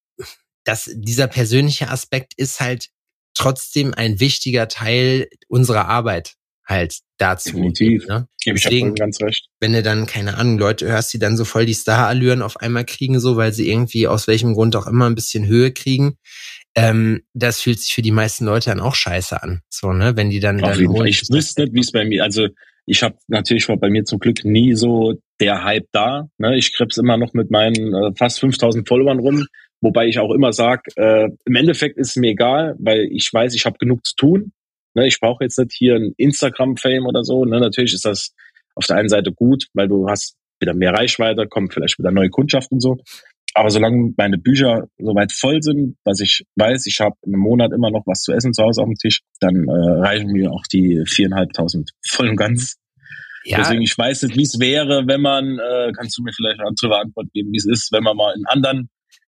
das, 0.64 0.90
dieser 0.94 1.26
persönliche 1.26 1.88
Aspekt 1.88 2.34
ist 2.36 2.60
halt 2.60 2.88
trotzdem 3.34 3.94
ein 3.94 4.20
wichtiger 4.20 4.68
Teil 4.68 5.28
unserer 5.48 5.88
Arbeit 5.88 6.34
halt 6.66 6.98
dazu. 7.18 7.50
Definitiv. 7.50 8.06
Ne? 8.06 8.26
Deswegen, 8.46 8.90
ich 8.90 8.94
ganz 8.98 9.20
recht. 9.20 9.48
Wenn 9.60 9.72
du 9.72 9.82
dann, 9.82 10.06
keine 10.06 10.36
Ahnung, 10.38 10.58
Leute 10.58 10.86
hörst, 10.86 11.12
die 11.12 11.18
dann 11.18 11.36
so 11.36 11.44
voll 11.44 11.66
die 11.66 11.74
Star-Allüren 11.74 12.42
auf 12.42 12.56
einmal 12.58 12.84
kriegen, 12.84 13.20
so, 13.20 13.36
weil 13.36 13.52
sie 13.52 13.68
irgendwie 13.70 14.06
aus 14.06 14.26
welchem 14.26 14.54
Grund 14.54 14.76
auch 14.76 14.86
immer 14.86 15.06
ein 15.06 15.14
bisschen 15.14 15.46
Höhe 15.46 15.72
kriegen, 15.72 16.16
ähm, 16.74 17.22
das 17.34 17.60
fühlt 17.60 17.80
sich 17.80 17.94
für 17.94 18.02
die 18.02 18.12
meisten 18.12 18.44
Leute 18.44 18.70
dann 18.70 18.80
auch 18.80 18.94
scheiße 18.94 19.42
an. 19.42 19.60
So, 19.68 19.92
ne? 19.92 20.16
Wenn 20.16 20.30
die 20.30 20.40
dann. 20.40 20.62
Auf 20.62 20.78
dann 20.78 21.06
ich 21.06 21.28
wüsste 21.30 21.62
nicht, 21.62 21.74
wie 21.74 21.80
es 21.80 21.92
bei 21.92 22.04
mir, 22.04 22.22
also 22.22 22.48
ich 22.86 23.02
habe 23.02 23.16
natürlich 23.28 23.68
war 23.68 23.76
bei 23.76 23.90
mir 23.90 24.04
zum 24.04 24.18
Glück 24.18 24.44
nie 24.44 24.74
so 24.74 25.14
der 25.40 25.64
Hype 25.64 25.86
da. 25.92 26.28
Ne? 26.38 26.56
Ich 26.56 26.74
krebs 26.74 26.96
immer 26.96 27.16
noch 27.16 27.32
mit 27.32 27.50
meinen 27.50 27.94
äh, 27.94 28.12
fast 28.16 28.40
5000 28.40 28.88
Followern 28.88 29.18
rum, 29.18 29.46
wobei 29.80 30.06
ich 30.06 30.18
auch 30.18 30.32
immer 30.32 30.52
sag, 30.52 30.86
äh, 30.96 31.28
im 31.44 31.54
Endeffekt 31.54 31.98
ist 31.98 32.10
es 32.10 32.16
mir 32.16 32.30
egal, 32.30 32.74
weil 32.78 33.08
ich 33.12 33.32
weiß, 33.32 33.54
ich 33.54 33.66
habe 33.66 33.78
genug 33.78 34.04
zu 34.04 34.14
tun. 34.16 34.52
Ne, 34.94 35.06
ich 35.06 35.20
brauche 35.20 35.44
jetzt 35.44 35.58
nicht 35.58 35.72
hier 35.72 35.96
ein 35.96 36.12
Instagram-Fame 36.16 37.06
oder 37.06 37.24
so. 37.24 37.44
Ne, 37.44 37.60
natürlich 37.60 37.94
ist 37.94 38.04
das 38.04 38.34
auf 38.74 38.86
der 38.86 38.96
einen 38.96 39.08
Seite 39.08 39.32
gut, 39.32 39.66
weil 39.74 39.88
du 39.88 40.08
hast 40.08 40.36
wieder 40.60 40.74
mehr 40.74 40.92
Reichweite, 40.92 41.46
kommt 41.48 41.74
vielleicht 41.74 41.98
wieder 41.98 42.10
neue 42.10 42.30
Kundschaft 42.30 42.70
und 42.70 42.80
so. 42.80 42.98
Aber 43.54 43.68
solange 43.70 44.14
meine 44.16 44.38
Bücher 44.38 44.86
soweit 44.98 45.32
voll 45.32 45.62
sind, 45.62 45.96
dass 46.04 46.20
ich 46.20 46.44
weiß, 46.56 46.86
ich 46.86 47.00
habe 47.00 47.16
im 47.22 47.38
Monat 47.38 47.72
immer 47.72 47.90
noch 47.90 48.02
was 48.06 48.22
zu 48.22 48.32
essen 48.32 48.54
zu 48.54 48.62
Hause 48.62 48.80
auf 48.80 48.88
dem 48.88 48.94
Tisch, 48.94 49.20
dann 49.40 49.68
äh, 49.68 50.00
reichen 50.00 50.32
mir 50.32 50.50
auch 50.50 50.62
die 50.72 51.02
viereinhalbtausend 51.06 51.90
voll 52.06 52.30
und 52.30 52.36
ganz. 52.36 52.76
Ja. 53.44 53.58
Deswegen, 53.58 53.82
ich 53.82 53.96
weiß 53.96 54.22
nicht, 54.22 54.36
wie 54.36 54.42
es 54.42 54.58
wäre, 54.58 55.06
wenn 55.06 55.20
man, 55.20 55.58
äh, 55.58 55.92
kannst 55.92 56.16
du 56.16 56.22
mir 56.22 56.32
vielleicht 56.32 56.60
eine 56.60 56.68
andere 56.68 56.98
Antwort 56.98 57.26
geben, 57.32 57.52
wie 57.52 57.58
es 57.58 57.66
ist, 57.66 57.92
wenn 57.92 58.04
man 58.04 58.16
mal 58.16 58.34
in 58.34 58.46
anderen 58.46 58.88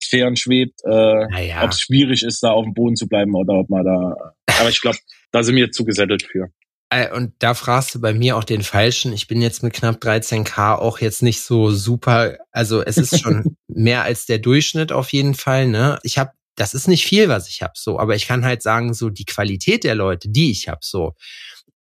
Sphären 0.01 0.35
schwebt, 0.35 0.79
äh, 0.85 0.89
naja. 0.89 1.63
ob 1.63 1.71
es 1.71 1.81
schwierig 1.81 2.23
ist, 2.23 2.41
da 2.43 2.51
auf 2.51 2.63
dem 2.63 2.73
Boden 2.73 2.95
zu 2.95 3.07
bleiben 3.07 3.33
oder 3.35 3.55
ob 3.55 3.69
man 3.69 3.83
da. 3.83 4.15
Aber 4.59 4.69
ich 4.69 4.79
glaube, 4.79 4.97
da 5.35 5.43
sind 5.43 5.57
wir 5.57 5.69
zu 5.69 5.83
gesettelt 5.83 6.23
für. 6.23 6.49
Äh, 6.89 7.11
und 7.11 7.33
da 7.39 7.55
fragst 7.55 7.93
du 7.93 7.99
bei 7.99 8.13
mir 8.13 8.37
auch 8.37 8.45
den 8.45 8.63
Falschen. 8.63 9.11
Ich 9.11 9.27
bin 9.27 9.41
jetzt 9.41 9.63
mit 9.63 9.73
knapp 9.73 10.01
13k 10.01 10.75
auch 10.77 10.99
jetzt 10.99 11.21
nicht 11.21 11.41
so 11.41 11.71
super. 11.71 12.37
Also 12.51 12.81
es 12.81 12.97
ist 12.97 13.19
schon 13.19 13.57
mehr 13.67 14.03
als 14.03 14.25
der 14.27 14.39
Durchschnitt 14.39 14.93
auf 14.93 15.11
jeden 15.11 15.33
Fall. 15.33 15.67
Ne? 15.67 15.99
Ich 16.03 16.17
habe, 16.17 16.31
das 16.55 16.73
ist 16.73 16.87
nicht 16.87 17.05
viel, 17.05 17.27
was 17.27 17.49
ich 17.49 17.61
habe, 17.61 17.73
so. 17.75 17.99
Aber 17.99 18.15
ich 18.15 18.27
kann 18.27 18.45
halt 18.45 18.61
sagen, 18.61 18.93
so 18.93 19.09
die 19.09 19.25
Qualität 19.25 19.83
der 19.83 19.95
Leute, 19.95 20.29
die 20.29 20.51
ich 20.51 20.69
habe, 20.69 20.79
so. 20.81 21.15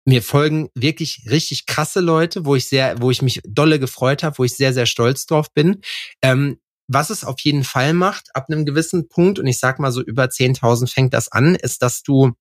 Mir 0.06 0.22
folgen 0.22 0.70
wirklich 0.74 1.26
richtig 1.30 1.66
krasse 1.66 2.00
Leute, 2.00 2.46
wo 2.46 2.56
ich 2.56 2.68
sehr, 2.68 3.02
wo 3.02 3.10
ich 3.10 3.20
mich 3.20 3.40
dolle 3.46 3.78
gefreut 3.78 4.22
habe, 4.22 4.38
wo 4.38 4.44
ich 4.44 4.56
sehr, 4.56 4.72
sehr 4.72 4.86
stolz 4.86 5.26
drauf 5.26 5.52
bin. 5.52 5.82
Ähm, 6.22 6.58
was 6.88 7.10
es 7.10 7.22
auf 7.22 7.38
jeden 7.40 7.64
Fall 7.64 7.92
macht, 7.92 8.34
ab 8.34 8.46
einem 8.48 8.64
gewissen 8.64 9.08
Punkt, 9.08 9.38
und 9.38 9.46
ich 9.46 9.58
sag 9.58 9.78
mal 9.78 9.92
so 9.92 10.02
über 10.02 10.24
10.000 10.24 10.90
fängt 10.90 11.12
das 11.12 11.30
an, 11.30 11.54
ist, 11.54 11.82
dass 11.82 12.02
du 12.02 12.32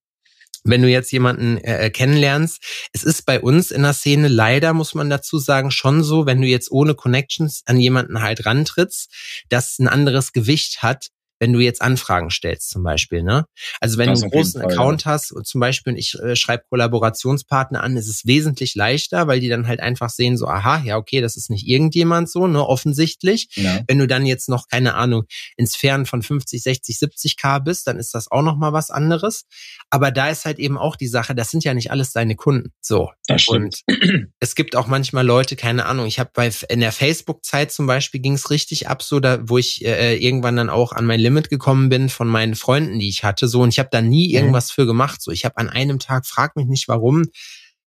wenn 0.64 0.82
du 0.82 0.88
jetzt 0.88 1.12
jemanden 1.12 1.58
äh, 1.58 1.90
kennenlernst. 1.90 2.62
Es 2.92 3.02
ist 3.02 3.26
bei 3.26 3.40
uns 3.40 3.70
in 3.70 3.82
der 3.82 3.92
Szene 3.92 4.28
leider, 4.28 4.72
muss 4.74 4.94
man 4.94 5.10
dazu 5.10 5.38
sagen, 5.38 5.70
schon 5.70 6.02
so, 6.02 6.26
wenn 6.26 6.40
du 6.40 6.46
jetzt 6.46 6.70
ohne 6.70 6.94
Connections 6.94 7.62
an 7.66 7.78
jemanden 7.78 8.22
halt 8.22 8.46
rantrittst, 8.46 9.12
dass 9.48 9.78
ein 9.78 9.88
anderes 9.88 10.32
Gewicht 10.32 10.82
hat, 10.82 11.08
wenn 11.42 11.52
du 11.52 11.58
jetzt 11.58 11.82
Anfragen 11.82 12.30
stellst 12.30 12.70
zum 12.70 12.84
Beispiel. 12.84 13.24
Ne? 13.24 13.46
Also 13.80 13.98
wenn 13.98 14.10
das 14.10 14.20
du 14.20 14.26
einen 14.26 14.30
großen 14.30 14.62
Fall, 14.62 14.70
Account 14.70 15.04
ja. 15.04 15.10
hast 15.10 15.32
und 15.32 15.44
zum 15.44 15.60
Beispiel 15.60 15.98
ich 15.98 16.16
äh, 16.20 16.36
schreibe 16.36 16.62
Kollaborationspartner 16.70 17.82
an, 17.82 17.96
ist 17.96 18.06
es 18.06 18.24
wesentlich 18.26 18.76
leichter, 18.76 19.26
weil 19.26 19.40
die 19.40 19.48
dann 19.48 19.66
halt 19.66 19.80
einfach 19.80 20.08
sehen, 20.08 20.36
so, 20.36 20.46
aha, 20.46 20.84
ja, 20.84 20.96
okay, 20.96 21.20
das 21.20 21.36
ist 21.36 21.50
nicht 21.50 21.66
irgendjemand 21.66 22.30
so, 22.30 22.46
ne, 22.46 22.64
offensichtlich. 22.64 23.48
Ja. 23.56 23.80
Wenn 23.88 23.98
du 23.98 24.06
dann 24.06 24.24
jetzt 24.24 24.48
noch, 24.48 24.68
keine 24.68 24.94
Ahnung, 24.94 25.24
in 25.56 25.66
Sphären 25.66 26.06
von 26.06 26.22
50, 26.22 26.62
60, 26.62 26.96
70 26.96 27.36
K 27.36 27.58
bist, 27.58 27.88
dann 27.88 27.98
ist 27.98 28.14
das 28.14 28.30
auch 28.30 28.42
noch 28.42 28.60
was 28.60 28.90
anderes. 28.90 29.46
Aber 29.90 30.12
da 30.12 30.30
ist 30.30 30.44
halt 30.44 30.60
eben 30.60 30.78
auch 30.78 30.94
die 30.94 31.08
Sache, 31.08 31.34
das 31.34 31.50
sind 31.50 31.64
ja 31.64 31.74
nicht 31.74 31.90
alles 31.90 32.12
deine 32.12 32.36
Kunden. 32.36 32.70
So. 32.80 33.10
Das 33.26 33.42
stimmt. 33.42 33.82
Und 33.88 34.28
es 34.38 34.54
gibt 34.54 34.76
auch 34.76 34.86
manchmal 34.86 35.26
Leute, 35.26 35.56
keine 35.56 35.86
Ahnung, 35.86 36.06
ich 36.06 36.20
habe 36.20 36.30
bei 36.32 36.52
in 36.68 36.78
der 36.78 36.92
Facebook-Zeit 36.92 37.72
zum 37.72 37.88
Beispiel 37.88 38.20
ging 38.20 38.34
es 38.34 38.50
richtig 38.50 38.88
ab, 38.88 39.02
so 39.02 39.18
da, 39.18 39.40
wo 39.42 39.58
ich 39.58 39.84
äh, 39.84 40.16
irgendwann 40.16 40.54
dann 40.54 40.70
auch 40.70 40.92
an 40.92 41.04
mein 41.04 41.18
Limit 41.18 41.31
Limit 41.32 41.48
gekommen 41.48 41.88
bin 41.88 42.08
von 42.08 42.28
meinen 42.28 42.54
Freunden, 42.54 42.98
die 42.98 43.08
ich 43.08 43.24
hatte, 43.24 43.48
so 43.48 43.62
und 43.62 43.70
ich 43.70 43.78
habe 43.78 43.88
da 43.90 44.02
nie 44.02 44.28
mhm. 44.28 44.34
irgendwas 44.34 44.70
für 44.70 44.86
gemacht. 44.86 45.22
So, 45.22 45.30
ich 45.30 45.44
habe 45.44 45.56
an 45.56 45.68
einem 45.68 45.98
Tag, 45.98 46.26
frag 46.26 46.56
mich 46.56 46.66
nicht 46.66 46.88
warum, 46.88 47.24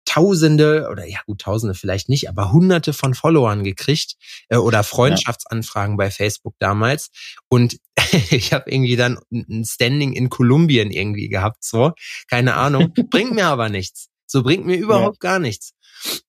Tausende 0.06 0.90
oder 0.92 1.06
ja 1.08 1.20
gut 1.26 1.42
Tausende 1.42 1.76
vielleicht 1.76 2.10
nicht, 2.10 2.28
aber 2.28 2.52
Hunderte 2.52 2.92
von 2.92 3.14
Followern 3.14 3.64
gekriegt 3.64 4.16
äh, 4.50 4.58
oder 4.58 4.84
Freundschaftsanfragen 4.84 5.94
ja. 5.94 5.98
bei 5.98 6.12
Facebook 6.12 6.56
damals 6.60 7.10
und 7.48 7.78
ich 8.30 8.52
habe 8.52 8.70
irgendwie 8.70 8.98
dann 8.98 9.20
ein 9.32 9.64
Standing 9.64 10.12
in 10.12 10.30
Kolumbien 10.30 10.92
irgendwie 10.92 11.30
gehabt, 11.30 11.64
so 11.64 11.94
keine 12.30 12.56
Ahnung, 12.56 12.94
bringt 13.12 13.34
mir 13.34 13.48
aber 13.48 13.70
nichts, 13.70 14.10
so 14.26 14.44
bringt 14.44 14.66
mir 14.66 14.76
überhaupt 14.78 15.24
ja. 15.24 15.30
gar 15.30 15.40
nichts. 15.40 15.74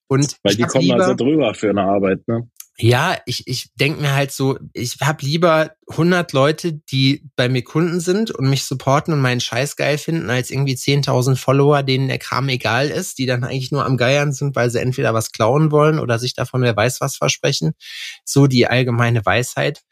Und 0.07 0.37
weil 0.45 0.55
die 0.55 0.62
kommen 0.62 0.85
lieber, 0.85 1.01
also 1.01 1.15
drüber 1.15 1.53
für 1.55 1.71
eine 1.71 1.83
Arbeit, 1.83 2.29
ne? 2.29 2.49
Ja, 2.77 3.16
ich, 3.25 3.47
ich 3.47 3.72
denke 3.75 4.01
mir 4.01 4.14
halt 4.14 4.33
so, 4.33 4.59
ich 4.72 4.97
habe 5.01 5.25
lieber 5.25 5.77
100 5.91 6.33
Leute, 6.33 6.72
die 6.72 7.25
bei 7.37 7.49
mir 7.49 7.62
Kunden 7.62 8.01
sind 8.01 8.33
und 8.33 8.51
mich 8.51 8.64
supporten 8.64 9.14
und 9.14 9.20
meinen 9.20 9.41
Scheiß 9.41 9.77
geil 9.77 9.97
finden, 9.97 10.29
als 10.29 10.51
irgendwie 10.51 10.75
10.000 10.75 11.37
Follower, 11.37 11.85
denen 11.85 12.09
der 12.09 12.18
Kram 12.18 12.49
egal 12.49 12.91
ist, 12.91 13.18
die 13.18 13.27
dann 13.27 13.45
eigentlich 13.45 13.70
nur 13.70 13.85
am 13.85 13.97
Geiern 13.97 14.33
sind, 14.33 14.57
weil 14.57 14.70
sie 14.70 14.81
entweder 14.81 15.14
was 15.14 15.31
klauen 15.31 15.70
wollen 15.70 16.01
oder 16.01 16.18
sich 16.18 16.35
davon 16.35 16.62
wer 16.62 16.77
weiß 16.77 17.01
was 17.01 17.16
versprechen. 17.16 17.75
So 18.25 18.49
die 18.49 18.66
allgemeine 18.66 19.25
Weisheit. 19.25 19.83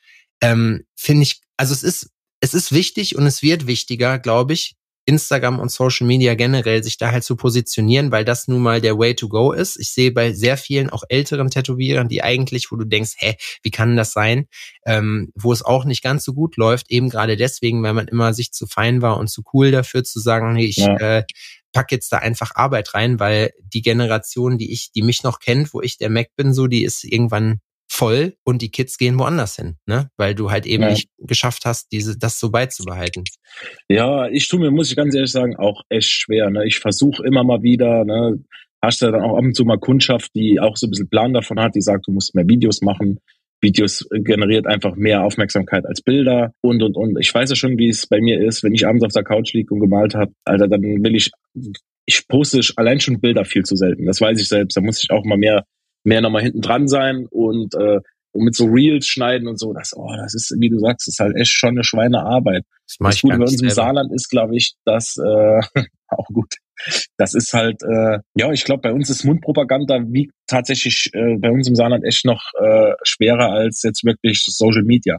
Ähm, 0.40 0.84
Finde 0.96 1.22
ich, 1.22 1.40
also 1.56 1.74
es 1.74 1.84
ist, 1.84 2.10
es 2.40 2.52
ist 2.52 2.72
wichtig 2.72 3.14
und 3.14 3.26
es 3.26 3.42
wird 3.42 3.68
wichtiger, 3.68 4.18
glaube 4.18 4.54
ich, 4.54 4.74
Instagram 5.04 5.58
und 5.58 5.70
Social 5.70 6.06
Media 6.06 6.34
generell 6.34 6.82
sich 6.84 6.96
da 6.96 7.10
halt 7.10 7.24
zu 7.24 7.36
positionieren, 7.36 8.12
weil 8.12 8.24
das 8.24 8.46
nun 8.46 8.62
mal 8.62 8.80
der 8.80 8.98
Way 8.98 9.16
to 9.16 9.28
go 9.28 9.52
ist. 9.52 9.78
Ich 9.78 9.92
sehe 9.92 10.12
bei 10.12 10.32
sehr 10.32 10.56
vielen 10.56 10.90
auch 10.90 11.02
älteren 11.08 11.50
Tätowierern, 11.50 12.08
die 12.08 12.22
eigentlich, 12.22 12.70
wo 12.70 12.76
du 12.76 12.84
denkst, 12.84 13.14
hä, 13.16 13.36
wie 13.62 13.70
kann 13.70 13.96
das 13.96 14.12
sein, 14.12 14.46
ähm, 14.86 15.32
wo 15.34 15.52
es 15.52 15.62
auch 15.62 15.84
nicht 15.84 16.02
ganz 16.02 16.24
so 16.24 16.34
gut 16.34 16.56
läuft, 16.56 16.90
eben 16.90 17.08
gerade 17.08 17.36
deswegen, 17.36 17.82
weil 17.82 17.94
man 17.94 18.08
immer 18.08 18.32
sich 18.32 18.52
zu 18.52 18.66
fein 18.66 19.02
war 19.02 19.16
und 19.18 19.28
zu 19.28 19.42
cool 19.52 19.70
dafür 19.70 20.04
zu 20.04 20.20
sagen, 20.20 20.52
nee, 20.52 20.66
ich 20.66 20.76
ja. 20.76 20.96
äh, 20.96 21.24
pack 21.72 21.90
jetzt 21.90 22.12
da 22.12 22.18
einfach 22.18 22.52
Arbeit 22.54 22.94
rein, 22.94 23.18
weil 23.18 23.50
die 23.62 23.82
Generation, 23.82 24.58
die 24.58 24.72
ich, 24.72 24.92
die 24.92 25.02
mich 25.02 25.22
noch 25.22 25.40
kennt, 25.40 25.74
wo 25.74 25.80
ich 25.80 25.98
der 25.98 26.10
Mac 26.10 26.28
bin, 26.36 26.54
so, 26.54 26.66
die 26.66 26.84
ist 26.84 27.04
irgendwann 27.04 27.60
voll 27.92 28.34
und 28.44 28.62
die 28.62 28.70
Kids 28.70 28.96
gehen 28.96 29.18
woanders 29.18 29.56
hin, 29.56 29.76
ne? 29.86 30.08
Weil 30.16 30.34
du 30.34 30.50
halt 30.50 30.64
eben 30.64 30.84
ja. 30.84 30.90
nicht 30.90 31.10
geschafft 31.18 31.66
hast, 31.66 31.92
diese, 31.92 32.18
das 32.18 32.40
so 32.40 32.50
beizubehalten. 32.50 33.24
Ja, 33.90 34.28
ich 34.28 34.48
tue 34.48 34.60
mir, 34.60 34.70
muss 34.70 34.88
ich 34.88 34.96
ganz 34.96 35.14
ehrlich 35.14 35.30
sagen, 35.30 35.56
auch 35.56 35.82
echt 35.90 36.08
schwer. 36.08 36.48
Ne? 36.48 36.66
Ich 36.66 36.78
versuche 36.78 37.22
immer 37.22 37.44
mal 37.44 37.62
wieder, 37.62 38.04
ne? 38.04 38.42
Hast 38.82 39.02
du 39.02 39.10
dann 39.10 39.20
auch 39.20 39.36
ab 39.36 39.44
und 39.44 39.54
zu 39.54 39.64
mal 39.64 39.78
Kundschaft, 39.78 40.30
die 40.34 40.58
auch 40.58 40.76
so 40.76 40.86
ein 40.86 40.90
bisschen 40.90 41.10
Plan 41.10 41.34
davon 41.34 41.60
hat, 41.60 41.74
die 41.74 41.82
sagt, 41.82 42.08
du 42.08 42.12
musst 42.12 42.34
mehr 42.34 42.48
Videos 42.48 42.80
machen. 42.80 43.20
Videos 43.60 44.08
generiert 44.10 44.66
einfach 44.66 44.96
mehr 44.96 45.22
Aufmerksamkeit 45.22 45.84
als 45.86 46.00
Bilder 46.00 46.52
und 46.62 46.82
und 46.82 46.96
und. 46.96 47.18
Ich 47.20 47.32
weiß 47.32 47.50
ja 47.50 47.56
schon, 47.56 47.78
wie 47.78 47.90
es 47.90 48.06
bei 48.06 48.20
mir 48.20 48.40
ist, 48.40 48.64
wenn 48.64 48.74
ich 48.74 48.86
abends 48.86 49.04
auf 49.04 49.12
der 49.12 49.22
Couch 49.22 49.52
liege 49.52 49.72
und 49.74 49.80
gemalt 49.80 50.14
habe, 50.14 50.32
Alter, 50.44 50.66
dann 50.66 50.82
will 50.82 51.14
ich, 51.14 51.30
ich 52.06 52.26
poste 52.26 52.60
allein 52.76 53.00
schon 53.00 53.20
Bilder 53.20 53.44
viel 53.44 53.64
zu 53.64 53.76
selten. 53.76 54.06
Das 54.06 54.20
weiß 54.20 54.40
ich 54.40 54.48
selbst. 54.48 54.76
Da 54.76 54.80
muss 54.80 55.04
ich 55.04 55.10
auch 55.10 55.24
mal 55.24 55.38
mehr 55.38 55.64
mehr 56.04 56.20
nochmal 56.20 56.42
hinten 56.42 56.60
dran 56.60 56.88
sein 56.88 57.26
und, 57.30 57.74
äh, 57.74 58.00
und 58.32 58.44
mit 58.44 58.54
so 58.54 58.64
Reels 58.66 59.06
schneiden 59.06 59.48
und 59.48 59.58
so. 59.58 59.72
Das, 59.72 59.92
oh, 59.94 60.10
das 60.16 60.34
ist, 60.34 60.54
wie 60.58 60.70
du 60.70 60.78
sagst, 60.78 61.08
ist 61.08 61.20
halt 61.20 61.36
echt 61.36 61.52
schon 61.52 61.70
eine 61.70 61.84
Schweinearbeit. 61.84 62.64
Das, 62.86 62.96
das 62.98 63.20
Gute 63.20 63.38
bei 63.38 63.44
uns 63.44 63.62
im 63.62 63.70
Saarland 63.70 64.12
ist, 64.12 64.28
glaube 64.30 64.56
ich, 64.56 64.74
dass 64.84 65.16
äh, 65.16 65.60
auch 66.08 66.26
gut. 66.26 66.54
Das 67.16 67.34
ist 67.34 67.52
halt, 67.52 67.82
äh, 67.82 68.18
ja, 68.34 68.50
ich 68.52 68.64
glaube, 68.64 68.82
bei 68.82 68.92
uns 68.92 69.08
ist 69.10 69.24
Mundpropaganda 69.24 70.00
wie 70.08 70.30
tatsächlich 70.46 71.10
äh, 71.12 71.36
bei 71.38 71.50
uns 71.50 71.68
im 71.68 71.76
Saarland 71.76 72.04
echt 72.04 72.24
noch 72.24 72.42
äh, 72.60 72.92
schwerer 73.04 73.52
als 73.52 73.82
jetzt 73.82 74.04
wirklich 74.04 74.44
Social 74.44 74.82
Media. 74.82 75.18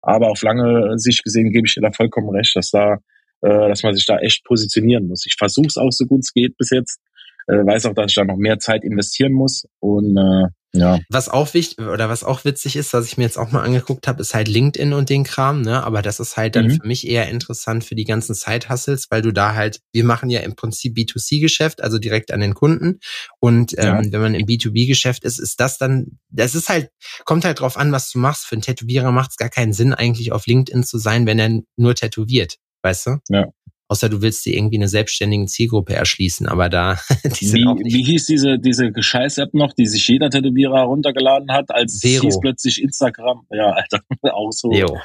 Aber 0.00 0.30
auf 0.30 0.42
lange 0.42 0.98
Sicht 0.98 1.22
gesehen 1.22 1.52
gebe 1.52 1.66
ich 1.66 1.74
dir 1.74 1.80
da 1.80 1.92
vollkommen 1.92 2.30
recht, 2.30 2.56
dass 2.56 2.70
da, 2.70 2.94
äh, 3.42 3.68
dass 3.68 3.82
man 3.82 3.94
sich 3.94 4.06
da 4.06 4.18
echt 4.18 4.44
positionieren 4.44 5.06
muss. 5.06 5.26
Ich 5.26 5.36
versuche 5.38 5.68
es 5.68 5.76
auch 5.76 5.92
so 5.92 6.06
gut 6.06 6.20
es 6.20 6.32
geht 6.32 6.56
bis 6.56 6.70
jetzt, 6.70 7.00
äh, 7.46 7.54
weiß 7.54 7.86
auch, 7.86 7.94
dass 7.94 8.10
ich 8.10 8.14
da 8.14 8.24
noch 8.24 8.36
mehr 8.36 8.58
Zeit 8.58 8.84
investieren 8.84 9.32
muss 9.32 9.64
und 9.80 10.16
äh, 10.16 10.48
ja. 10.74 11.00
Was 11.10 11.28
auch 11.28 11.52
wichtig 11.52 11.84
oder 11.86 12.08
was 12.08 12.24
auch 12.24 12.44
witzig 12.46 12.76
ist, 12.76 12.94
was 12.94 13.06
ich 13.06 13.18
mir 13.18 13.24
jetzt 13.24 13.36
auch 13.36 13.52
mal 13.52 13.62
angeguckt 13.62 14.08
habe, 14.08 14.22
ist 14.22 14.32
halt 14.32 14.48
LinkedIn 14.48 14.94
und 14.94 15.10
den 15.10 15.24
Kram, 15.24 15.60
ne? 15.60 15.84
Aber 15.84 16.00
das 16.00 16.18
ist 16.18 16.38
halt 16.38 16.56
dann 16.56 16.66
mhm. 16.66 16.80
für 16.80 16.86
mich 16.86 17.06
eher 17.06 17.28
interessant 17.28 17.84
für 17.84 17.94
die 17.94 18.04
ganzen 18.04 18.34
Side-Hustles, 18.34 19.08
weil 19.10 19.20
du 19.20 19.32
da 19.32 19.54
halt, 19.54 19.80
wir 19.92 20.04
machen 20.04 20.30
ja 20.30 20.40
im 20.40 20.56
Prinzip 20.56 20.96
B2C-Geschäft, 20.96 21.82
also 21.82 21.98
direkt 21.98 22.32
an 22.32 22.40
den 22.40 22.54
Kunden. 22.54 23.00
Und 23.38 23.74
ähm, 23.76 23.84
ja. 23.84 24.12
wenn 24.12 24.20
man 24.20 24.34
im 24.34 24.46
B2B-Geschäft 24.46 25.24
ist, 25.24 25.38
ist 25.38 25.60
das 25.60 25.76
dann, 25.76 26.18
das 26.30 26.54
ist 26.54 26.70
halt, 26.70 26.88
kommt 27.26 27.44
halt 27.44 27.60
drauf 27.60 27.76
an, 27.76 27.92
was 27.92 28.10
du 28.10 28.18
machst. 28.18 28.46
Für 28.46 28.54
einen 28.54 28.62
Tätowierer 28.62 29.12
macht 29.12 29.32
es 29.32 29.36
gar 29.36 29.50
keinen 29.50 29.74
Sinn, 29.74 29.92
eigentlich 29.92 30.32
auf 30.32 30.46
LinkedIn 30.46 30.84
zu 30.84 30.96
sein, 30.96 31.26
wenn 31.26 31.38
er 31.38 31.50
nur 31.76 31.94
tätowiert, 31.94 32.56
weißt 32.82 33.06
du? 33.06 33.18
Ja. 33.28 33.48
Außer 33.92 34.08
du 34.08 34.22
willst 34.22 34.46
dir 34.46 34.56
irgendwie 34.56 34.78
eine 34.78 34.88
selbstständige 34.88 35.44
Zielgruppe 35.44 35.92
erschließen, 35.92 36.48
aber 36.48 36.70
da, 36.70 36.98
die 37.38 37.44
sind 37.44 37.60
wie, 37.60 37.66
auch 37.66 37.74
nicht. 37.74 37.94
Wie 37.94 38.02
hieß 38.04 38.24
diese, 38.24 38.58
diese 38.58 38.90
Gescheiß-App 38.90 39.52
noch, 39.52 39.74
die 39.74 39.84
sich 39.84 40.08
jeder 40.08 40.30
Tätowierer 40.30 40.84
runtergeladen 40.84 41.52
hat, 41.52 41.70
als 41.70 42.00
Vero. 42.00 42.22
hieß 42.22 42.40
plötzlich 42.40 42.82
Instagram? 42.82 43.46
Ja, 43.50 43.72
Alter, 43.72 44.00
auch 44.32 44.50
so. 44.50 44.70
Vero 44.70 44.98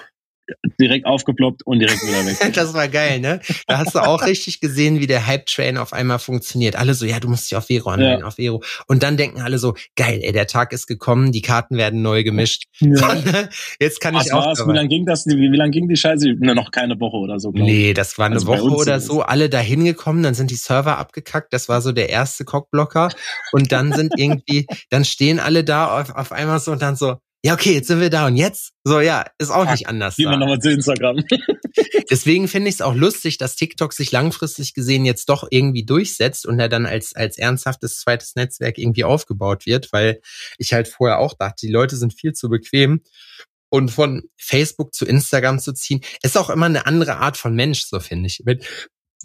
direkt 0.79 1.05
aufgeploppt 1.05 1.65
und 1.65 1.79
direkt 1.79 2.01
wieder 2.03 2.25
weg. 2.25 2.53
das 2.53 2.73
war 2.73 2.87
geil, 2.87 3.19
ne? 3.19 3.39
Da 3.67 3.79
hast 3.79 3.95
du 3.95 3.99
auch 3.99 4.25
richtig 4.25 4.59
gesehen, 4.59 4.99
wie 4.99 5.07
der 5.07 5.25
Hype-Train 5.27 5.77
auf 5.77 5.93
einmal 5.93 6.19
funktioniert. 6.19 6.75
Alle 6.75 6.93
so, 6.93 7.05
ja, 7.05 7.19
du 7.19 7.27
musst 7.27 7.49
dich 7.49 7.57
auf 7.57 7.67
Vero 7.67 7.89
anmelden, 7.89 8.21
ja. 8.21 8.25
auf 8.25 8.35
Vero. 8.35 8.63
Und 8.87 9.03
dann 9.03 9.17
denken 9.17 9.41
alle 9.41 9.57
so, 9.57 9.75
geil, 9.95 10.19
ey, 10.23 10.31
der 10.31 10.47
Tag 10.47 10.73
ist 10.73 10.87
gekommen, 10.87 11.31
die 11.31 11.41
Karten 11.41 11.77
werden 11.77 12.01
neu 12.01 12.23
gemischt. 12.23 12.65
Ja. 12.79 13.15
Ne? 13.15 13.49
Jetzt 13.79 13.99
kann 14.01 14.15
Was 14.15 14.27
ich 14.27 14.33
auch. 14.33 14.55
Wie 14.67 14.73
lange 14.73 14.89
ging 14.89 15.05
das? 15.05 15.25
Wie, 15.25 15.51
wie 15.51 15.57
lange 15.57 15.71
ging 15.71 15.87
die 15.87 15.95
Scheiße? 15.95 16.35
Ne, 16.39 16.55
noch 16.55 16.71
keine 16.71 16.99
Woche 16.99 17.17
oder 17.17 17.39
so. 17.39 17.51
Nee, 17.51 17.93
das 17.93 18.17
war 18.17 18.27
eine 18.27 18.35
also 18.35 18.47
Woche 18.47 18.69
oder 18.75 18.99
so. 18.99 19.21
Alle 19.21 19.49
da 19.49 19.59
hingekommen, 19.59 20.23
dann 20.23 20.33
sind 20.33 20.51
die 20.51 20.55
Server 20.55 20.97
abgekackt. 20.97 21.53
Das 21.53 21.69
war 21.69 21.81
so 21.81 21.91
der 21.91 22.09
erste 22.09 22.45
Cockblocker. 22.45 23.09
Und 23.51 23.71
dann 23.71 23.93
sind 23.93 24.13
irgendwie, 24.17 24.67
dann 24.89 25.05
stehen 25.05 25.39
alle 25.39 25.63
da 25.63 25.99
auf, 25.99 26.15
auf 26.15 26.31
einmal 26.31 26.59
so 26.59 26.71
und 26.71 26.81
dann 26.81 26.95
so, 26.95 27.17
ja, 27.45 27.53
okay, 27.53 27.73
jetzt 27.73 27.87
sind 27.87 28.01
wir 28.01 28.09
da 28.09 28.27
und 28.27 28.35
jetzt? 28.35 28.71
So, 28.83 28.99
ja, 28.99 29.25
ist 29.37 29.51
auch 29.51 29.69
nicht 29.69 29.87
anders. 29.87 30.15
Gehen 30.15 30.29
wir 30.29 30.37
nochmal 30.37 30.59
zu 30.59 30.71
Instagram. 30.71 31.23
Deswegen 32.09 32.47
finde 32.47 32.69
ich 32.69 32.75
es 32.75 32.81
auch 32.81 32.95
lustig, 32.95 33.37
dass 33.37 33.55
TikTok 33.55 33.93
sich 33.93 34.11
langfristig 34.11 34.73
gesehen 34.73 35.05
jetzt 35.05 35.29
doch 35.29 35.47
irgendwie 35.49 35.85
durchsetzt 35.85 36.45
und 36.45 36.59
er 36.59 36.69
dann 36.69 36.85
als, 36.85 37.15
als 37.15 37.37
ernsthaftes 37.37 37.99
zweites 37.99 38.35
Netzwerk 38.35 38.77
irgendwie 38.77 39.03
aufgebaut 39.03 39.65
wird, 39.65 39.91
weil 39.91 40.21
ich 40.57 40.73
halt 40.73 40.87
vorher 40.87 41.19
auch 41.19 41.35
dachte, 41.35 41.65
die 41.65 41.71
Leute 41.71 41.95
sind 41.95 42.13
viel 42.13 42.33
zu 42.33 42.49
bequem. 42.49 43.01
Und 43.69 43.89
von 43.89 44.23
Facebook 44.37 44.93
zu 44.93 45.05
Instagram 45.05 45.59
zu 45.59 45.73
ziehen, 45.73 45.99
ist 46.23 46.37
auch 46.37 46.49
immer 46.49 46.67
eine 46.67 46.85
andere 46.85 47.17
Art 47.17 47.35
von 47.35 47.53
Mensch, 47.53 47.83
so 47.83 47.99
finde 47.99 48.27
ich. 48.27 48.41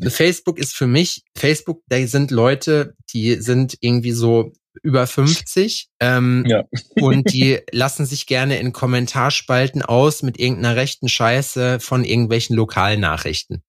Facebook 0.09 0.59
ist 0.59 0.75
für 0.75 0.89
mich, 0.89 1.23
Facebook, 1.39 1.83
da 1.87 2.05
sind 2.09 2.33
Leute, 2.33 2.97
die 3.13 3.37
sind 3.37 3.77
irgendwie 3.81 4.11
so 4.11 4.53
über 4.83 5.07
50 5.07 5.89
ähm, 6.01 6.45
ja. 6.47 6.65
und 7.01 7.33
die 7.33 7.61
lassen 7.73 8.07
sich 8.07 8.27
gerne 8.27 8.59
in 8.59 8.73
Kommentarspalten 8.73 9.83
aus 9.83 10.23
mit 10.23 10.39
irgendeiner 10.39 10.77
rechten 10.77 11.09
Scheiße 11.09 11.81
von 11.81 12.05
irgendwelchen 12.05 12.57
Lokalnachrichten. 12.57 13.63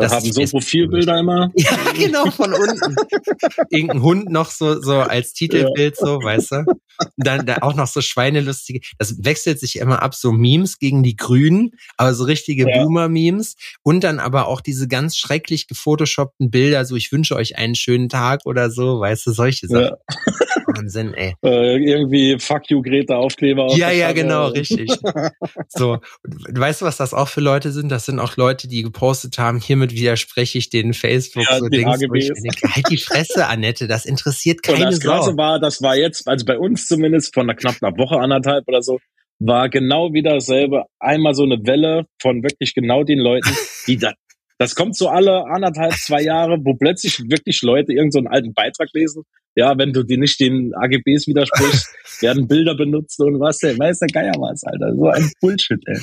Das 0.00 0.12
haben 0.12 0.32
so 0.32 0.42
Profilbilder 0.44 1.18
immer. 1.18 1.50
Ja, 1.54 1.76
genau, 1.96 2.30
von 2.30 2.52
unten. 2.52 2.96
Irgendein 3.70 4.02
Hund 4.02 4.30
noch 4.30 4.50
so, 4.50 4.80
so 4.80 4.96
als 4.96 5.32
Titelbild, 5.32 5.96
ja. 5.98 6.06
so, 6.06 6.22
weißt 6.22 6.52
du? 6.52 6.56
Und 6.66 7.26
dann 7.26 7.46
da 7.46 7.58
auch 7.60 7.74
noch 7.74 7.86
so 7.86 8.00
schweinelustige. 8.00 8.80
Das 8.98 9.24
wechselt 9.24 9.60
sich 9.60 9.76
immer 9.78 10.02
ab, 10.02 10.14
so 10.14 10.32
Memes 10.32 10.78
gegen 10.78 11.02
die 11.02 11.16
Grünen, 11.16 11.72
aber 11.96 12.14
so 12.14 12.24
richtige 12.24 12.68
ja. 12.68 12.82
Boomer-Memes. 12.82 13.56
Und 13.82 14.04
dann 14.04 14.18
aber 14.18 14.48
auch 14.48 14.60
diese 14.60 14.88
ganz 14.88 15.16
schrecklich 15.16 15.66
gefotoshoppten 15.66 16.50
Bilder, 16.50 16.84
so 16.84 16.96
ich 16.96 17.12
wünsche 17.12 17.36
euch 17.36 17.56
einen 17.56 17.74
schönen 17.74 18.08
Tag 18.08 18.40
oder 18.44 18.70
so, 18.70 19.00
weißt 19.00 19.26
du, 19.26 19.32
solche 19.32 19.66
Sachen. 19.66 19.84
Ja. 19.84 19.96
Wahnsinn, 20.66 21.14
ey. 21.14 21.34
Äh, 21.44 21.76
irgendwie 21.76 22.38
Fuck 22.38 22.70
you, 22.70 22.82
Greta 22.82 23.16
Aufkleber. 23.16 23.64
Auf 23.64 23.76
ja, 23.76 23.90
ja, 23.90 24.12
genau, 24.12 24.48
richtig. 24.48 24.90
so, 25.68 25.98
weißt 26.24 26.80
du, 26.80 26.86
was 26.86 26.96
das 26.96 27.14
auch 27.14 27.28
für 27.28 27.40
Leute 27.40 27.72
sind? 27.72 27.90
Das 27.90 28.06
sind 28.06 28.18
auch 28.18 28.36
Leute, 28.36 28.68
die 28.68 28.82
gepostet 28.82 29.38
haben, 29.38 29.60
hiermit 29.60 29.92
widerspreche 29.92 30.58
ich 30.58 30.70
den 30.70 30.92
Facebook 30.92 31.44
ja, 31.48 31.58
so 31.58 31.68
Dings. 31.68 31.98
Denke, 31.98 32.74
halt 32.74 32.90
die 32.90 32.96
Fresse, 32.96 33.46
Annette, 33.46 33.86
das 33.86 34.04
interessiert 34.06 34.62
keine 34.62 34.86
Und 34.86 34.92
das 34.92 34.96
Sau. 34.96 35.10
Krasse 35.10 35.36
war, 35.36 35.60
das 35.60 35.82
war 35.82 35.96
jetzt, 35.96 36.26
also 36.26 36.44
bei 36.44 36.58
uns 36.58 36.86
zumindest 36.86 37.34
von 37.34 37.44
einer 37.44 37.54
knapp 37.54 37.76
einer 37.80 37.96
Woche, 37.96 38.18
anderthalb 38.18 38.66
oder 38.66 38.82
so, 38.82 38.98
war 39.38 39.68
genau 39.68 40.12
wieder 40.12 40.34
dasselbe. 40.34 40.84
Einmal 40.98 41.34
so 41.34 41.44
eine 41.44 41.58
Welle 41.66 42.06
von 42.20 42.42
wirklich 42.42 42.74
genau 42.74 43.04
den 43.04 43.18
Leuten, 43.18 43.50
die 43.86 43.98
da, 43.98 44.12
das 44.58 44.74
kommt 44.74 44.96
so 44.96 45.08
alle 45.08 45.44
anderthalb, 45.46 45.92
zwei 45.94 46.22
Jahre, 46.22 46.58
wo 46.64 46.74
plötzlich 46.74 47.20
wirklich 47.28 47.62
Leute 47.62 47.92
irgendeinen 47.92 48.24
so 48.24 48.30
alten 48.30 48.54
Beitrag 48.54 48.88
lesen. 48.94 49.24
Ja, 49.54 49.76
wenn 49.78 49.92
du 49.92 50.02
dir 50.02 50.18
nicht 50.18 50.38
den 50.40 50.72
AGBs 50.74 51.26
widersprichst, 51.26 51.88
werden 52.22 52.46
Bilder 52.46 52.74
benutzt 52.74 53.20
und 53.20 53.40
was, 53.40 53.58
der 53.58 53.78
weiß 53.78 53.98
der 54.00 54.08
Geier 54.08 54.34
was, 54.38 54.62
Alter. 54.64 54.94
So 54.94 55.08
ein 55.08 55.30
Bullshit, 55.40 55.80
ey. 55.86 56.00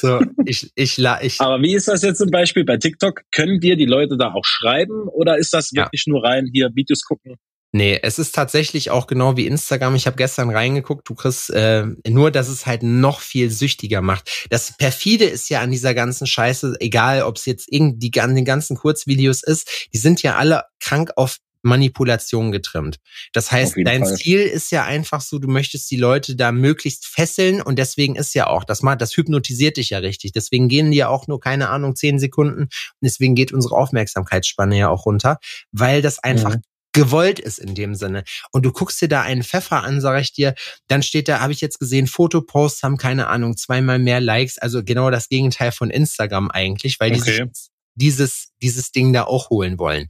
So, 0.00 0.20
ich, 0.44 0.70
ich, 0.74 0.98
ich. 0.98 1.40
Aber 1.40 1.62
wie 1.62 1.74
ist 1.74 1.88
das 1.88 2.02
jetzt 2.02 2.18
zum 2.18 2.30
Beispiel 2.30 2.64
bei 2.64 2.76
TikTok? 2.76 3.22
Können 3.32 3.60
dir 3.60 3.76
die 3.76 3.86
Leute 3.86 4.16
da 4.18 4.32
auch 4.32 4.44
schreiben 4.44 5.08
oder 5.08 5.38
ist 5.38 5.54
das 5.54 5.72
wirklich 5.72 6.04
ja. 6.06 6.12
nur 6.12 6.24
rein 6.24 6.48
hier 6.52 6.70
Videos 6.74 7.02
gucken? 7.02 7.36
Nee, 7.72 8.00
es 8.02 8.18
ist 8.18 8.34
tatsächlich 8.34 8.90
auch 8.90 9.06
genau 9.06 9.36
wie 9.36 9.46
Instagram. 9.46 9.94
Ich 9.94 10.06
habe 10.06 10.16
gestern 10.16 10.50
reingeguckt, 10.50 11.08
du 11.08 11.14
kriegst 11.14 11.50
äh, 11.50 11.86
nur, 12.08 12.32
dass 12.32 12.48
es 12.48 12.66
halt 12.66 12.82
noch 12.82 13.20
viel 13.20 13.50
süchtiger 13.50 14.02
macht. 14.02 14.48
Das 14.50 14.76
perfide 14.76 15.24
ist 15.24 15.48
ja 15.50 15.60
an 15.60 15.70
dieser 15.70 15.94
ganzen 15.94 16.26
Scheiße, 16.26 16.76
egal 16.80 17.22
ob 17.22 17.36
es 17.36 17.46
jetzt 17.46 17.68
irgendwie 17.70 18.10
an 18.20 18.34
den 18.34 18.44
ganzen 18.44 18.76
Kurzvideos 18.76 19.44
ist, 19.44 19.88
die 19.92 19.98
sind 19.98 20.22
ja 20.22 20.36
alle 20.36 20.64
krank 20.80 21.12
auf 21.14 21.38
Manipulation 21.62 22.52
getrimmt. 22.52 22.98
Das 23.32 23.52
heißt, 23.52 23.76
dein 23.84 24.04
Fall. 24.04 24.16
Ziel 24.16 24.40
ist 24.40 24.72
ja 24.72 24.84
einfach 24.84 25.20
so, 25.20 25.38
du 25.38 25.46
möchtest 25.46 25.90
die 25.90 25.96
Leute 25.96 26.34
da 26.34 26.52
möglichst 26.52 27.06
fesseln 27.06 27.60
und 27.60 27.78
deswegen 27.78 28.16
ist 28.16 28.34
ja 28.34 28.46
auch, 28.46 28.64
das, 28.64 28.80
das 28.98 29.16
hypnotisiert 29.16 29.76
dich 29.76 29.90
ja 29.90 29.98
richtig. 29.98 30.32
Deswegen 30.32 30.68
gehen 30.68 30.90
die 30.90 30.96
ja 30.96 31.08
auch 31.08 31.26
nur, 31.26 31.38
keine 31.38 31.68
Ahnung, 31.68 31.96
zehn 31.96 32.18
Sekunden 32.18 32.62
und 32.62 32.70
deswegen 33.02 33.34
geht 33.34 33.52
unsere 33.52 33.76
Aufmerksamkeitsspanne 33.76 34.76
ja 34.78 34.88
auch 34.88 35.06
runter, 35.06 35.38
weil 35.70 36.02
das 36.02 36.18
einfach 36.18 36.56
mhm 36.56 36.62
gewollt 36.92 37.38
ist 37.38 37.58
in 37.58 37.74
dem 37.74 37.94
Sinne. 37.94 38.24
Und 38.52 38.64
du 38.64 38.72
guckst 38.72 39.00
dir 39.00 39.08
da 39.08 39.22
einen 39.22 39.42
Pfeffer 39.42 39.82
an, 39.82 40.00
sag 40.00 40.20
ich 40.20 40.32
dir, 40.32 40.54
dann 40.88 41.02
steht 41.02 41.28
da, 41.28 41.40
habe 41.40 41.52
ich 41.52 41.60
jetzt 41.60 41.78
gesehen, 41.78 42.06
Fotoposts 42.06 42.82
haben 42.82 42.96
keine 42.96 43.28
Ahnung, 43.28 43.56
zweimal 43.56 43.98
mehr 43.98 44.20
Likes, 44.20 44.58
also 44.58 44.82
genau 44.82 45.10
das 45.10 45.28
Gegenteil 45.28 45.72
von 45.72 45.90
Instagram 45.90 46.50
eigentlich, 46.50 46.98
weil 47.00 47.12
okay. 47.12 47.46
dieses, 47.46 47.70
dieses, 47.94 48.48
dieses 48.62 48.92
Ding 48.92 49.12
da 49.12 49.24
auch 49.24 49.50
holen 49.50 49.78
wollen. 49.78 50.08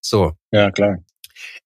So. 0.00 0.32
Ja, 0.50 0.70
klar. 0.70 0.98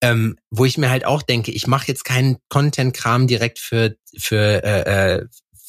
Ähm, 0.00 0.38
wo 0.50 0.64
ich 0.64 0.78
mir 0.78 0.90
halt 0.90 1.04
auch 1.04 1.22
denke, 1.22 1.52
ich 1.52 1.66
mache 1.66 1.88
jetzt 1.88 2.04
keinen 2.04 2.38
Content-Kram 2.48 3.26
direkt 3.26 3.58
für, 3.58 3.94
für, 4.16 4.62
äh, 4.64 5.16
äh 5.18 5.26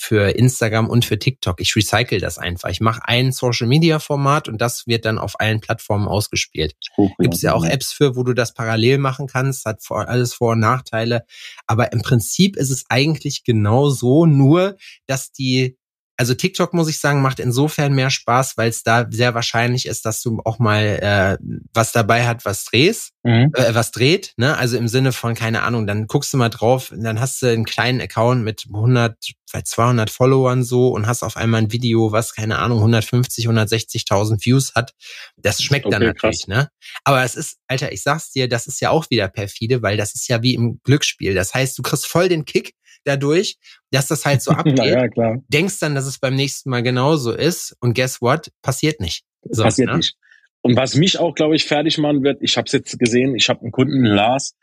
für 0.08 0.30
Instagram 0.38 0.90
und 0.90 1.04
für 1.04 1.20
TikTok. 1.20 1.60
Ich 1.60 1.76
recycle 1.76 2.22
das 2.22 2.38
einfach. 2.38 2.70
Ich 2.70 2.80
mache 2.80 3.02
ein 3.04 3.34
Social-Media-Format 3.34 4.48
und 4.48 4.62
das 4.62 4.88
wird 4.88 5.04
dann 5.04 5.20
auf 5.20 5.38
allen 5.42 5.60
Plattformen 5.60 6.08
ausgespielt. 6.08 6.76
Gibt 7.20 7.34
es 7.34 7.42
ja 7.42 7.54
auch 7.54 7.66
Apps 7.66 7.92
für, 7.92 8.16
wo 8.16 8.24
du 8.24 8.34
das 8.34 8.54
parallel 8.54 9.00
machen 9.00 9.28
kannst, 9.28 9.66
hat 9.66 9.82
alles 9.90 10.34
Vor- 10.34 10.54
und 10.54 10.62
Nachteile. 10.62 11.26
Aber 11.66 11.92
im 11.92 12.02
Prinzip 12.02 12.56
ist 12.56 12.70
es 12.70 12.86
eigentlich 12.88 13.44
genau 13.44 13.90
so, 13.90 14.26
nur 14.26 14.78
dass 15.08 15.34
die 15.34 15.78
also 16.18 16.34
TikTok 16.34 16.74
muss 16.74 16.90
ich 16.90 17.00
sagen, 17.00 17.22
macht 17.22 17.40
insofern 17.40 17.94
mehr 17.94 18.10
Spaß, 18.10 18.58
weil 18.58 18.70
es 18.70 18.82
da 18.82 19.06
sehr 19.10 19.36
wahrscheinlich 19.36 19.86
ist, 19.86 20.04
dass 20.04 20.22
du 20.22 20.42
auch 20.44 20.58
mal 20.58 20.84
äh, 20.84 21.38
was 21.74 21.92
dabei 21.92 22.28
hat, 22.28 22.44
was 22.44 22.66
drehst, 22.66 23.12
mhm. 23.24 23.52
äh, 23.54 23.76
was 23.76 23.92
dreht. 23.92 24.34
Ne? 24.36 24.58
Also 24.58 24.78
im 24.78 24.88
Sinne 24.88 25.12
von 25.12 25.36
keine 25.36 25.62
Ahnung, 25.62 25.86
dann 25.86 26.08
guckst 26.08 26.34
du 26.34 26.38
mal 26.38 26.50
drauf, 26.50 26.92
dann 26.96 27.20
hast 27.20 27.42
du 27.42 27.48
einen 27.48 27.66
kleinen 27.66 28.02
Account 28.02 28.44
mit 28.44 28.66
100, 28.74 29.16
vielleicht 29.48 29.68
200 29.68 30.10
Followern 30.10 30.64
so 30.64 30.90
und 30.90 31.06
hast 31.06 31.22
auf 31.22 31.38
einmal 31.38 31.62
ein 31.62 31.72
Video, 31.72 32.12
was 32.12 32.34
keine 32.34 32.58
Ahnung 32.58 32.80
150, 32.80 33.48
160.000 33.48 34.44
Views 34.44 34.74
hat. 34.74 34.94
Das 35.38 35.62
schmeckt 35.62 35.86
okay, 35.86 35.94
dann 35.94 36.04
natürlich, 36.08 36.46
krass. 36.46 36.48
ne? 36.48 36.70
Aber 37.04 37.24
es 37.24 37.36
ist, 37.36 37.58
Alter, 37.68 37.92
ich 37.92 38.02
sag's 38.02 38.32
dir, 38.32 38.50
das 38.50 38.66
ist 38.66 38.82
ja 38.82 38.90
auch 38.90 39.12
wieder 39.12 39.28
perfide, 39.28 39.84
weil 39.84 39.98
das 39.98 40.16
ist 40.16 40.28
ja 40.28 40.42
wie 40.42 40.56
im 40.56 40.80
Glücksspiel. 40.84 41.36
Das 41.36 41.54
heißt, 41.54 41.78
du 41.78 41.84
kriegst 41.84 42.08
voll 42.08 42.28
den 42.28 42.46
Kick 42.46 42.74
dadurch, 43.08 43.58
dass 43.92 44.08
das 44.08 44.26
halt 44.26 44.42
so 44.42 44.52
abgeht. 44.54 44.78
ja, 44.78 45.08
klar. 45.08 45.42
Denkst 45.48 45.80
dann, 45.80 45.96
dass 45.96 46.06
es 46.06 46.20
beim 46.20 46.36
nächsten 46.36 46.70
Mal 46.70 46.84
genauso 46.84 47.32
ist 47.32 47.76
und 47.80 47.96
guess 47.96 48.22
what? 48.22 48.52
Passiert 48.62 49.00
nicht. 49.00 49.24
So, 49.50 49.64
passiert 49.64 49.90
ne? 49.90 49.98
nicht. 49.98 50.16
Und 50.62 50.76
was 50.76 50.96
mich 50.96 51.20
auch, 51.20 51.34
glaube 51.36 51.56
ich, 51.56 51.66
fertig 51.66 51.98
machen 51.98 52.24
wird, 52.24 52.40
ich 52.42 52.58
habe 52.58 52.66
es 52.66 52.74
jetzt 52.74 53.00
gesehen, 53.00 53.36
ich 53.36 53.48
habe 53.50 53.62
einen 53.62 53.72
Kunden, 53.72 54.04
Lars, 54.04 54.54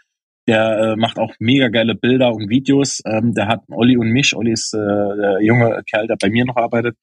der 0.47 0.79
äh, 0.79 0.97
macht 0.97 1.19
auch 1.19 1.33
mega 1.39 1.69
geile 1.69 1.95
Bilder 1.95 2.33
und 2.33 2.51
Videos. 2.51 3.01
Ähm, 3.07 3.33
der 3.33 3.49
hat 3.49 3.63
Olli 3.71 3.97
und 3.97 4.09
mich, 4.11 4.37
Olli 4.37 4.53
ist 4.53 4.75
äh, 4.75 4.79
der 4.79 5.39
junge 5.41 5.83
Kerl, 5.89 6.07
der 6.07 6.17
bei 6.17 6.29
mir 6.29 6.45
noch 6.45 6.57
arbeitet, 6.57 6.97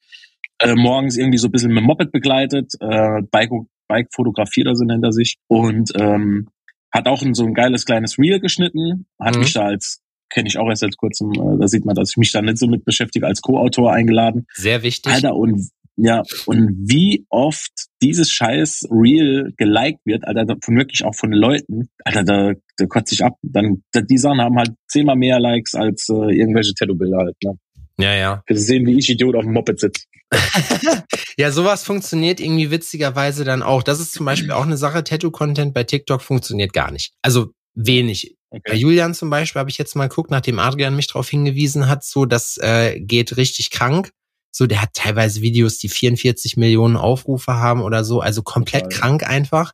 äh, 0.59 0.75
morgens 0.75 1.17
irgendwie 1.17 1.39
so 1.39 1.47
ein 1.47 1.51
bisschen 1.51 1.73
mit 1.73 1.83
Moped 1.83 2.11
begleitet, 2.11 2.73
äh, 2.79 3.21
Bike, 3.31 3.49
Bike 3.87 4.09
fotografiert 4.13 4.67
also 4.67 4.85
nennt 4.85 5.03
er 5.03 5.11
sich 5.11 5.37
und 5.47 5.91
ähm, 5.99 6.49
hat 6.93 7.07
auch 7.07 7.21
ein, 7.23 7.33
so 7.33 7.45
ein 7.45 7.53
geiles 7.53 7.85
kleines 7.85 8.19
Reel 8.19 8.39
geschnitten, 8.39 9.07
hat 9.19 9.35
mhm. 9.35 9.41
mich 9.41 9.53
da 9.53 9.63
als 9.63 10.00
kenne 10.33 10.47
ich 10.47 10.57
auch 10.57 10.67
erst 10.69 10.81
seit 10.81 10.97
kurzem, 10.97 11.31
äh, 11.31 11.59
da 11.59 11.67
sieht 11.67 11.85
man, 11.85 11.95
dass 11.95 12.11
ich 12.11 12.17
mich 12.17 12.31
da 12.31 12.41
nicht 12.41 12.57
so 12.57 12.67
mit 12.67 12.85
beschäftige, 12.85 13.27
als 13.27 13.41
Co-Autor 13.41 13.91
eingeladen. 13.91 14.45
Sehr 14.53 14.83
wichtig. 14.83 15.13
Alter, 15.13 15.35
und 15.35 15.69
Ja, 15.97 16.23
und 16.45 16.75
wie 16.89 17.25
oft 17.29 17.71
dieses 18.01 18.31
scheiß 18.31 18.87
Reel 18.89 19.53
geliked 19.57 19.99
wird, 20.05 20.25
Alter, 20.25 20.55
von 20.63 20.75
wirklich 20.77 21.03
auch 21.03 21.13
von 21.13 21.31
Leuten, 21.31 21.89
Alter, 22.05 22.23
da, 22.23 22.53
da 22.77 22.85
kotzt 22.87 23.09
sich 23.09 23.23
ab. 23.23 23.35
Dann, 23.41 23.83
die 23.93 24.17
Sachen 24.17 24.41
haben 24.41 24.57
halt 24.57 24.71
zehnmal 24.87 25.15
mehr 25.15 25.39
Likes 25.39 25.75
als 25.75 26.07
äh, 26.09 26.33
irgendwelche 26.33 26.73
Tattoo-Bilder 26.73 27.17
halt, 27.17 27.35
ne? 27.43 27.57
Ja, 27.99 28.15
ja. 28.15 28.43
Wir 28.47 28.57
sehen, 28.57 28.87
wie 28.87 28.97
ich 28.97 29.09
Idiot 29.09 29.35
auf 29.35 29.43
dem 29.43 29.53
Moped 29.53 29.79
sitze. 29.79 30.05
ja, 31.37 31.51
sowas 31.51 31.83
funktioniert 31.83 32.39
irgendwie 32.39 32.71
witzigerweise 32.71 33.43
dann 33.43 33.61
auch. 33.61 33.83
Das 33.83 33.99
ist 33.99 34.13
zum 34.13 34.25
Beispiel 34.25 34.51
auch 34.51 34.65
eine 34.65 34.77
Sache. 34.77 35.03
Tattoo-Content 35.03 35.73
bei 35.73 35.83
TikTok 35.83 36.21
funktioniert 36.21 36.73
gar 36.73 36.91
nicht. 36.91 37.13
Also 37.21 37.51
wenig. 37.75 38.35
Okay. 38.51 38.61
Bei 38.65 38.75
Julian 38.75 39.13
zum 39.13 39.29
Beispiel 39.29 39.59
habe 39.59 39.69
ich 39.69 39.77
jetzt 39.77 39.95
mal 39.95 40.09
geguckt, 40.09 40.29
nachdem 40.29 40.59
Adrian 40.59 40.95
mich 40.95 41.07
darauf 41.07 41.29
hingewiesen 41.29 41.87
hat, 41.87 42.03
so 42.03 42.25
das 42.25 42.57
äh, 42.57 42.99
geht 42.99 43.37
richtig 43.37 43.71
krank. 43.71 44.11
So, 44.53 44.67
der 44.67 44.81
hat 44.81 44.89
teilweise 44.93 45.41
Videos, 45.41 45.77
die 45.77 45.87
44 45.87 46.57
Millionen 46.57 46.97
Aufrufe 46.97 47.53
haben 47.53 47.81
oder 47.81 48.03
so, 48.03 48.19
also 48.19 48.43
komplett 48.43 48.85
okay. 48.85 48.95
krank 48.97 49.23
einfach. 49.23 49.71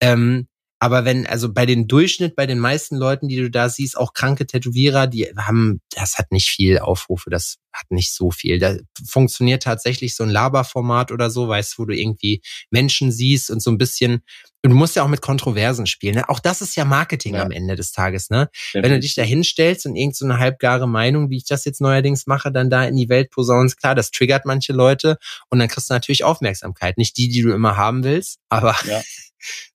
Ähm, 0.00 0.48
aber 0.80 1.04
wenn, 1.04 1.26
also 1.26 1.52
bei 1.52 1.66
den 1.66 1.86
Durchschnitt, 1.86 2.34
bei 2.34 2.46
den 2.46 2.58
meisten 2.58 2.96
Leuten, 2.96 3.28
die 3.28 3.36
du 3.36 3.50
da 3.50 3.68
siehst, 3.68 3.96
auch 3.96 4.12
kranke 4.12 4.46
Tätowierer, 4.46 5.06
die 5.06 5.26
haben, 5.36 5.80
das 5.90 6.18
hat 6.18 6.32
nicht 6.32 6.48
viel 6.48 6.78
Aufrufe, 6.78 7.30
das 7.30 7.56
hat 7.72 7.90
nicht 7.90 8.12
so 8.12 8.30
viel. 8.30 8.58
Da 8.58 8.76
funktioniert 9.06 9.62
tatsächlich 9.62 10.16
so 10.16 10.24
ein 10.24 10.30
Laberformat 10.30 11.12
oder 11.12 11.30
so, 11.30 11.48
weißt 11.48 11.74
du, 11.74 11.82
wo 11.82 11.86
du 11.86 11.96
irgendwie 11.96 12.42
Menschen 12.70 13.12
siehst 13.12 13.50
und 13.50 13.62
so 13.62 13.70
ein 13.70 13.78
bisschen, 13.78 14.22
und 14.64 14.70
du 14.70 14.76
musst 14.76 14.96
ja 14.96 15.02
auch 15.02 15.08
mit 15.08 15.20
Kontroversen 15.20 15.86
spielen. 15.86 16.14
Ne? 16.14 16.28
Auch 16.28 16.40
das 16.40 16.62
ist 16.62 16.74
ja 16.74 16.86
Marketing 16.86 17.34
ja. 17.34 17.42
am 17.42 17.50
Ende 17.50 17.76
des 17.76 17.92
Tages, 17.92 18.30
ne? 18.30 18.48
Ja. 18.72 18.82
Wenn 18.82 18.92
du 18.92 18.98
dich 18.98 19.14
da 19.14 19.22
hinstellst 19.22 19.84
und 19.84 19.94
irgend 19.94 20.16
so 20.16 20.24
eine 20.24 20.38
halbgare 20.38 20.88
Meinung, 20.88 21.28
wie 21.28 21.36
ich 21.36 21.44
das 21.44 21.66
jetzt 21.66 21.82
neuerdings 21.82 22.26
mache, 22.26 22.50
dann 22.50 22.70
da 22.70 22.84
in 22.84 22.96
die 22.96 23.10
Welt 23.10 23.30
posaunst, 23.30 23.78
klar, 23.78 23.94
das 23.94 24.10
triggert 24.10 24.46
manche 24.46 24.72
Leute 24.72 25.18
und 25.50 25.58
dann 25.58 25.68
kriegst 25.68 25.90
du 25.90 25.94
natürlich 25.94 26.24
Aufmerksamkeit. 26.24 26.96
Nicht 26.96 27.18
die, 27.18 27.28
die 27.28 27.42
du 27.42 27.52
immer 27.52 27.76
haben 27.76 28.04
willst, 28.04 28.38
aber 28.48 28.74
ja. 28.88 29.00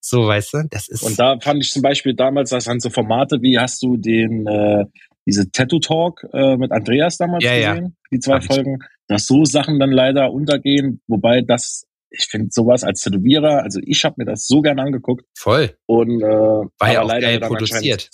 So, 0.02 0.26
weißt 0.26 0.54
du, 0.54 0.64
das 0.72 0.88
ist. 0.88 1.04
Und 1.04 1.20
da 1.20 1.40
fand 1.40 1.64
ich 1.64 1.72
zum 1.72 1.84
Beispiel 1.84 2.16
damals, 2.16 2.50
das 2.50 2.66
waren 2.66 2.80
so 2.80 2.90
Formate, 2.90 3.44
wie 3.44 3.60
hast 3.60 3.84
du 3.84 3.98
den, 3.98 4.48
äh, 4.48 4.86
diese 5.28 5.52
Tattoo 5.52 5.80
Talk 5.80 6.26
äh, 6.34 6.58
mit 6.58 6.72
Andreas 6.72 7.18
damals 7.18 7.44
ja, 7.44 7.54
gesehen, 7.54 7.86
ja. 7.86 7.92
die 8.12 8.20
zwei 8.20 8.38
Ach, 8.38 8.44
Folgen, 8.44 8.80
dass 9.08 9.28
so 9.28 9.46
Sachen 9.46 9.80
dann 9.80 9.92
leider 9.92 10.32
untergehen, 10.32 11.02
wobei 11.08 11.42
das, 11.42 11.86
ich 12.12 12.26
finde 12.26 12.50
sowas 12.52 12.84
als 12.84 13.02
Tätowierer, 13.02 13.64
also 13.64 13.80
ich 13.84 14.04
habe 14.04 14.16
mir 14.18 14.26
das 14.26 14.48
so 14.48 14.62
gern 14.62 14.80
angeguckt. 14.80 15.26
Voll. 15.38 15.78
Und 15.86 16.22
äh, 16.22 16.26
war 16.26 16.94
ja 16.94 17.02
auch 17.02 17.08
leider 17.08 17.28
geil 17.28 17.40
produziert. 17.40 18.10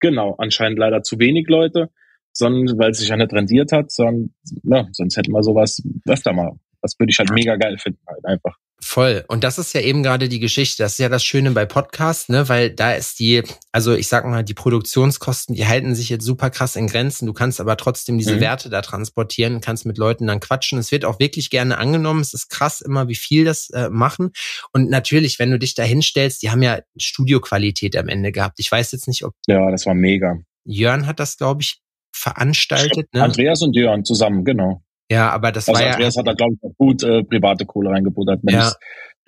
Genau, 0.00 0.34
anscheinend 0.38 0.78
leider 0.78 1.02
zu 1.02 1.18
wenig 1.18 1.46
Leute, 1.48 1.90
sondern 2.32 2.78
weil 2.78 2.90
es 2.90 2.98
sich 2.98 3.08
ja 3.08 3.16
nicht 3.16 3.32
rendiert 3.32 3.72
hat, 3.72 3.90
sondern 3.90 4.34
ja, 4.62 4.88
sonst 4.92 5.16
hätten 5.16 5.32
wir 5.32 5.42
sowas 5.42 5.82
öfter 6.08 6.32
mal. 6.32 6.52
Das 6.82 6.98
würde 6.98 7.10
ich 7.10 7.18
halt 7.18 7.30
mega 7.30 7.56
geil 7.56 7.76
finden, 7.78 8.00
halt 8.06 8.24
einfach. 8.24 8.56
Voll. 8.82 9.24
Und 9.28 9.44
das 9.44 9.58
ist 9.58 9.74
ja 9.74 9.82
eben 9.82 10.02
gerade 10.02 10.28
die 10.28 10.40
Geschichte. 10.40 10.82
Das 10.82 10.92
ist 10.92 10.98
ja 10.98 11.08
das 11.08 11.22
Schöne 11.22 11.50
bei 11.50 11.66
Podcasts, 11.66 12.28
ne? 12.28 12.48
Weil 12.48 12.70
da 12.70 12.92
ist 12.92 13.20
die, 13.20 13.42
also 13.72 13.94
ich 13.94 14.08
sag 14.08 14.24
mal, 14.24 14.42
die 14.42 14.54
Produktionskosten, 14.54 15.54
die 15.54 15.66
halten 15.66 15.94
sich 15.94 16.08
jetzt 16.08 16.24
super 16.24 16.48
krass 16.50 16.76
in 16.76 16.86
Grenzen. 16.86 17.26
Du 17.26 17.34
kannst 17.34 17.60
aber 17.60 17.76
trotzdem 17.76 18.16
diese 18.16 18.36
mhm. 18.36 18.40
Werte 18.40 18.70
da 18.70 18.80
transportieren, 18.80 19.60
kannst 19.60 19.84
mit 19.84 19.98
Leuten 19.98 20.26
dann 20.26 20.40
quatschen. 20.40 20.78
Es 20.78 20.92
wird 20.92 21.04
auch 21.04 21.18
wirklich 21.18 21.50
gerne 21.50 21.76
angenommen. 21.76 22.20
Es 22.20 22.32
ist 22.32 22.48
krass 22.48 22.80
immer, 22.80 23.08
wie 23.08 23.14
viel 23.14 23.44
das 23.44 23.68
äh, 23.70 23.90
machen. 23.90 24.30
Und 24.72 24.88
natürlich, 24.88 25.38
wenn 25.38 25.50
du 25.50 25.58
dich 25.58 25.74
da 25.74 25.82
hinstellst, 25.82 26.42
die 26.42 26.50
haben 26.50 26.62
ja 26.62 26.80
Studioqualität 26.96 27.96
am 27.96 28.08
Ende 28.08 28.32
gehabt. 28.32 28.60
Ich 28.60 28.72
weiß 28.72 28.92
jetzt 28.92 29.08
nicht, 29.08 29.24
ob. 29.24 29.34
Ja, 29.46 29.70
das 29.70 29.84
war 29.84 29.94
mega. 29.94 30.38
Jörn 30.64 31.06
hat 31.06 31.20
das, 31.20 31.36
glaube 31.36 31.62
ich, 31.62 31.80
veranstaltet. 32.12 33.12
ne? 33.12 33.22
Andreas 33.22 33.62
und 33.62 33.74
Jörn 33.76 34.04
zusammen, 34.04 34.44
genau. 34.44 34.82
Ja, 35.10 35.30
aber 35.30 35.52
das 35.52 35.68
also 35.68 35.80
war 35.80 35.90
Andreas 35.90 36.14
ja. 36.14 36.20
hat 36.20 36.28
da, 36.28 36.34
glaube 36.34 36.54
ich, 36.54 36.76
gut 36.78 37.02
äh, 37.02 37.24
private 37.24 37.66
Kohle 37.66 37.90
reingebuttert, 37.90 38.40
wenn 38.42 38.54
ja. 38.54 38.68
ich 38.68 38.74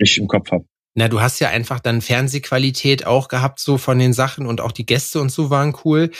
richtig 0.01 0.21
im 0.21 0.27
Kopf 0.27 0.51
habe. 0.51 0.65
Na, 0.95 1.07
du 1.07 1.21
hast 1.21 1.39
ja 1.39 1.49
einfach 1.49 1.79
dann 1.79 2.01
Fernsehqualität 2.01 3.05
auch 3.05 3.27
gehabt, 3.27 3.59
so 3.59 3.77
von 3.77 3.97
den 3.97 4.13
Sachen 4.13 4.45
und 4.45 4.61
auch 4.61 4.71
die 4.71 4.85
Gäste 4.85 5.19
und 5.19 5.31
so 5.31 5.49
waren 5.49 5.75
cool. 5.83 6.11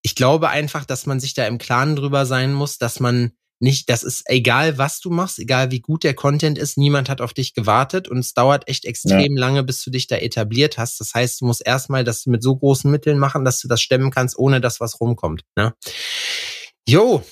Ich 0.00 0.14
glaube 0.14 0.48
einfach, 0.48 0.86
dass 0.86 1.06
man 1.06 1.20
sich 1.20 1.34
da 1.34 1.46
im 1.46 1.58
Klaren 1.58 1.96
drüber 1.96 2.24
sein 2.24 2.52
muss, 2.52 2.78
dass 2.78 2.98
man 2.98 3.32
nicht, 3.60 3.90
das 3.90 4.02
ist 4.02 4.24
egal, 4.26 4.76
was 4.76 4.98
du 4.98 5.10
machst, 5.10 5.38
egal 5.38 5.70
wie 5.70 5.80
gut 5.80 6.02
der 6.02 6.14
Content 6.14 6.58
ist, 6.58 6.76
niemand 6.76 7.08
hat 7.08 7.20
auf 7.20 7.32
dich 7.32 7.54
gewartet 7.54 8.08
und 8.08 8.18
es 8.18 8.34
dauert 8.34 8.68
echt 8.68 8.86
extrem 8.86 9.36
ja. 9.36 9.40
lange, 9.40 9.62
bis 9.62 9.84
du 9.84 9.90
dich 9.90 10.08
da 10.08 10.16
etabliert 10.16 10.78
hast. 10.78 10.98
Das 10.98 11.14
heißt, 11.14 11.40
du 11.40 11.46
musst 11.46 11.64
erstmal 11.64 12.02
das 12.02 12.26
mit 12.26 12.42
so 12.42 12.56
großen 12.56 12.90
Mitteln 12.90 13.18
machen, 13.18 13.44
dass 13.44 13.60
du 13.60 13.68
das 13.68 13.80
stemmen 13.80 14.10
kannst, 14.10 14.36
ohne 14.36 14.60
dass 14.60 14.80
was 14.80 15.00
rumkommt. 15.00 15.42
Ne? 15.56 15.74
Jo, 16.88 17.22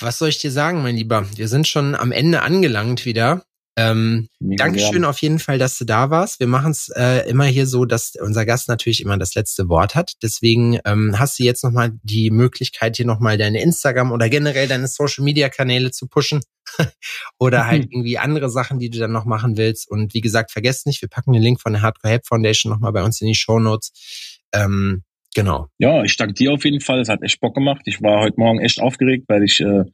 was 0.00 0.18
soll 0.18 0.28
ich 0.28 0.38
dir 0.38 0.50
sagen, 0.50 0.82
mein 0.82 0.96
Lieber? 0.96 1.26
Wir 1.36 1.48
sind 1.48 1.68
schon 1.68 1.94
am 1.94 2.12
Ende 2.12 2.42
angelangt 2.42 3.04
wieder. 3.04 3.44
Ähm, 3.78 4.28
Dankeschön 4.40 5.04
auf 5.04 5.20
jeden 5.20 5.38
Fall, 5.38 5.58
dass 5.58 5.76
du 5.76 5.84
da 5.84 6.08
warst. 6.08 6.40
Wir 6.40 6.46
machen 6.46 6.70
es 6.70 6.88
äh, 6.96 7.28
immer 7.28 7.44
hier 7.44 7.66
so, 7.66 7.84
dass 7.84 8.14
unser 8.18 8.46
Gast 8.46 8.68
natürlich 8.68 9.02
immer 9.02 9.18
das 9.18 9.34
letzte 9.34 9.68
Wort 9.68 9.94
hat. 9.94 10.14
Deswegen 10.22 10.78
ähm, 10.86 11.18
hast 11.18 11.38
du 11.38 11.44
jetzt 11.44 11.62
nochmal 11.62 11.92
die 12.02 12.30
Möglichkeit, 12.30 12.96
hier 12.96 13.04
nochmal 13.04 13.36
deine 13.36 13.60
Instagram 13.60 14.12
oder 14.12 14.30
generell 14.30 14.66
deine 14.66 14.88
Social-Media-Kanäle 14.88 15.90
zu 15.90 16.08
pushen. 16.08 16.40
oder 17.38 17.66
halt 17.66 17.84
irgendwie 17.84 18.18
andere 18.18 18.50
Sachen, 18.50 18.78
die 18.78 18.90
du 18.90 18.98
dann 18.98 19.12
noch 19.12 19.24
machen 19.24 19.56
willst. 19.56 19.88
Und 19.88 20.14
wie 20.14 20.20
gesagt, 20.20 20.50
vergesst 20.50 20.86
nicht, 20.86 21.02
wir 21.02 21.08
packen 21.08 21.32
den 21.32 21.42
Link 21.42 21.60
von 21.60 21.74
der 21.74 21.82
Hardcore 21.82 22.12
Help 22.12 22.26
Foundation 22.26 22.72
nochmal 22.72 22.92
bei 22.92 23.02
uns 23.02 23.20
in 23.20 23.28
die 23.28 23.34
Show 23.34 23.60
Notes. 23.60 24.40
Ähm, 24.52 25.02
Genau. 25.36 25.68
Ja, 25.76 26.02
ich 26.02 26.16
danke 26.16 26.32
dir 26.32 26.54
auf 26.54 26.64
jeden 26.64 26.80
Fall. 26.80 27.00
Es 27.00 27.10
hat 27.10 27.22
echt 27.22 27.40
Bock 27.40 27.54
gemacht. 27.54 27.82
Ich 27.84 28.00
war 28.00 28.22
heute 28.22 28.40
Morgen 28.40 28.58
echt 28.58 28.80
aufgeregt, 28.80 29.26
weil 29.28 29.44
ich 29.44 29.60
äh, 29.60 29.84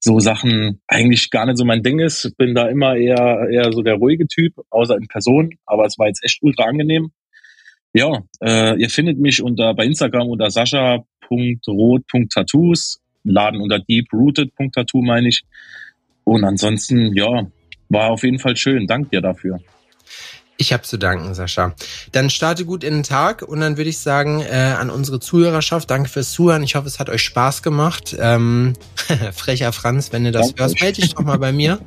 so 0.00 0.18
Sachen 0.18 0.80
eigentlich 0.88 1.30
gar 1.30 1.46
nicht 1.46 1.56
so 1.56 1.64
mein 1.64 1.84
Ding 1.84 2.00
ist. 2.00 2.36
Bin 2.36 2.56
da 2.56 2.66
immer 2.66 2.96
eher, 2.96 3.48
eher 3.48 3.72
so 3.72 3.82
der 3.82 3.94
ruhige 3.94 4.26
Typ, 4.26 4.54
außer 4.70 4.96
in 4.96 5.06
Person. 5.06 5.50
Aber 5.66 5.86
es 5.86 5.96
war 6.00 6.08
jetzt 6.08 6.24
echt 6.24 6.42
ultra 6.42 6.64
angenehm. 6.64 7.12
Ja, 7.92 8.24
äh, 8.42 8.76
ihr 8.80 8.90
findet 8.90 9.20
mich 9.20 9.40
unter 9.40 9.72
bei 9.72 9.86
Instagram 9.86 10.30
unter 10.30 10.50
sascha.rot.tattoos, 10.50 13.00
Laden 13.22 13.60
unter 13.60 13.78
deeprooted.tattoo 13.78 15.00
meine 15.00 15.28
ich. 15.28 15.44
Und 16.24 16.42
ansonsten, 16.42 17.14
ja, 17.14 17.46
war 17.88 18.10
auf 18.10 18.24
jeden 18.24 18.40
Fall 18.40 18.56
schön. 18.56 18.88
Dank 18.88 19.12
dir 19.12 19.20
dafür. 19.20 19.60
Ich 20.58 20.72
habe 20.72 20.82
zu 20.82 20.96
danken, 20.96 21.34
Sascha. 21.34 21.74
Dann 22.12 22.30
starte 22.30 22.64
gut 22.64 22.82
in 22.82 22.94
den 22.94 23.02
Tag 23.02 23.42
und 23.42 23.60
dann 23.60 23.76
würde 23.76 23.90
ich 23.90 23.98
sagen 23.98 24.40
äh, 24.40 24.74
an 24.78 24.88
unsere 24.88 25.20
Zuhörerschaft, 25.20 25.90
danke 25.90 26.08
fürs 26.08 26.32
Zuhören. 26.32 26.62
Ich 26.62 26.74
hoffe, 26.76 26.86
es 26.86 26.98
hat 26.98 27.10
euch 27.10 27.22
Spaß 27.22 27.62
gemacht. 27.62 28.16
Ähm, 28.18 28.72
frecher 29.34 29.72
Franz, 29.72 30.12
wenn 30.12 30.24
du 30.24 30.32
das 30.32 30.48
danke. 30.48 30.62
hörst, 30.62 30.80
melde 30.80 31.00
dich 31.02 31.14
doch 31.14 31.22
mal 31.22 31.38
bei 31.38 31.52
mir. 31.52 31.80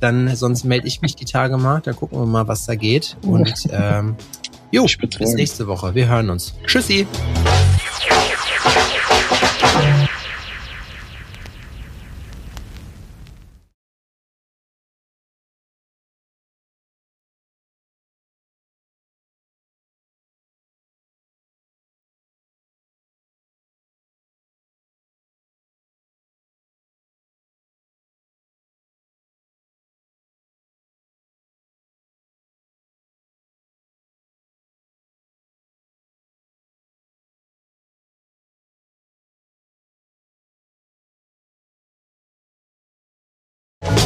Dann 0.00 0.34
sonst 0.34 0.64
melde 0.64 0.88
ich 0.88 1.00
mich 1.00 1.14
die 1.14 1.24
Tage 1.24 1.56
mal. 1.56 1.80
Dann 1.80 1.96
gucken 1.96 2.18
wir 2.18 2.26
mal, 2.26 2.48
was 2.48 2.66
da 2.66 2.74
geht. 2.74 3.16
Und 3.22 3.68
ähm, 3.70 4.16
jo, 4.72 4.86
bis 5.18 5.34
nächste 5.34 5.66
Woche. 5.66 5.94
Wir 5.94 6.08
hören 6.08 6.28
uns. 6.28 6.54
Tschüssi. 6.66 7.06